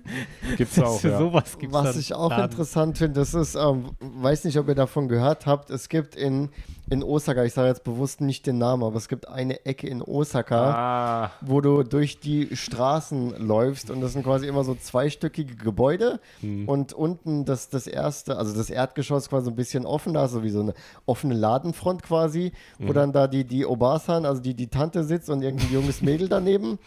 [0.56, 1.18] Gibt's auch, Für ja.
[1.18, 4.76] sowas gibt es Was ich auch interessant finde, das ist, ähm, weiß nicht, ob ihr
[4.76, 6.50] davon gehört habt, es gibt in,
[6.88, 10.02] in Osaka, ich sage jetzt bewusst nicht den Namen, aber es gibt eine Ecke in
[10.02, 15.56] Osaka, Ah, wo du durch die Straßen läufst und das sind quasi immer so zweistöckige
[15.56, 16.68] Gebäude hm.
[16.68, 20.44] und unten das, das erste, also das Erdgeschoss quasi ein bisschen offen, da ist so
[20.44, 20.74] wie so eine
[21.06, 25.42] offene Ladenfront quasi, wo dann da die, die Obasan, also die, die Tante sitzt und
[25.42, 26.78] irgendwie junges Mädel daneben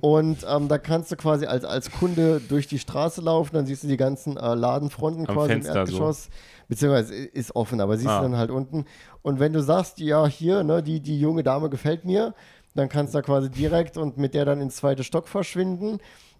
[0.00, 3.82] und ähm, da kannst du quasi als, als Kunde durch die Straße laufen, dann siehst
[3.84, 5.80] du die ganzen äh, Ladenfronten Am quasi Fenster im so.
[5.92, 6.28] Erdgeschoss.
[6.68, 8.18] Beziehungsweise ist offen, aber siehst Ah.
[8.18, 8.86] du dann halt unten.
[9.22, 12.34] Und wenn du sagst, ja, hier, ne, die, die junge Dame gefällt mir,
[12.74, 15.98] dann kannst du da quasi direkt und mit der dann ins zweite Stock verschwinden.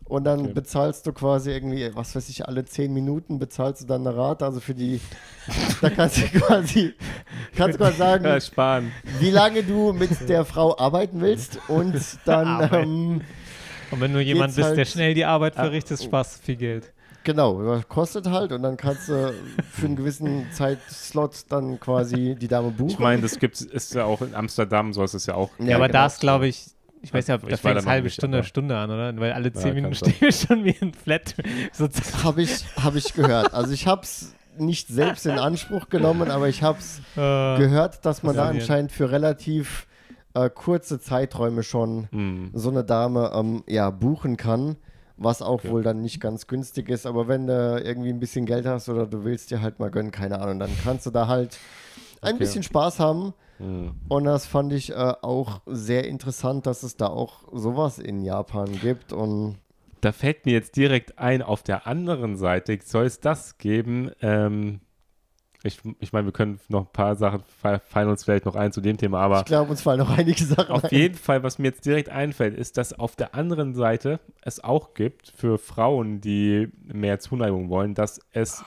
[0.08, 0.52] Und dann Okay.
[0.54, 4.44] bezahlst du quasi irgendwie, was weiß ich, alle zehn Minuten bezahlst du dann eine Rate.
[4.44, 5.00] Also für die,
[5.80, 6.94] da kannst du quasi,
[7.56, 8.92] kannst du quasi sagen, ja, sparen.
[9.18, 11.58] wie lange du mit der Frau arbeiten willst.
[11.68, 13.20] Und dann, ähm,
[13.90, 16.92] Und wenn du jemand bist, der halt- schnell die Arbeit verrichtet, sparst du viel Geld.
[17.24, 18.52] genau, kostet halt.
[18.52, 19.34] Und dann kannst du
[19.72, 22.90] für einen gewissen Zeitslot dann quasi die Dame buchen.
[22.90, 25.50] Ich meine, das gibt ist ja auch in Amsterdam, so ist es ja auch.
[25.58, 25.98] Ja, aber genau.
[25.98, 26.66] da ist, glaube ich,
[27.02, 29.16] ich weiß ja, Ich da war fängt es halbe nicht, Stunde, aber- Stunde an, oder?
[29.18, 31.34] Weil alle zehn Ja, Minuten stehen wir schon wie ein Flat.
[32.24, 33.54] Habe ich, hab ich gehört.
[33.54, 38.04] Also ich habe es nicht selbst in Anspruch genommen, aber ich habe es äh, gehört,
[38.06, 39.86] dass man da anscheinend für relativ
[40.34, 42.50] äh, kurze Zeiträume schon Hm.
[42.54, 44.76] so eine Dame ähm, ja, buchen kann,
[45.18, 45.70] was auch Okay.
[45.70, 47.06] wohl dann nicht ganz günstig ist.
[47.06, 50.10] Aber wenn du irgendwie ein bisschen Geld hast oder du willst dir halt mal gönnen,
[50.10, 51.58] keine Ahnung, dann kannst du da halt
[52.26, 52.38] ein Okay.
[52.44, 53.32] bisschen Spaß haben.
[53.58, 53.92] Hm.
[54.08, 58.70] Und das fand ich äh, auch sehr interessant, dass es da auch sowas in Japan
[58.80, 59.12] gibt.
[59.12, 59.56] Und
[60.02, 64.10] Da fällt mir jetzt direkt ein, auf der anderen Seite soll es das geben.
[64.20, 64.80] Ähm,
[65.62, 68.72] ich ich meine, wir können noch ein paar Sachen, fa- fallen uns vielleicht noch ein
[68.72, 70.90] zu dem Thema, aber ich glaube, uns fallen noch einige Sachen auf ein.
[70.92, 74.92] jeden Fall, was mir jetzt direkt einfällt, ist, dass auf der anderen Seite es auch
[74.94, 78.62] gibt für Frauen, die mehr Zuneigung wollen, dass es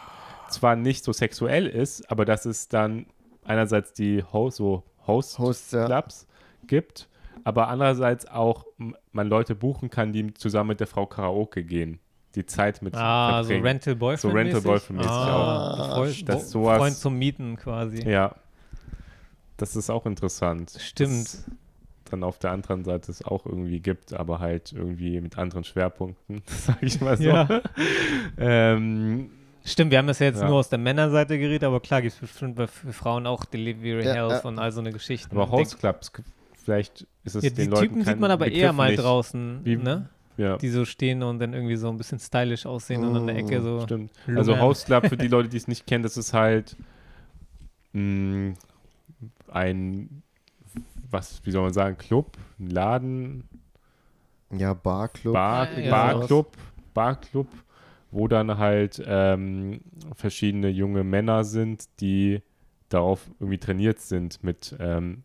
[0.49, 3.05] zwar nicht so sexuell ist, aber dass es dann
[3.43, 5.85] einerseits die Host, so Host Hosts, ja.
[5.85, 6.27] Clubs
[6.67, 7.07] gibt,
[7.43, 8.65] aber andererseits auch
[9.11, 11.99] man Leute buchen kann, die zusammen mit der Frau Karaoke gehen,
[12.35, 13.65] die Zeit mit ah, so verbringen.
[13.65, 14.21] Rental Boyfriend.
[14.21, 15.95] So Rental Boyfriend-mäßig ah, auch.
[15.95, 18.07] Freund, Das sowas- Freund zum Mieten quasi.
[18.07, 18.35] Ja,
[19.57, 20.77] das ist auch interessant.
[20.79, 21.33] Stimmt.
[21.33, 21.45] Das
[22.09, 26.41] dann auf der anderen Seite es auch irgendwie gibt, aber halt irgendwie mit anderen Schwerpunkten,
[26.47, 27.23] sage ich mal so.
[27.23, 27.61] Ja.
[28.37, 29.29] ähm,
[29.69, 30.47] Stimmt, wir haben das ja jetzt Ja.
[30.47, 34.03] nur aus der Männerseite geredet, aber klar gibt es bestimmt bei- für Frauen auch Delivery
[34.05, 34.49] Ja, Health ja.
[34.49, 35.29] und all so eine Geschichte.
[35.31, 36.11] aber Hostclubs,
[36.63, 39.03] vielleicht ist es ja, den die Leuten Typen sieht man aber Begriff eher mal nicht.
[39.03, 40.09] draußen, Wie- ne?
[40.37, 43.35] Ja, Die so stehen und dann irgendwie so ein bisschen stylisch aussehen und an der
[43.35, 43.81] Ecke so.
[43.81, 44.11] stimmt.
[44.25, 44.37] lungern.
[44.37, 46.77] Also Host Club, für die Leute, die es nicht kennen, das ist halt
[47.91, 48.53] mh,
[49.51, 50.23] ein,
[51.11, 53.43] was, wie soll man sagen, Club, ein Laden,
[54.51, 55.33] Ja, Barclub.
[55.33, 55.91] Bar, Ja, ja.
[55.91, 56.55] Barclub,
[56.93, 57.47] Barclub,
[58.11, 59.81] wo dann halt ähm,
[60.15, 62.41] verschiedene junge Männer sind, die
[62.89, 65.23] darauf irgendwie trainiert sind, mit, ähm,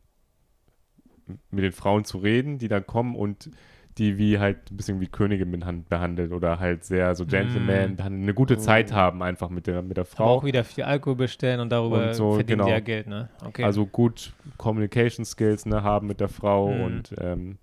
[1.51, 3.51] mit den Frauen zu reden, die dann kommen und
[3.97, 8.01] die wie halt ein bisschen wie Könige behan- behandelt oder halt sehr so Gentleman Mm.
[8.01, 10.35] eine gute Zeit haben einfach mit der, mit der Aber Frau.
[10.39, 12.67] auch wieder viel Alkohol bestellen und darüber Und so, verdienen genau.
[12.67, 13.29] die ja Geld, ne?
[13.47, 13.63] Okay.
[13.63, 16.81] Also gut Communication Skills ne, haben mit der Frau Mhm.
[16.83, 17.59] und ähm,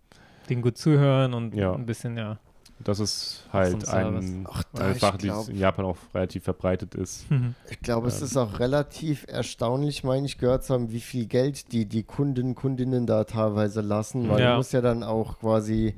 [0.49, 1.73] denen gut zuhören und Ja.
[1.73, 2.39] ein bisschen, ja.
[2.83, 7.25] Das ist halt ein, Ach, da, eine Sache, die in Japan auch relativ verbreitet ist.
[7.69, 8.25] Ich glaube, es Ähm.
[8.27, 12.53] ist auch relativ erstaunlich, meine ich, gehört zu haben, wie viel Geld die, die Kunden,
[12.55, 14.51] Kundinnen da teilweise lassen, weil Ja.
[14.51, 15.95] du musst ja dann auch quasi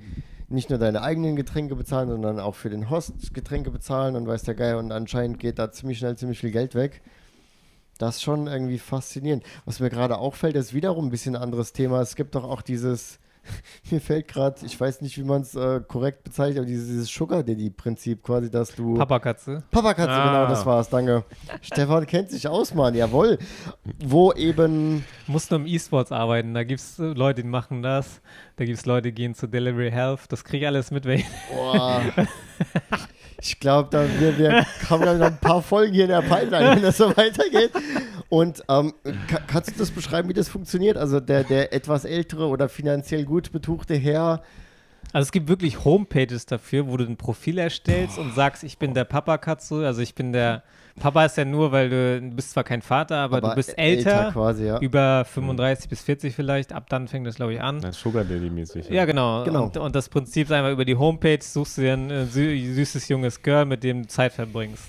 [0.50, 4.44] nicht nur deine eigenen Getränke bezahlen, sondern auch für den Host Getränke bezahlen und weiß
[4.44, 7.02] der Geier und anscheinend geht da ziemlich schnell ziemlich viel Geld weg.
[7.98, 9.44] Das ist schon irgendwie faszinierend.
[9.66, 12.02] Was mir gerade auffällt, ist wiederum ein bisschen ein anderes Thema.
[12.02, 13.20] Es gibt doch auch dieses,
[13.92, 17.08] mir fällt gerade, ich weiß nicht, wie man es äh, korrekt bezeichnet, aber dieses, dieses
[17.10, 18.96] Sugar Daddy-Prinzip quasi, dass du...
[18.96, 19.64] Papakatze.
[19.72, 20.26] Papakatze, Ah.
[20.44, 21.24] genau, das war's, danke.
[21.62, 23.38] Stefan kennt sich aus, Mann, jawohl.
[24.04, 26.54] Wo eben, Muss nur im E-Sports arbeiten.
[26.54, 28.22] Da gibt es Leute, die machen das.
[28.56, 30.22] Da gibt es Leute, die gehen zu Delivery Health.
[30.30, 31.06] Das kriege ich alles mit.
[31.06, 32.02] Wenn ich boah,
[33.44, 36.82] ich glaube, da wir, wir haben noch ein paar Folgen hier in der Pipeline, wenn
[36.82, 37.72] das so weitergeht.
[38.30, 38.94] Und ähm,
[39.28, 40.98] ka kannst du das beschreiben, wie das funktioniert?
[40.98, 44.42] Also der, der etwas ältere oder finanziell gut betuchte Herr,
[45.12, 48.94] Also es gibt wirklich Homepages dafür, wo du ein Profil erstellst und sagst, ich bin
[48.94, 49.86] der Papakatze.
[49.86, 50.64] Also ich bin der.
[51.00, 54.32] Papa ist ja nur, weil du, du bist zwar kein Vater, aber, du bist älter,
[54.32, 54.80] quasi, ja.
[54.80, 56.72] über 35 bis 40 vielleicht.
[56.72, 57.82] Ab dann fängt das, glaube ich, an.
[57.82, 58.90] Das ist Sugar Daddy-mäßig.
[58.90, 59.44] Ja, genau.
[59.44, 59.64] Genau.
[59.66, 62.74] Und, und das Prinzip ist einfach über die Homepage suchst du dir ein äh, sü
[62.74, 64.84] süßes junges Girl, mit dem du Zeit verbringst.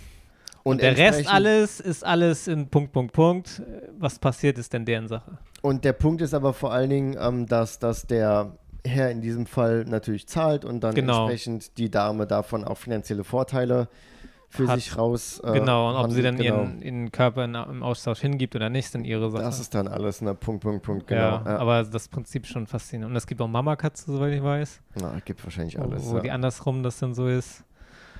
[0.63, 3.63] Und der Rest alles ist alles in Punkt, Punkt, Punkt.
[3.99, 5.39] Was passiert, ist denn deren Sache.
[5.63, 8.53] Und der Punkt ist aber vor allen Dingen, ähm, dass, dass der
[8.87, 11.29] Herr in diesem Fall natürlich zahlt und dann Genau.
[11.29, 13.89] entsprechend die Dame davon auch finanzielle Vorteile
[14.55, 14.79] für Hat.
[14.81, 15.41] sich raus.
[15.45, 15.91] äh, genau.
[15.91, 16.61] Und ob sie dann genau.
[16.61, 19.43] ihren, ihren Körper in, im Austausch hingibt oder nicht, dann ihre Sache.
[19.43, 20.35] Das ist dann alles, ne?
[20.35, 21.21] Punkt, Punkt, Punkt, genau.
[21.21, 23.11] ja, Ja, aber das Prinzip ist schon faszinierend.
[23.11, 24.81] Und es gibt auch Mamakatze, soweit ich weiß.
[25.01, 26.05] Na, gibt wahrscheinlich Wo, alles.
[26.09, 26.35] wo die ja.
[26.35, 27.65] andersrum das dann so ist.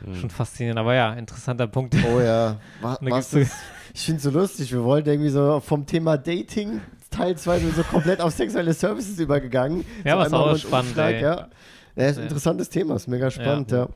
[0.05, 0.17] Mhm.
[0.17, 0.79] Schon faszinierend.
[0.81, 1.95] Aber ja, interessanter Punkt.
[2.13, 2.57] Oh ja.
[2.83, 3.55] Wa was ist,
[3.95, 4.73] ich finde es so lustig.
[4.73, 6.81] Wir wollten irgendwie so vom Thema Dating
[7.11, 9.85] Teil 2 so komplett auf sexuelle Services übergegangen.
[10.05, 11.23] Ja, so was auch spannend, Umschlag, ey.
[11.23, 11.49] ja.
[11.95, 12.23] Ja, ist ein Ja.
[12.25, 13.89] interessantes Thema, ist mega spannend, ja.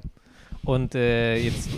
[0.64, 1.68] Und äh, jetzt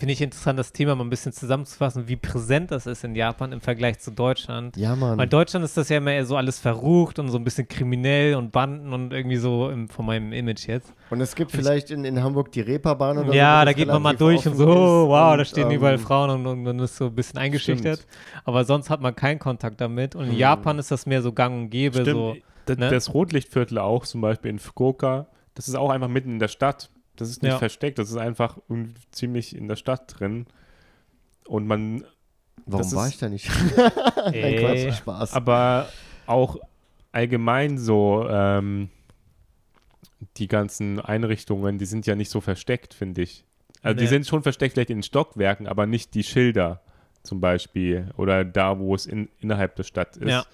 [0.00, 3.52] finde ich interessant, das Thema mal ein bisschen zusammenzufassen, wie präsent das ist in Japan
[3.52, 4.76] im Vergleich zu Deutschland.
[4.76, 5.18] Ja, Mann.
[5.18, 7.68] Weil in Deutschland ist das ja immer eher so alles verrucht und so ein bisschen
[7.68, 10.92] kriminell und Banden und irgendwie so im, von meinem Image jetzt.
[11.10, 13.32] Und es gibt vielleicht in, in Hamburg die Reeperbahn oder so.
[13.34, 15.98] ja, da geht man mal durch und so, oh, wow, und, da stehen ähm, überall
[15.98, 18.06] Frauen und, und man ist so ein bisschen eingeschüchtert.
[18.44, 20.16] Aber sonst hat man keinen Kontakt damit.
[20.16, 20.38] Und in Mhm.
[20.38, 22.00] Japan ist das mehr so gang und gäbe.
[22.00, 22.36] Stimmt, So,
[22.66, 22.88] das, ne?
[22.90, 26.88] das Rotlichtviertel auch, zum Beispiel in Fukuoka, das ist auch einfach mitten in der Stadt.
[27.20, 27.58] Das ist nicht Ja.
[27.58, 28.58] versteckt, das ist einfach
[29.12, 30.46] ziemlich in der Stadt drin.
[31.46, 32.04] Und man,
[32.66, 33.48] Warum war ist- ich da nicht?
[33.76, 34.56] Nein, Ey.
[34.84, 35.32] Quatsch, Spaß.
[35.34, 35.88] aber
[36.26, 36.56] auch
[37.12, 38.88] allgemein so, ähm,
[40.36, 43.44] die ganzen Einrichtungen, die sind ja nicht so versteckt, finde ich.
[43.82, 44.10] Also die Nee.
[44.10, 46.82] sind schon versteckt vielleicht in den Stockwerken, aber nicht die Schilder
[47.22, 50.28] zum Beispiel oder da, wo es in, innerhalb der Stadt ist.
[50.28, 50.44] Ja.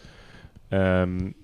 [0.70, 1.34] Ähm,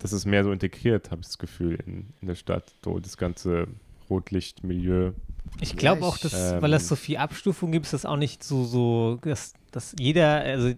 [0.00, 2.72] das ist mehr so integriert, habe ich das Gefühl, in, in der Stadt.
[2.84, 3.66] So das ganze
[4.10, 5.12] Rotlichtmilieu.
[5.60, 8.44] Ich glaube auch, dass, ähm, weil es so viel Abstufung gibt, ist das auch nicht
[8.44, 10.72] so, so dass, dass jeder, also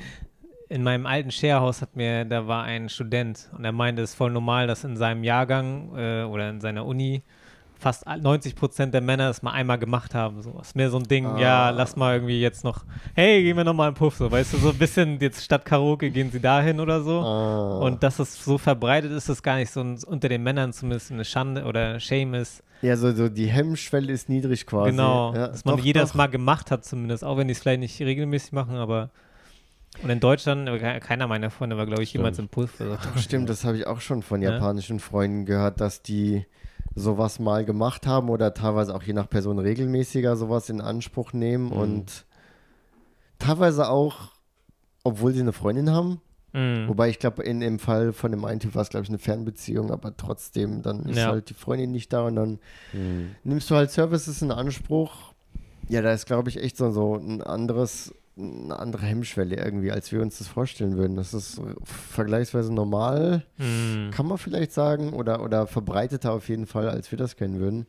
[0.68, 4.16] in meinem alten Sharehouse hat mir, da war ein Student und er meinte, es ist
[4.16, 7.22] voll normal, dass in seinem Jahrgang äh, oder in seiner Uni
[7.80, 10.42] fast 90 Prozent der Männer das mal einmal gemacht haben.
[10.42, 10.58] So.
[10.60, 11.38] Ist mehr so ein Ding, Ah.
[11.40, 14.52] ja, lass mal irgendwie jetzt noch, hey, gehen wir noch mal einen Puff, so, weißt
[14.52, 17.20] du, so ein bisschen jetzt statt Karaoke gehen sie dahin oder so.
[17.20, 17.78] Ah.
[17.78, 21.10] Und dass es so verbreitet ist, dass gar nicht so ein, unter den Männern zumindest
[21.10, 24.92] eine Schande oder Shame ist, ja, so, so die Hemmschwelle ist niedrig quasi.
[24.92, 26.14] Genau, ja, dass man doch, jedes doch.
[26.14, 29.10] Mal gemacht hat zumindest, auch wenn die es vielleicht nicht regelmäßig machen, aber
[30.02, 32.20] und in Deutschland, ke- keiner meiner Freunde war, glaube ich, Stimmt.
[32.22, 32.80] jemals im Puff.
[32.80, 32.96] Also.
[33.18, 34.52] Stimmt, das habe ich auch schon von Ja.
[34.52, 36.46] japanischen Freunden gehört, dass die
[36.94, 41.66] sowas mal gemacht haben oder teilweise auch je nach Person regelmäßiger sowas in Anspruch nehmen
[41.66, 41.72] Mhm.
[41.72, 42.26] und
[43.38, 44.32] teilweise auch,
[45.04, 46.20] obwohl sie eine Freundin haben.
[46.52, 46.88] Mm.
[46.88, 49.18] Wobei ich glaube, in dem Fall von dem einen Typ war es, glaube ich, eine
[49.18, 51.28] Fernbeziehung, aber trotzdem, dann ist Ja.
[51.28, 52.58] halt die Freundin nicht da und dann
[52.90, 53.36] Hm.
[53.44, 55.32] nimmst du halt Services in Anspruch.
[55.88, 60.10] Ja, da ist, glaube ich, echt so, so ein anderes, eine andere Hemmschwelle irgendwie, als
[60.12, 61.16] wir uns das vorstellen würden.
[61.16, 64.10] Das ist vergleichsweise normal, Mm.
[64.10, 67.86] kann man vielleicht sagen, oder, oder verbreiteter auf jeden Fall, als wir das kennen würden.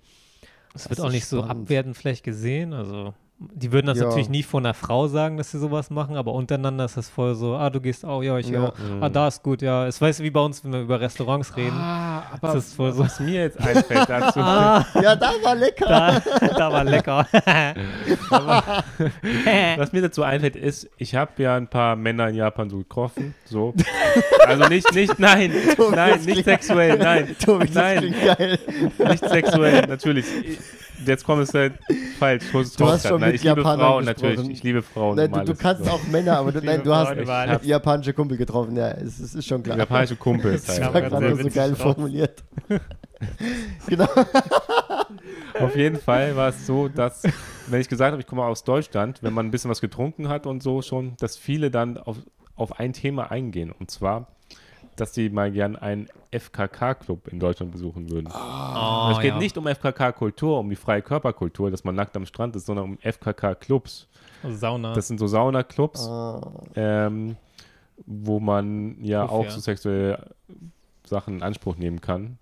[0.74, 1.64] Das das wird auch nicht so spannend.
[1.64, 2.74] abwertend vielleicht gesehen.
[2.74, 3.14] Also,
[3.56, 4.06] die würden das Ja.
[4.06, 7.34] natürlich nie von einer Frau sagen, dass sie sowas machen, aber untereinander ist das voll
[7.36, 8.66] so, ah, du gehst auch, ja, ich Ja.
[8.70, 8.74] auch.
[9.02, 9.88] Ah, da ist gut, ja.
[9.88, 11.76] Es weißt du, wie bei uns, wenn wir über Restaurants reden.
[11.76, 13.04] Ah, Aber Das ist wohl so.
[13.04, 14.40] was mir jetzt einfällt dazu.
[14.40, 14.86] Ja,
[15.16, 15.86] da war lecker.
[15.88, 16.22] Da,
[16.58, 17.26] da war lecker.
[19.78, 23.34] Was mir dazu einfällt, ist, ich habe ja ein paar Männer in Japan so getroffen.
[23.46, 23.74] So.
[24.46, 27.36] Also nicht, nicht, nein, Tobi, nein, nicht sexuell, nein.
[27.44, 28.16] Tobi, das nein,
[29.10, 30.26] nicht sexuell, natürlich.
[31.06, 31.74] Jetzt kommt es halt
[32.20, 32.44] falsch.
[32.52, 33.10] Du hast rauscutten.
[33.10, 34.30] schon mit ich liebe Japanern Frauen gesprochen.
[34.32, 34.50] natürlich.
[34.52, 35.16] Ich liebe Frauen.
[35.16, 35.92] Nein, du, du ist kannst so.
[35.92, 37.66] auch Männer, aber du, nein, liebe du hast war alles.
[37.66, 38.76] japanische Kumpel getroffen.
[38.76, 39.78] Ja, es, es ist schon klar.
[39.78, 41.06] Japanische Kumpels Das war halt.
[41.12, 41.96] aber gerade so geil drauf.
[41.96, 42.44] formuliert.
[43.88, 44.08] genau.
[45.60, 47.24] Auf jeden Fall war es so, dass,
[47.68, 50.46] wenn ich gesagt habe, ich komme aus Deutschland, wenn man ein bisschen was getrunken hat
[50.46, 52.18] und so schon, dass viele dann auf,
[52.56, 53.72] auf ein Thema eingehen.
[53.72, 54.28] Und zwar,
[54.96, 58.28] dass sie mal gern einen FKK-Club in Deutschland besuchen würden.
[58.28, 59.38] Oh, es geht ja.
[59.38, 62.98] nicht um FKK-Kultur, um die freie Körperkultur, dass man nackt am Strand ist, sondern um
[63.00, 64.08] FKK-Clubs.
[64.44, 64.94] Sauna.
[64.94, 66.42] Das sind so Sauna-Clubs, Ah,
[66.76, 67.36] ähm,
[68.06, 69.52] wo man ja Puff, auch ja.
[69.52, 70.34] so sexuelle
[71.06, 72.38] Sachen in Anspruch nehmen kann,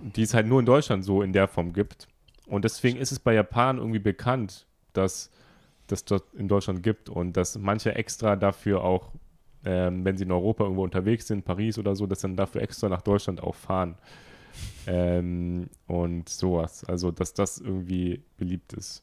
[0.00, 2.08] die es halt nur in Deutschland so in der Form gibt.
[2.46, 5.30] Und deswegen ist es bei Japan irgendwie bekannt, dass
[5.86, 9.10] das dort in Deutschland gibt und dass manche extra dafür auch,
[9.64, 12.88] ähm, wenn sie in Europa irgendwo unterwegs sind, Paris oder so, dass dann dafür extra
[12.88, 13.96] nach Deutschland auch fahren.
[14.86, 16.84] Ähm, und sowas.
[16.84, 19.02] Also, dass das irgendwie beliebt ist.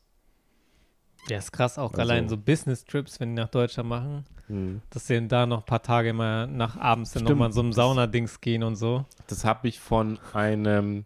[1.28, 4.82] ja, ist krass, auch Also- allein so Business-Trips, wenn die nach Deutschland machen, Hm.
[4.90, 7.74] dass sie da noch ein paar Tage immer nach abends dann nochmal in so einem
[7.74, 9.06] Saunadings gehen und so.
[9.28, 11.06] Das habe ich von einem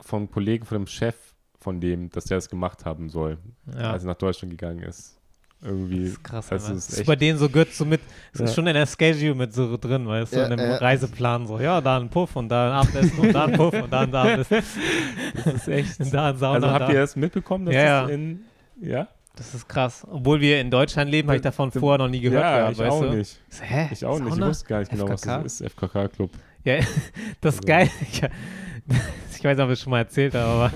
[0.00, 1.16] vom Kollegen, von dem Chef
[1.58, 3.38] von dem, dass der das gemacht haben soll,
[3.76, 3.92] Ja.
[3.92, 5.19] als er nach Deutschland gegangen ist.
[5.62, 6.00] Irgendwie.
[6.04, 8.00] Das ist krass, das das ist ist bei denen so gehört so mit,
[8.32, 8.54] es ist Ja.
[8.54, 10.76] schon in der Schedule mit so drin, weißt du, Ja, in dem ja.
[10.76, 13.92] Reiseplan so, ja, da ein Puff und da ein Abendessen und da ein Puff und
[13.92, 14.62] da ein Abendessen.
[15.44, 16.00] Das ist echt.
[16.00, 16.54] Und da ein Sauna.
[16.54, 16.92] Also habt da.
[16.92, 18.14] ihr das mitbekommen, dass Ja, das ja.
[18.16, 18.44] in.
[18.80, 19.08] Ja?
[19.36, 20.06] Das ist krass.
[20.10, 22.78] Obwohl wir in Deutschland leben, habe ich davon vorher noch nie gehört ja, gehabt, ich
[22.78, 23.10] weißt auch du?
[23.16, 23.40] nicht.
[23.60, 23.88] Hä?
[23.92, 24.28] Ich auch nicht.
[24.28, 24.46] Ich Sauna?
[24.48, 25.42] wusste gar nicht genau, was FKK?
[25.42, 25.72] das ist.
[25.72, 26.30] FKK-Club.
[26.64, 26.76] Ja,
[27.42, 27.66] das ist Also.
[27.66, 27.90] geil.
[28.10, 28.22] Ich,
[29.38, 30.72] ich weiß nicht, ob ich es schon mal erzählt habe, aber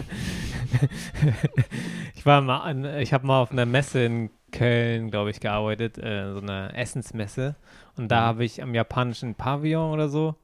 [2.15, 5.99] ich war mal, an, ich habe mal auf einer Messe in Köln, glaube ich, gearbeitet,
[5.99, 7.57] äh, so einer Essensmesse.
[7.97, 8.25] Und da Mhm.
[8.27, 10.37] habe ich am japanischen Pavillon oder so.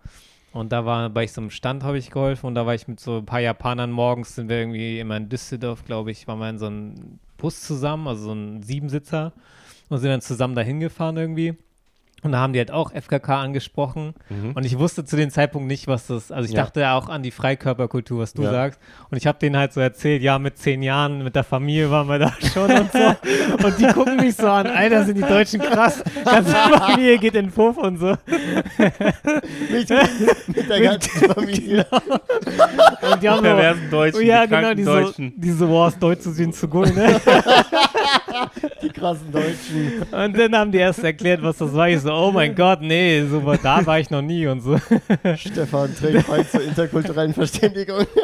[0.53, 2.99] Und da war bei so einem Stand habe ich geholfen und da war ich mit
[2.99, 6.51] so ein paar Japanern morgens sind wir irgendwie immer in Düsseldorf, glaube ich, waren wir
[6.51, 9.33] in so einem Bus zusammen, also so ein Siebensitzer
[9.89, 11.57] und sind dann zusammen dahin gefahren irgendwie.
[12.23, 14.15] Und da haben die halt auch FKK angesprochen.
[14.29, 14.53] Mhm.
[14.53, 16.63] Und ich wusste zu dem Zeitpunkt nicht, was das, also ich Ja.
[16.65, 18.51] dachte auch an die Freikörperkultur, was du Ja.
[18.51, 18.79] sagst.
[19.11, 22.09] Und ich habe denen halt so erzählt, ja, mit zehn Jahren, mit der Familie waren
[22.09, 23.67] wir da schon und so.
[23.67, 26.03] Und die gucken mich so an, Alter, sind die Deutschen krass.
[26.25, 28.17] Ganze Familie geht in den Puff und so.
[29.71, 31.87] mit, mit der ganzen Familie.
[33.13, 35.33] Und die haben so, Deutschen, ja, die genau, kranken die so, Deutschen.
[35.37, 37.21] die so, wow, ist Deutsch zu sehen zu gut, ne?
[38.83, 40.03] Die krassen Deutschen.
[40.11, 41.89] Und dann haben die erst erklärt, was das war.
[41.89, 44.79] Ich so, oh mein Gott, nee, so da war ich noch nie und so.
[45.37, 48.07] Stefan trägt bei zur interkulturellen Verständigung.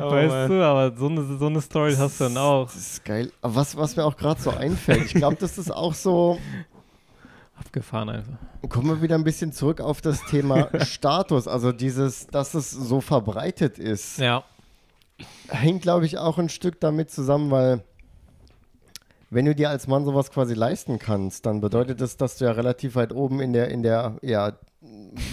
[0.00, 0.50] Oh, weißt Mann.
[0.50, 2.64] du, aber so eine, so eine Story hast du dann auch.
[2.64, 3.30] Das ist geil.
[3.40, 6.38] Aber was, was mir auch gerade so einfällt, ich glaube, das ist auch so,
[7.56, 8.32] Abgefahren einfach.
[8.68, 11.46] kommen wir wieder ein bisschen zurück auf das Thema Status.
[11.46, 14.42] Also dieses, dass es so verbreitet ist, Ja.
[15.48, 17.84] hängt, glaube ich, auch ein Stück damit zusammen, weil
[19.34, 22.52] wenn du dir als Mann sowas quasi leisten kannst, dann bedeutet das, dass du ja
[22.52, 24.52] relativ weit oben in der, in der, ja,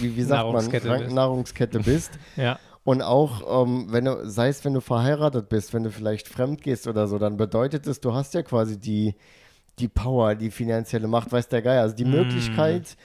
[0.00, 1.14] wie, wie sagt man, Nahrungskette Rank- bist.
[1.14, 2.10] Nahrungskette bist.
[2.36, 2.58] Ja.
[2.82, 6.62] Und auch, ähm, wenn du, sei es, wenn du verheiratet bist, wenn du vielleicht fremd
[6.62, 9.14] gehst oder so, dann bedeutet es, du hast ja quasi die,
[9.78, 11.82] die Power, die finanzielle Macht, weiß der Geier.
[11.82, 12.10] Also die Mm.
[12.10, 12.96] Möglichkeit,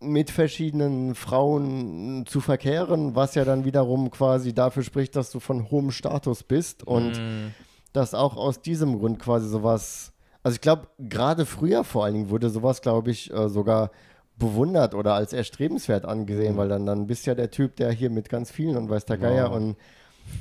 [0.00, 5.70] mit verschiedenen Frauen zu verkehren, was ja dann wiederum quasi dafür spricht, dass du von
[5.72, 7.50] hohem Status bist und Mm.
[7.94, 10.12] Dass auch aus diesem Grund quasi sowas,
[10.42, 13.90] also ich glaube, gerade früher vor allen Dingen wurde sowas, glaube ich, äh, sogar
[14.36, 18.28] bewundert oder als erstrebenswert angesehen, weil dann, dann bist ja der Typ, der hier mit
[18.28, 19.56] ganz vielen und weiß der Geier Wow.
[19.56, 19.76] und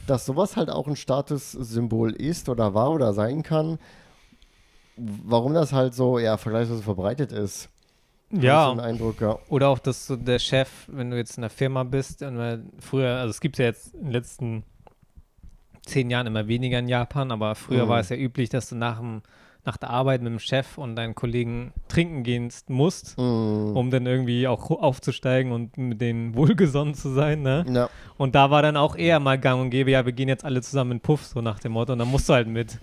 [0.08, 3.78] dass sowas halt auch ein Statussymbol ist oder war oder sein kann,
[4.98, 7.70] warum das halt so, ja, vergleichsweise verbreitet ist.
[8.32, 9.38] Ja, Eindruck, ja.
[9.50, 12.26] oder auch, dass so der Chef, wenn du jetzt in der Firma bist,
[12.80, 14.64] früher, also es gibt ja jetzt in den letzten
[15.85, 17.89] zehn Jahren immer weniger in Japan, aber früher Mhm.
[17.89, 19.22] war es ja üblich, dass du nach, dem,
[19.65, 23.22] nach der Arbeit mit dem Chef und deinen Kollegen trinken gehen musst, Mm.
[23.77, 27.65] um dann irgendwie auch aufzusteigen und mit denen wohlgesonnen zu sein, ne?
[27.69, 30.43] Ja, Und da war dann auch eher mal gang und gäbe, ja, wir gehen jetzt
[30.45, 32.77] alle zusammen in Puff, so nach dem Motto, und dann musst du halt mit.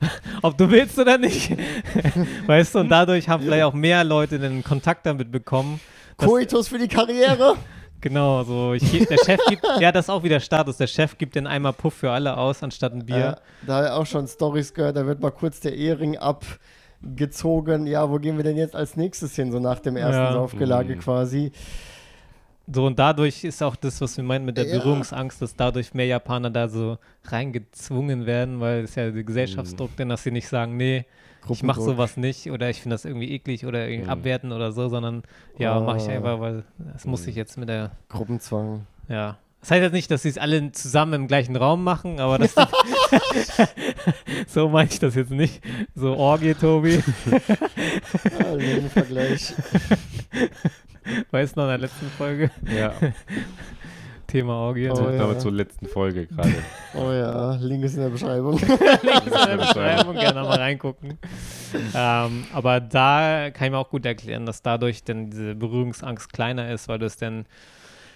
[0.42, 1.56] Ob du willst oder nicht.
[2.46, 5.80] weißt du, und dadurch haben vielleicht auch mehr Leute den Kontakt damit bekommen.
[6.18, 7.56] Koitus für die Karriere.
[8.00, 10.76] Genau, so ich, der Chef gibt, ja, das ist auch wieder Status.
[10.76, 13.18] Der Chef gibt den einmal Puff für alle aus, anstatt ein Bier.
[13.18, 13.36] Ja,
[13.66, 17.86] da habe ich auch schon Stories gehört, da wird mal kurz der Ehering abgezogen.
[17.86, 20.32] Ja, wo gehen wir denn jetzt als nächstes hin, so nach dem ersten Ja.
[20.32, 21.00] Saufgelage Mhm.
[21.00, 21.52] quasi.
[22.72, 24.78] So, und dadurch ist auch das, was wir meinen mit der Ja.
[24.78, 30.08] Berührungsangst, dass dadurch mehr Japaner da so reingezwungen werden, weil es ja der Gesellschaftsdruck, denn
[30.08, 31.04] dass sie nicht sagen, nee,
[31.50, 34.10] ich mache sowas nicht oder ich finde das irgendwie eklig oder irgendwie Mhm.
[34.10, 35.22] abwerten oder so, sondern
[35.58, 36.12] ja, mache ich Ah.
[36.12, 36.64] einfach, weil
[36.94, 37.28] es muss Mhm.
[37.30, 38.86] ich jetzt mit der, Gruppenzwang.
[39.08, 39.38] ja.
[39.62, 42.54] Das heißt jetzt nicht, dass sie es alle zusammen im gleichen Raum machen, aber das
[44.46, 45.60] so meine ich das jetzt nicht.
[45.94, 47.02] So Orgie, Tobi.
[48.38, 49.54] Ja, ein Vergleich.
[51.32, 52.50] Weißt du noch in der letzten Folge?
[52.76, 52.92] Ja,
[54.26, 54.90] Thema Orgie.
[54.90, 55.18] Oh, ja.
[55.18, 56.54] damit zur letzten Folge gerade.
[56.98, 58.58] Oh ja, Link ist in der Beschreibung.
[58.58, 61.18] Links in der Beschreibung, gerne mal reingucken.
[61.94, 66.70] ähm, aber da kann ich mir auch gut erklären, dass dadurch dann diese Berührungsangst kleiner
[66.70, 67.44] ist, weil du es dann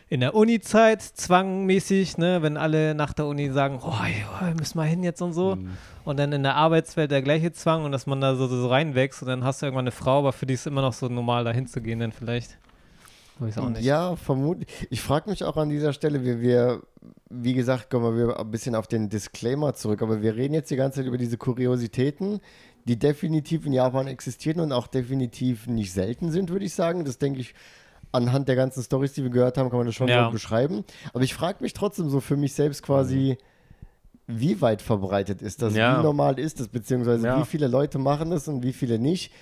[0.09, 3.93] in der Uni-Zeit zwangmäßig, ne, wenn alle nach der Uni sagen, oh,
[4.45, 5.71] wir müssen mal hin jetzt und so, Mhm.
[6.05, 9.23] und dann in der Arbeitswelt der gleiche Zwang und dass man da so, so reinwächst
[9.23, 11.07] und dann hast du irgendwann eine Frau, aber für die ist es immer noch so
[11.09, 12.59] normal, da hinzugehen, dann vielleicht.
[13.41, 13.83] Weiß auch nicht.
[13.83, 14.69] Ja, vermutlich.
[14.91, 16.83] Ich frage mich auch an dieser Stelle, wir, wir,
[17.31, 20.77] wie gesagt, kommen wir ein bisschen auf den Disclaimer zurück, aber wir reden jetzt die
[20.77, 22.41] ganze Zeit über diese Kuriositäten,
[22.85, 27.05] die definitiv in Japan existieren und auch definitiv nicht selten sind, würde ich sagen.
[27.05, 27.55] Das denke ich,
[28.13, 30.27] anhand der ganzen Stories, die wir gehört haben, kann man das schon Ja.
[30.27, 30.85] so beschreiben.
[31.15, 33.39] Aber ich frage mich trotzdem so für mich selbst quasi,
[34.27, 35.75] wie weit verbreitet ist das?
[35.75, 35.99] Ja.
[35.99, 36.69] Wie normal ist das?
[36.69, 37.41] Beziehungsweise Ja.
[37.41, 39.33] wie viele Leute machen das und wie viele nicht?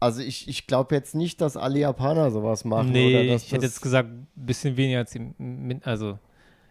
[0.00, 2.90] Also ich, ich glaube jetzt nicht, dass alle Japaner sowas machen.
[2.92, 6.18] nee, oder dass ich hätte jetzt gesagt, ein bisschen weniger als die, Min- also,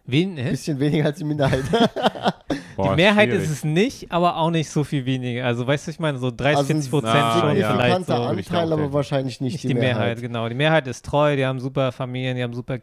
[0.06, 1.64] wen, bisschen weniger als die Minderheit.
[2.76, 3.44] Boah, die Mehrheit schwierig.
[3.44, 5.44] ist es nicht, aber auch nicht so viel weniger.
[5.44, 7.72] Also, weißt du, ich meine, so 30, Also ein 40 Prozent Ah, schon ja.
[7.72, 7.96] vielleicht.
[8.06, 8.22] signifikanter So.
[8.56, 10.20] Anteil, aber wahrscheinlich nicht, Nicht die Mehrheit.
[10.20, 10.48] genau.
[10.48, 12.80] Die Mehrheit ist treu, die haben super Familien, die haben super, äh,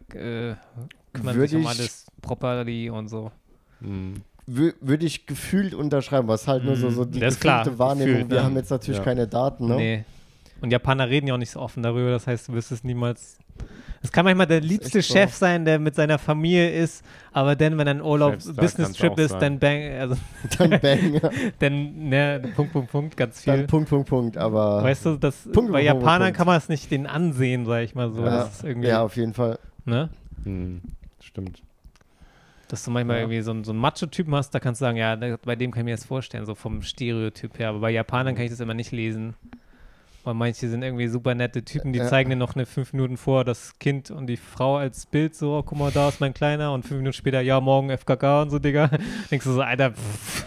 [1.14, 3.32] kümmern Würde sich um ich- alles properly und so.
[4.48, 7.80] Wür- Würde ich gefühlt unterschreiben, was halt nur so, so die Das ist klar, gefühlte
[7.80, 8.14] Wahrnehmung.
[8.14, 8.44] gefühlt, Wir ne?
[8.44, 9.04] haben jetzt natürlich Ja.
[9.04, 9.76] keine Daten, ne?
[9.76, 10.04] Nee.
[10.66, 13.38] Und Japaner reden ja auch nicht so offen darüber, das heißt, du wirst es niemals.
[14.02, 15.14] Es kann manchmal der liebste so.
[15.14, 18.88] Chef sein, der mit seiner Familie ist, aber dann, wenn ein Urlaub Selbst da Business
[18.88, 19.40] kann's Trip auch ist, sein.
[19.42, 20.16] dann bang, also
[20.58, 21.30] Dann bang, ja.
[21.60, 23.56] dann, ne, Punkt, Punkt, Punkt, ganz viel.
[23.58, 24.38] dann Punkt, Punkt, Punkt.
[24.38, 26.38] Aber weißt du, das, Punkt, bei Punkt, Japanern Punkt.
[26.38, 28.24] kann man es nicht den ansehen, sag ich mal so.
[28.24, 29.60] ja, Das ist irgendwie, ja, auf jeden Fall.
[29.86, 30.10] ne?
[30.44, 30.82] Mhm.
[31.22, 31.62] Stimmt.
[32.68, 33.22] Dass du manchmal Ja.
[33.24, 35.16] irgendwie so, einen- so einen Macho-Typen hast, da kannst du sagen, ja,
[35.46, 37.70] bei dem kann ich mir das vorstellen, so vom Stereotyp her.
[37.70, 39.36] Aber bei Japanern kann ich das immer nicht lesen.
[40.26, 42.08] Weil manche sind irgendwie super nette Typen, die Ja.
[42.08, 45.56] zeigen dir noch eine fünf Minuten vor das Kind und die Frau als Bild, so,
[45.58, 48.50] oh, guck mal, da ist mein Kleiner und fünf Minuten später, ja, morgen FKK und
[48.50, 48.90] so, Digga.
[49.32, 50.46] Denkst du so, Alter, pff,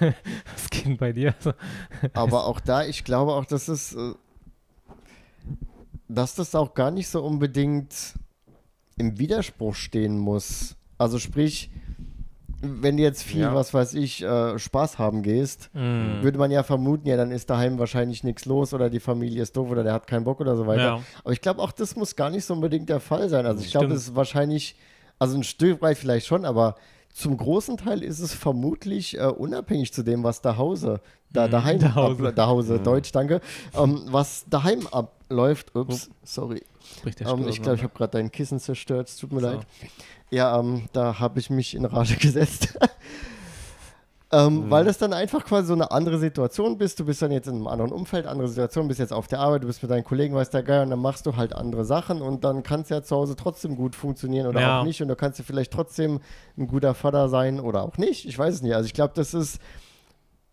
[0.70, 1.34] geht denn bei dir?
[2.14, 4.14] Aber auch da, ich glaube auch, dass es, äh,
[6.08, 8.14] dass das auch gar nicht so unbedingt
[8.96, 10.76] im Widerspruch stehen muss.
[10.98, 11.70] Also sprich,
[12.62, 13.54] wenn du jetzt viel, Ja.
[13.54, 17.50] was weiß ich, äh, Spaß haben gehst, mm, würde man ja vermuten, ja, dann ist
[17.50, 20.56] daheim wahrscheinlich nichts los oder die Familie ist doof oder der hat keinen Bock oder
[20.56, 20.82] so weiter.
[20.82, 21.00] Ja.
[21.24, 23.46] Aber ich glaube, auch das muss gar nicht so unbedingt der Fall sein.
[23.46, 24.76] Also ich glaube, das ist wahrscheinlich,
[25.18, 26.76] also ein Stück weit vielleicht schon, aber
[27.12, 31.50] zum großen Teil ist es vermutlich äh, unabhängig zu dem, was da Hause, da Mhm,
[31.50, 32.28] daheim, Dahause.
[32.28, 32.84] Ab, Dahause, Mhm.
[32.84, 33.40] Deutsch, danke,
[33.74, 35.74] ähm, was daheim abläuft.
[35.76, 36.62] Ups, sorry.
[37.20, 39.08] Ähm, ich glaube, ich habe gerade dein Kissen zerstört.
[39.08, 39.46] Es tut mir So.
[39.46, 39.60] leid.
[40.30, 42.76] Ja, ähm, da habe ich mich in Rage gesetzt.
[44.32, 44.70] ähm, Mhm.
[44.70, 46.98] Weil das dann einfach quasi so eine andere Situation bist.
[46.98, 49.62] Du bist dann jetzt in einem anderen Umfeld, andere Situation, bist jetzt auf der Arbeit,
[49.62, 52.22] du bist mit deinen Kollegen, weiß der Geier, und dann machst du halt andere Sachen
[52.22, 54.80] und dann kann es ja zu Hause trotzdem gut funktionieren oder Ja.
[54.80, 55.02] auch nicht.
[55.02, 56.20] Und du kannst ja vielleicht trotzdem
[56.56, 58.26] ein guter Vater sein oder auch nicht.
[58.26, 58.74] Ich weiß es nicht.
[58.74, 59.58] Also ich glaube, das ist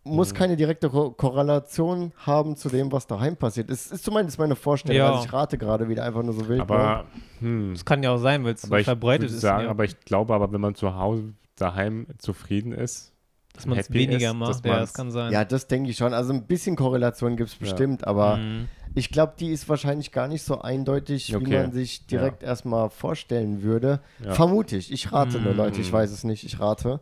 [0.03, 0.37] muss Mhm.
[0.37, 3.69] keine direkte Ko Korrelation haben zu dem, was daheim passiert.
[3.69, 4.97] Es ist zumindest meine Vorstellung.
[4.97, 5.11] Ja.
[5.11, 6.57] Also ich rate gerade wieder einfach nur so wild.
[6.59, 6.61] ne?
[6.63, 7.05] Aber,
[7.39, 9.83] hm, Das kann ja auch sein, weil es so verbreitet würde ist, sagen, ja, aber
[9.83, 13.11] ich glaube aber, wenn man zu Hause daheim zufrieden ist,
[13.53, 14.65] dass man es happy weniger ist, macht.
[14.65, 15.33] Ja, das kann sein.
[15.33, 16.13] Ja, das denke ich schon.
[16.13, 17.59] Also ein bisschen Korrelation gibt es Ja.
[17.59, 18.69] bestimmt, aber Mhm.
[18.95, 21.61] ich glaube, die ist wahrscheinlich gar nicht so eindeutig, wie Okay.
[21.63, 23.99] man sich direkt erstmal vorstellen würde.
[24.23, 24.31] Ja.
[24.33, 24.93] Vermute ich.
[24.93, 25.57] Ich rate nur, Mhm.
[25.57, 25.81] Leute.
[25.81, 26.45] Ich weiß es nicht.
[26.45, 27.01] Ich rate.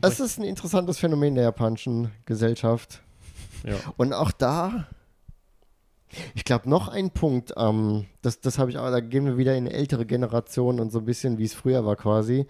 [0.00, 3.02] Es ist ein interessantes Phänomen der japanischen Gesellschaft.
[3.64, 3.74] ja.
[3.96, 4.86] Und auch da,
[6.34, 9.56] ich glaube, noch ein Punkt, ähm, das, das habe ich auch, da gehen wir wieder
[9.56, 12.46] in ältere Generation und so ein bisschen, wie es früher war quasi.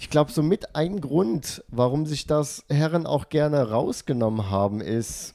[0.00, 5.34] Ich glaube, so mit ein Grund, warum sich das Herren auch gerne rausgenommen haben, ist,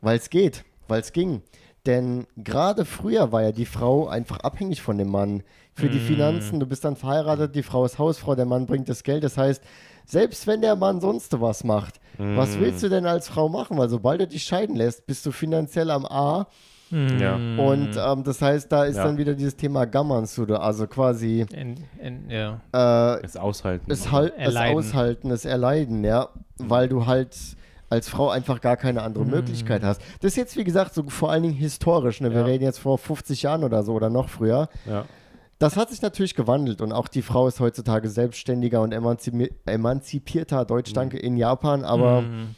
[0.00, 1.42] weil es geht, weil es ging.
[1.84, 5.42] Denn gerade früher war ja die Frau einfach abhängig von dem Mann.
[5.74, 6.06] Für die Mm.
[6.06, 9.22] Finanzen, du bist dann verheiratet, die Frau ist Hausfrau, der Mann bringt das Geld.
[9.22, 9.62] Das heißt,
[10.06, 13.76] selbst wenn der Mann sonst was macht, was willst du denn als Frau machen?
[13.76, 16.46] Weil sobald du dich scheiden lässt, bist du finanziell am A.
[16.90, 17.36] Ja.
[17.36, 17.58] Mhm.
[17.58, 19.04] Und ähm, das heißt, da ist Ja.
[19.04, 22.60] dann wieder dieses Thema Gammansude, also quasi In, in, ja.
[22.72, 23.90] äh, es aushalten.
[23.90, 24.78] es, halt, es Erleiden.
[24.78, 26.28] aushalten, es erleiden, ja,
[26.58, 27.36] weil du halt
[27.90, 29.30] als Frau einfach gar keine andere Mhm.
[29.32, 30.00] Möglichkeit hast.
[30.20, 32.20] Das ist jetzt, wie gesagt, so vor allen Dingen historisch.
[32.20, 32.30] Ne?
[32.30, 32.46] Wir Ja.
[32.46, 34.68] reden jetzt vor 50 Jahren oder so oder noch früher.
[34.86, 35.04] ja.
[35.58, 40.64] Das hat sich natürlich gewandelt und auch die Frau ist heutzutage selbstständiger und emanzipi emanzipierter
[40.64, 42.54] Deutschdanke in Japan, aber Mhm.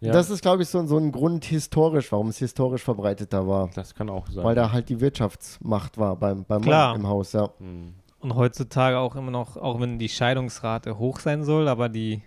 [0.00, 3.70] Ja, das ist, glaube ich, so, so ein Grund historisch, warum es historisch verbreiteter war.
[3.74, 4.44] das kann auch sein.
[4.44, 6.92] Weil da halt die Wirtschaftsmacht war beim, beim Klar.
[6.92, 7.48] Mann im Haus, ja.
[7.58, 7.94] Hm.
[8.20, 12.22] Und heutzutage auch immer noch, auch wenn die Scheidungsrate hoch sein soll, aber die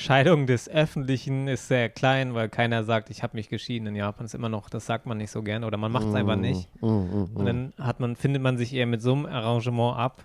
[0.00, 3.86] Scheidung des Öffentlichen ist sehr klein, weil keiner sagt, ich habe mich geschieden.
[3.86, 6.14] In Japan ist immer noch, das sagt man nicht so gern oder man macht es
[6.14, 6.68] einfach nicht.
[6.80, 9.96] Mm, mm, mm, Und dann hat man, findet man sich eher mit so einem Arrangement
[9.98, 10.24] ab,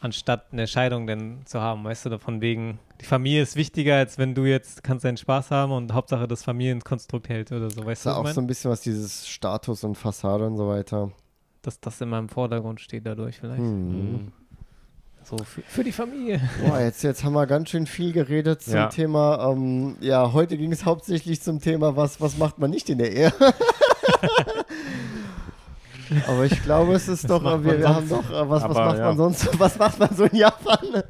[0.00, 4.16] anstatt eine Scheidung denn zu haben, weißt du, von wegen, die Familie ist wichtiger, als
[4.16, 8.00] wenn du jetzt kannst deinen Spaß haben und Hauptsache das Familienkonstrukt hält oder so, weißt
[8.00, 8.44] ist du, auch ich so mein?
[8.44, 11.10] ein bisschen was dieses Status und Fassade und so weiter.
[11.62, 13.58] dass das immer im Vordergrund steht dadurch vielleicht.
[13.60, 14.32] Hm.
[15.28, 16.40] So für, für die Familie.
[16.64, 18.86] Boah, jetzt, jetzt haben wir ganz schön viel geredet zum Ja.
[18.86, 19.50] Thema.
[19.50, 23.12] Ähm, ja, heute ging es hauptsächlich zum Thema, was, was macht man nicht in der
[23.12, 23.32] Ehe.
[26.28, 28.84] Aber ich glaube, es ist doch, äh, wir, wir haben doch, äh, was, was Aber,
[28.84, 29.04] macht ja.
[29.06, 31.02] man sonst, was macht man so in Japan?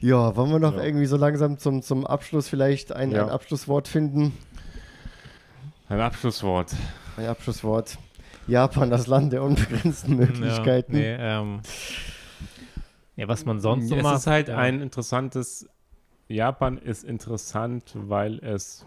[0.00, 0.82] Ja, wollen wir noch Ja.
[0.82, 3.22] irgendwie so langsam zum, zum Abschluss vielleicht ein, Ja.
[3.26, 4.36] ein Abschlusswort finden?
[5.88, 6.72] Ein Abschlusswort.
[7.16, 7.98] Ein Abschlusswort.
[8.48, 10.94] Japan, das Land der unbegrenzten Möglichkeiten.
[10.96, 11.60] Ja, nee, ähm,
[13.16, 14.18] ja, was man sonst so es macht.
[14.18, 14.56] ist halt ja.
[14.58, 15.68] ein interessantes.
[16.28, 18.86] Japan ist interessant, weil es,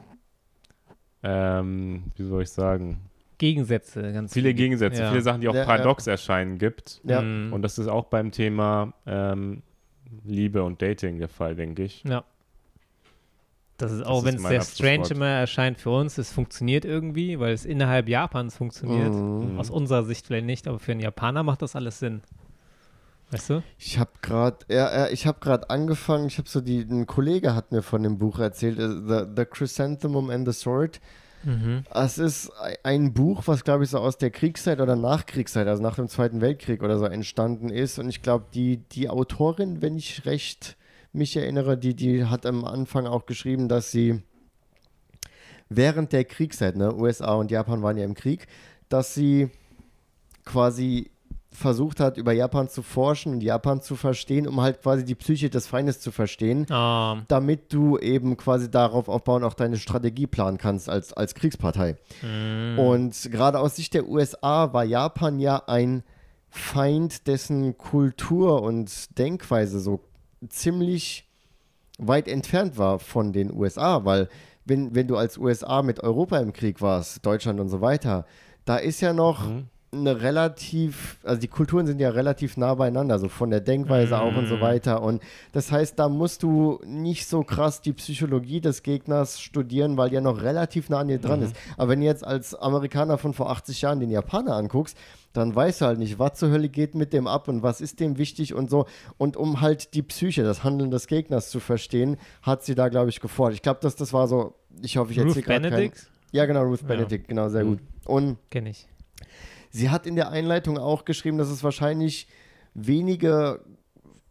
[1.24, 3.02] ähm, wie soll ich sagen,
[3.38, 5.10] Gegensätze, ganz viele Gegensätze, Ja.
[5.10, 5.66] viele Sachen, die auch Ja, ja.
[5.66, 7.02] paradox erscheinen gibt.
[7.04, 7.22] Ja.
[7.22, 7.54] Mhm.
[7.54, 9.62] Und das ist auch beim Thema ähm,
[10.24, 12.04] Liebe und Dating der Fall, denke ich.
[12.04, 12.24] Ja.
[13.78, 17.54] Das ist auch, wenn es sehr strange immer erscheint für uns, es funktioniert irgendwie, weil
[17.54, 19.14] es innerhalb Japans funktioniert.
[19.14, 19.60] Mhm.
[19.60, 22.22] Aus unserer Sicht vielleicht nicht, aber für einen Japaner macht das alles Sinn.
[23.32, 23.64] Weißt du?
[23.78, 26.28] Ich habe gerade, ja, ich habe gerade angefangen.
[26.28, 29.45] Ich habe so die, ein Kollege hat mir von dem Buch erzählt, äh, The, the
[29.45, 31.02] Chrysanthemum and the Sword.
[31.44, 31.84] Mhm.
[31.94, 35.84] Es ist ei- ein Buch, was glaube ich so aus der Kriegszeit oder Nachkriegszeit, also
[35.84, 37.99] nach dem Zweiten Weltkrieg oder so entstanden ist.
[37.99, 40.78] Und ich glaube, die, die Autorin, wenn ich recht
[41.14, 44.22] mich erinnere, die, die hat am Anfang auch geschrieben, dass sie
[45.70, 48.48] während der Kriegszeit, ne, USA und Japan waren ja im Krieg,
[48.90, 49.49] dass sie
[50.45, 51.12] quasi
[51.58, 55.50] versucht hat, über Japan zu forschen und Japan zu verstehen, um halt quasi die Psyche
[55.50, 60.60] des Feindes zu verstehen Ah, damit du eben quasi darauf aufbauen auch deine Strategie planen
[60.60, 61.96] kannst als, als Kriegspartei.
[62.22, 66.04] mm, Und gerade aus Sicht der USA war Japan ja ein
[66.50, 70.02] Feind, dessen Kultur und Denkweise so
[70.50, 71.28] ziemlich
[71.98, 74.30] weit entfernt war von den USA, weil
[74.66, 78.26] wenn, wenn du als USA mit Europa im Krieg warst, Deutschland und so weiter,
[78.66, 79.70] da ist ja noch Mhm.
[79.93, 84.35] Eine relativ, also die Kulturen sind ja relativ nah beieinander, so von der Denkweise auch
[84.35, 84.61] und so Mm.
[84.61, 85.01] weiter.
[85.01, 85.23] Und
[85.53, 90.19] das heißt, da musst du nicht so krass die Psychologie des Gegners studieren, weil der
[90.19, 91.55] noch relativ nah an dir dran ist.
[91.77, 94.97] Aber wenn du jetzt als Amerikaner von vor 80 Jahren den Japaner anguckst,
[95.31, 97.99] dann weißt du halt nicht, was zur Hölle geht mit dem ab und was ist
[98.01, 98.88] dem wichtig und so.
[99.18, 103.09] Und um halt die Psyche, das Handeln des Gegners zu verstehen, hat sie da, glaube
[103.09, 103.55] ich, gefordert.
[103.55, 106.07] Ich glaube, dass das war so, ich hoffe, ich erzähle gerade keinen- Benedict?
[106.34, 106.88] Ja, genau, Ruth Ja.
[106.88, 107.69] Benedict, genau, sehr Mhm.
[107.69, 107.80] gut.
[108.05, 108.85] Und Kenne ich.
[109.78, 112.28] Sie hat in der Einleitung auch geschrieben, dass es wahrscheinlich
[112.74, 113.62] wenige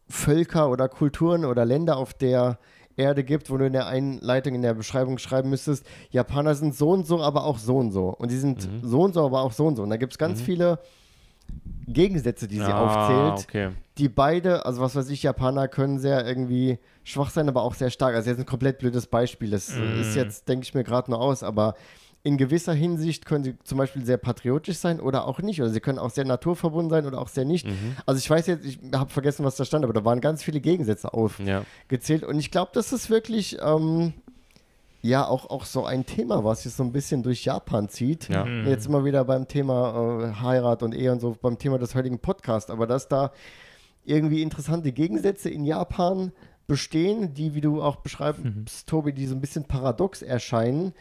[0.08, 2.58] Völker oder Kulturen oder Länder auf der
[2.96, 6.90] Erde gibt, wo du in der Einleitung, in der Beschreibung schreiben müsstest, Japaner sind so
[6.90, 8.08] und so, aber auch so und so.
[8.08, 8.88] Und die sind Mhm.
[8.88, 9.82] so und so, aber auch so und so.
[9.84, 10.44] Und da gibt es ganz Mhm.
[10.44, 10.78] viele
[11.86, 13.70] Gegensätze, die sie Ah, aufzählt, okay.
[13.98, 17.90] die beide, also was weiß ich, Japaner können sehr irgendwie schwach sein, aber auch sehr
[17.90, 18.14] stark.
[18.16, 19.50] Also jetzt ein komplett blödes Beispiel.
[19.50, 20.00] Das Mm.
[20.00, 21.74] ist jetzt, denke ich mir gerade nur aus, aber
[22.26, 25.60] in gewisser Hinsicht können sie zum Beispiel sehr patriotisch sein oder auch nicht.
[25.60, 27.66] Oder sie können auch sehr naturverbunden sein oder auch sehr nicht.
[27.66, 27.96] Mhm.
[28.04, 30.60] Also ich weiß jetzt, ich habe vergessen, was da stand, aber da waren ganz viele
[30.60, 31.12] Gegensätze Ja.
[31.12, 32.24] aufgezählt.
[32.24, 34.12] Und ich glaube, das ist wirklich ähm,
[35.02, 38.28] ja auch, auch so ein Thema, was sich so ein bisschen durch Japan zieht.
[38.28, 38.44] Ja.
[38.44, 38.66] Mhm.
[38.66, 42.18] Jetzt immer wieder beim Thema äh, Heirat und Ehe und so, beim Thema des heutigen
[42.18, 43.30] Podcasts, aber dass da
[44.04, 46.32] irgendwie interessante Gegensätze in Japan
[46.66, 48.64] bestehen, die, wie du auch beschreibst, Mhm.
[48.86, 50.92] Tobi, die so ein bisschen paradox erscheinen,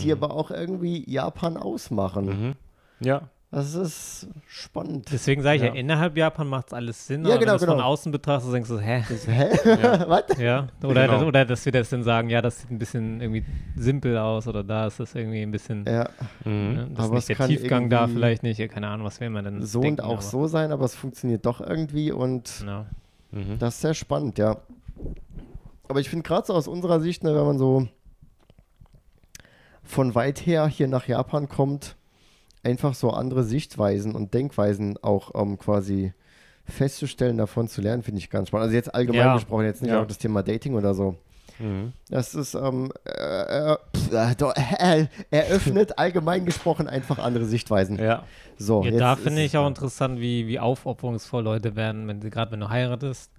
[0.00, 0.12] die Mhm.
[0.12, 2.24] aber auch irgendwie Japan ausmachen.
[2.26, 2.52] Mhm.
[3.00, 3.22] Ja.
[3.54, 5.08] Das ist spannend.
[5.12, 5.74] Deswegen sage ich ja, Ja.
[5.74, 7.22] innerhalb Japan macht es alles Sinn.
[7.26, 7.88] Ja, aber genau, wenn du es von genau.
[7.88, 9.04] außen betrachtest, denkst du, hä?
[9.06, 9.50] Das, hä?
[9.82, 10.08] Ja.
[10.08, 10.38] Was?
[10.38, 11.12] Ja, oder, Genau.
[11.18, 13.44] das, oder dass wir das dann sagen, ja, das sieht ein bisschen irgendwie
[13.76, 16.08] simpel aus oder da ist das irgendwie ein bisschen, Ja,
[16.46, 16.50] Mhm.
[16.74, 19.28] ne, das Aber ist nicht der Tiefgang da vielleicht nicht, ja, keine Ahnung, was will
[19.28, 22.64] man denn so denken, und auch aber, so sein, aber es funktioniert doch irgendwie und
[22.66, 22.86] Ja.
[23.32, 23.58] Mhm.
[23.58, 24.56] Das ist sehr spannend, ja.
[25.88, 27.86] Aber ich finde gerade so aus unserer Sicht, ne, wenn man so
[29.82, 31.96] von weit her hier nach Japan kommt,
[32.62, 36.12] einfach so andere Sichtweisen und Denkweisen auch ähm, quasi
[36.64, 38.64] festzustellen, davon zu lernen, finde ich ganz spannend.
[38.66, 39.34] Also jetzt allgemein Ja.
[39.34, 40.00] gesprochen, jetzt nicht Ja.
[40.00, 41.16] auf das Thema Dating oder so.
[41.58, 41.92] Mhm.
[42.08, 47.98] Das ist, ähm, äh, äh, pf, äh, äh, eröffnet allgemein gesprochen einfach andere Sichtweisen.
[47.98, 48.24] Ja.
[48.58, 52.30] So, Ja, jetzt da finde ich auch interessant, wie, wie aufopferungsvoll Leute werden, wenn sie
[52.30, 53.32] gerade wenn du heiratest.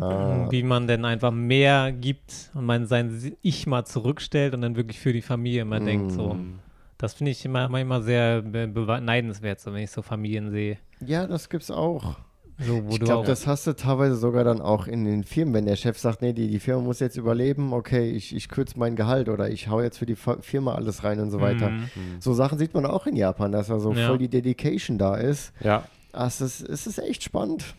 [0.00, 0.46] Ah.
[0.50, 4.98] Wie man denn einfach mehr gibt und man sein Ich mal zurückstellt und dann wirklich
[4.98, 6.12] für die Familie immer denkt.
[6.12, 6.34] So.
[6.34, 6.58] Mm.
[6.98, 10.78] Das finde ich immer, manchmal sehr be beneidenswert, so wenn ich so Familien sehe.
[11.04, 12.16] Ja, das gibt's auch.
[12.58, 15.64] So, wo Ich glaube, das hast du teilweise sogar dann auch in den Firmen, wenn
[15.64, 18.96] der Chef sagt, nee, die, die Firma muss jetzt überleben, okay, ich, ich kürze mein
[18.96, 21.70] Gehalt oder ich hau jetzt für die Firma alles rein und so weiter.
[21.70, 21.88] Mhm.
[22.20, 24.08] So Sachen sieht man auch in Japan, dass da so Ja.
[24.08, 25.54] voll die Dedication da ist.
[25.60, 25.84] Ja.
[26.12, 27.74] Ah, es, ist es ist echt spannend.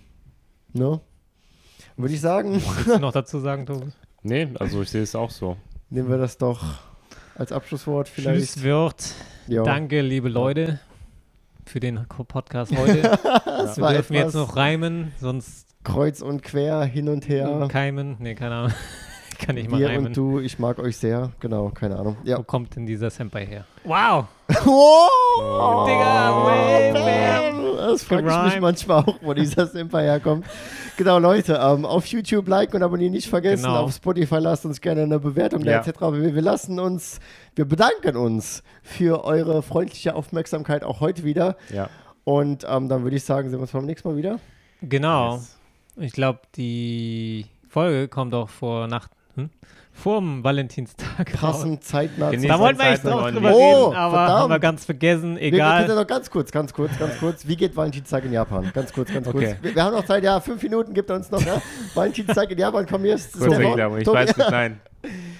[0.73, 0.99] Ne?
[2.01, 3.87] Würde ich sagen, Willst du noch dazu sagen, Tobi?
[4.23, 5.57] Nee, also ich sehe es auch so.
[5.89, 6.61] nehmen wir das doch
[7.35, 8.51] als Abschlusswort vielleicht.
[8.53, 9.03] Schlusswort.
[9.47, 9.63] Ja.
[9.63, 10.79] Danke, liebe Leute,
[11.65, 13.01] für den Podcast heute.
[13.45, 17.67] Das Wir war dürfen etwas jetzt noch reimen, sonst kreuz und quer, hin und her.
[17.71, 18.17] keimen.
[18.19, 18.73] Nee, keine Ahnung.
[19.41, 20.05] Ich kann nicht mal Wir reimen.
[20.07, 21.31] und du, ich mag euch sehr.
[21.39, 22.15] Genau, keine Ahnung.
[22.23, 22.37] Ja.
[22.37, 23.65] Wo kommt denn dieser Senpai her?
[23.83, 24.25] Wow!
[24.67, 26.93] Oh, Digga, way.
[27.77, 30.45] Das frage ich mich manchmal auch, wo dieser Simper herkommt.
[30.97, 33.63] Genau, Leute, ähm, auf YouTube liken und abonnieren nicht vergessen.
[33.63, 33.81] Genau.
[33.83, 35.79] Auf Spotify lasst uns gerne eine Bewertung Ja.
[35.79, 35.99] etc.
[36.01, 37.19] Wir, wir lassen uns,
[37.55, 41.55] wir bedanken uns für eure freundliche Aufmerksamkeit auch heute wieder.
[41.73, 41.89] Ja.
[42.23, 44.39] Und ähm, dann würde ich sagen, sehen wir uns beim nächsten Mal wieder.
[44.83, 45.35] Genau.
[45.35, 45.57] Yes.
[45.97, 49.09] Ich glaube, die Folge kommt auch vor Nacht.
[50.01, 51.33] Vorm Valentinstag.
[51.35, 51.39] raus.
[51.41, 52.31] Passend, zeitnah.
[52.31, 53.61] Genießt Da wollten wir noch mit drüber Lieben.
[53.61, 54.39] reden, aber Oh, verdammt.
[54.41, 55.35] haben wir ganz vergessen.
[55.35, 55.87] Wir, wir können Egal.
[55.89, 57.47] ja noch ganz kurz, ganz kurz, ganz kurz.
[57.47, 58.71] Wie geht Valentinstag in Japan?
[58.73, 59.45] Ganz kurz, ganz Okay.
[59.55, 59.63] kurz.
[59.63, 61.45] Wir, wir haben noch Zeit, ja, fünf Minuten gibt er uns noch.
[61.45, 61.61] Ja?
[61.93, 63.13] Valentinstag in Japan, komm hier.
[63.39, 63.97] Erklärung.
[63.99, 64.79] Ich Tobi- weiß nicht, nein.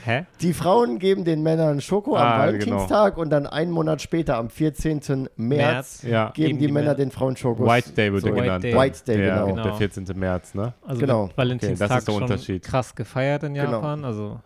[0.06, 0.26] Hä?
[0.42, 4.50] Die Frauen geben den Männern Schoko am Ah, Valentinstag und dann einen Monat später, am
[4.50, 5.00] 14.
[5.00, 6.04] März, März.
[6.04, 6.30] Ja.
[6.32, 7.68] geben Geben die, die Männer den Frauen Schokos.
[7.70, 8.64] White Day wird So, er White genannt.
[8.64, 8.76] Day.
[8.76, 9.64] White Day, ja, genau.
[9.64, 10.06] Der 14.
[10.16, 10.74] März, ne?
[10.86, 11.30] Also Genau.
[11.36, 12.64] Valentinstag Okay, das ist der schon Unterschied.
[12.64, 13.72] krass gefeiert in Genau.
[13.74, 14.40] Japan, also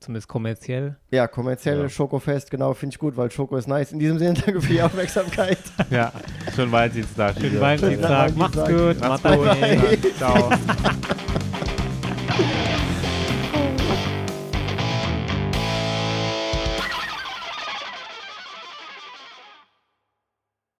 [0.00, 0.96] zumindest kommerziell.
[1.10, 1.88] Ja, kommerziell Ja.
[1.88, 3.92] Schokofest, genau, finde ich gut, weil Schoko ist nice.
[3.92, 5.58] In diesem Sinne, danke für die Aufmerksamkeit.
[5.90, 6.10] Ja.
[6.56, 7.36] Schönen Valentinstag.
[7.38, 7.60] Schönen.
[7.60, 8.34] Valentinstag.
[8.36, 9.00] Macht's gut.
[9.00, 10.02] Macht's Macht's gut.
[10.02, 10.16] gut.
[10.16, 10.50] Ciao.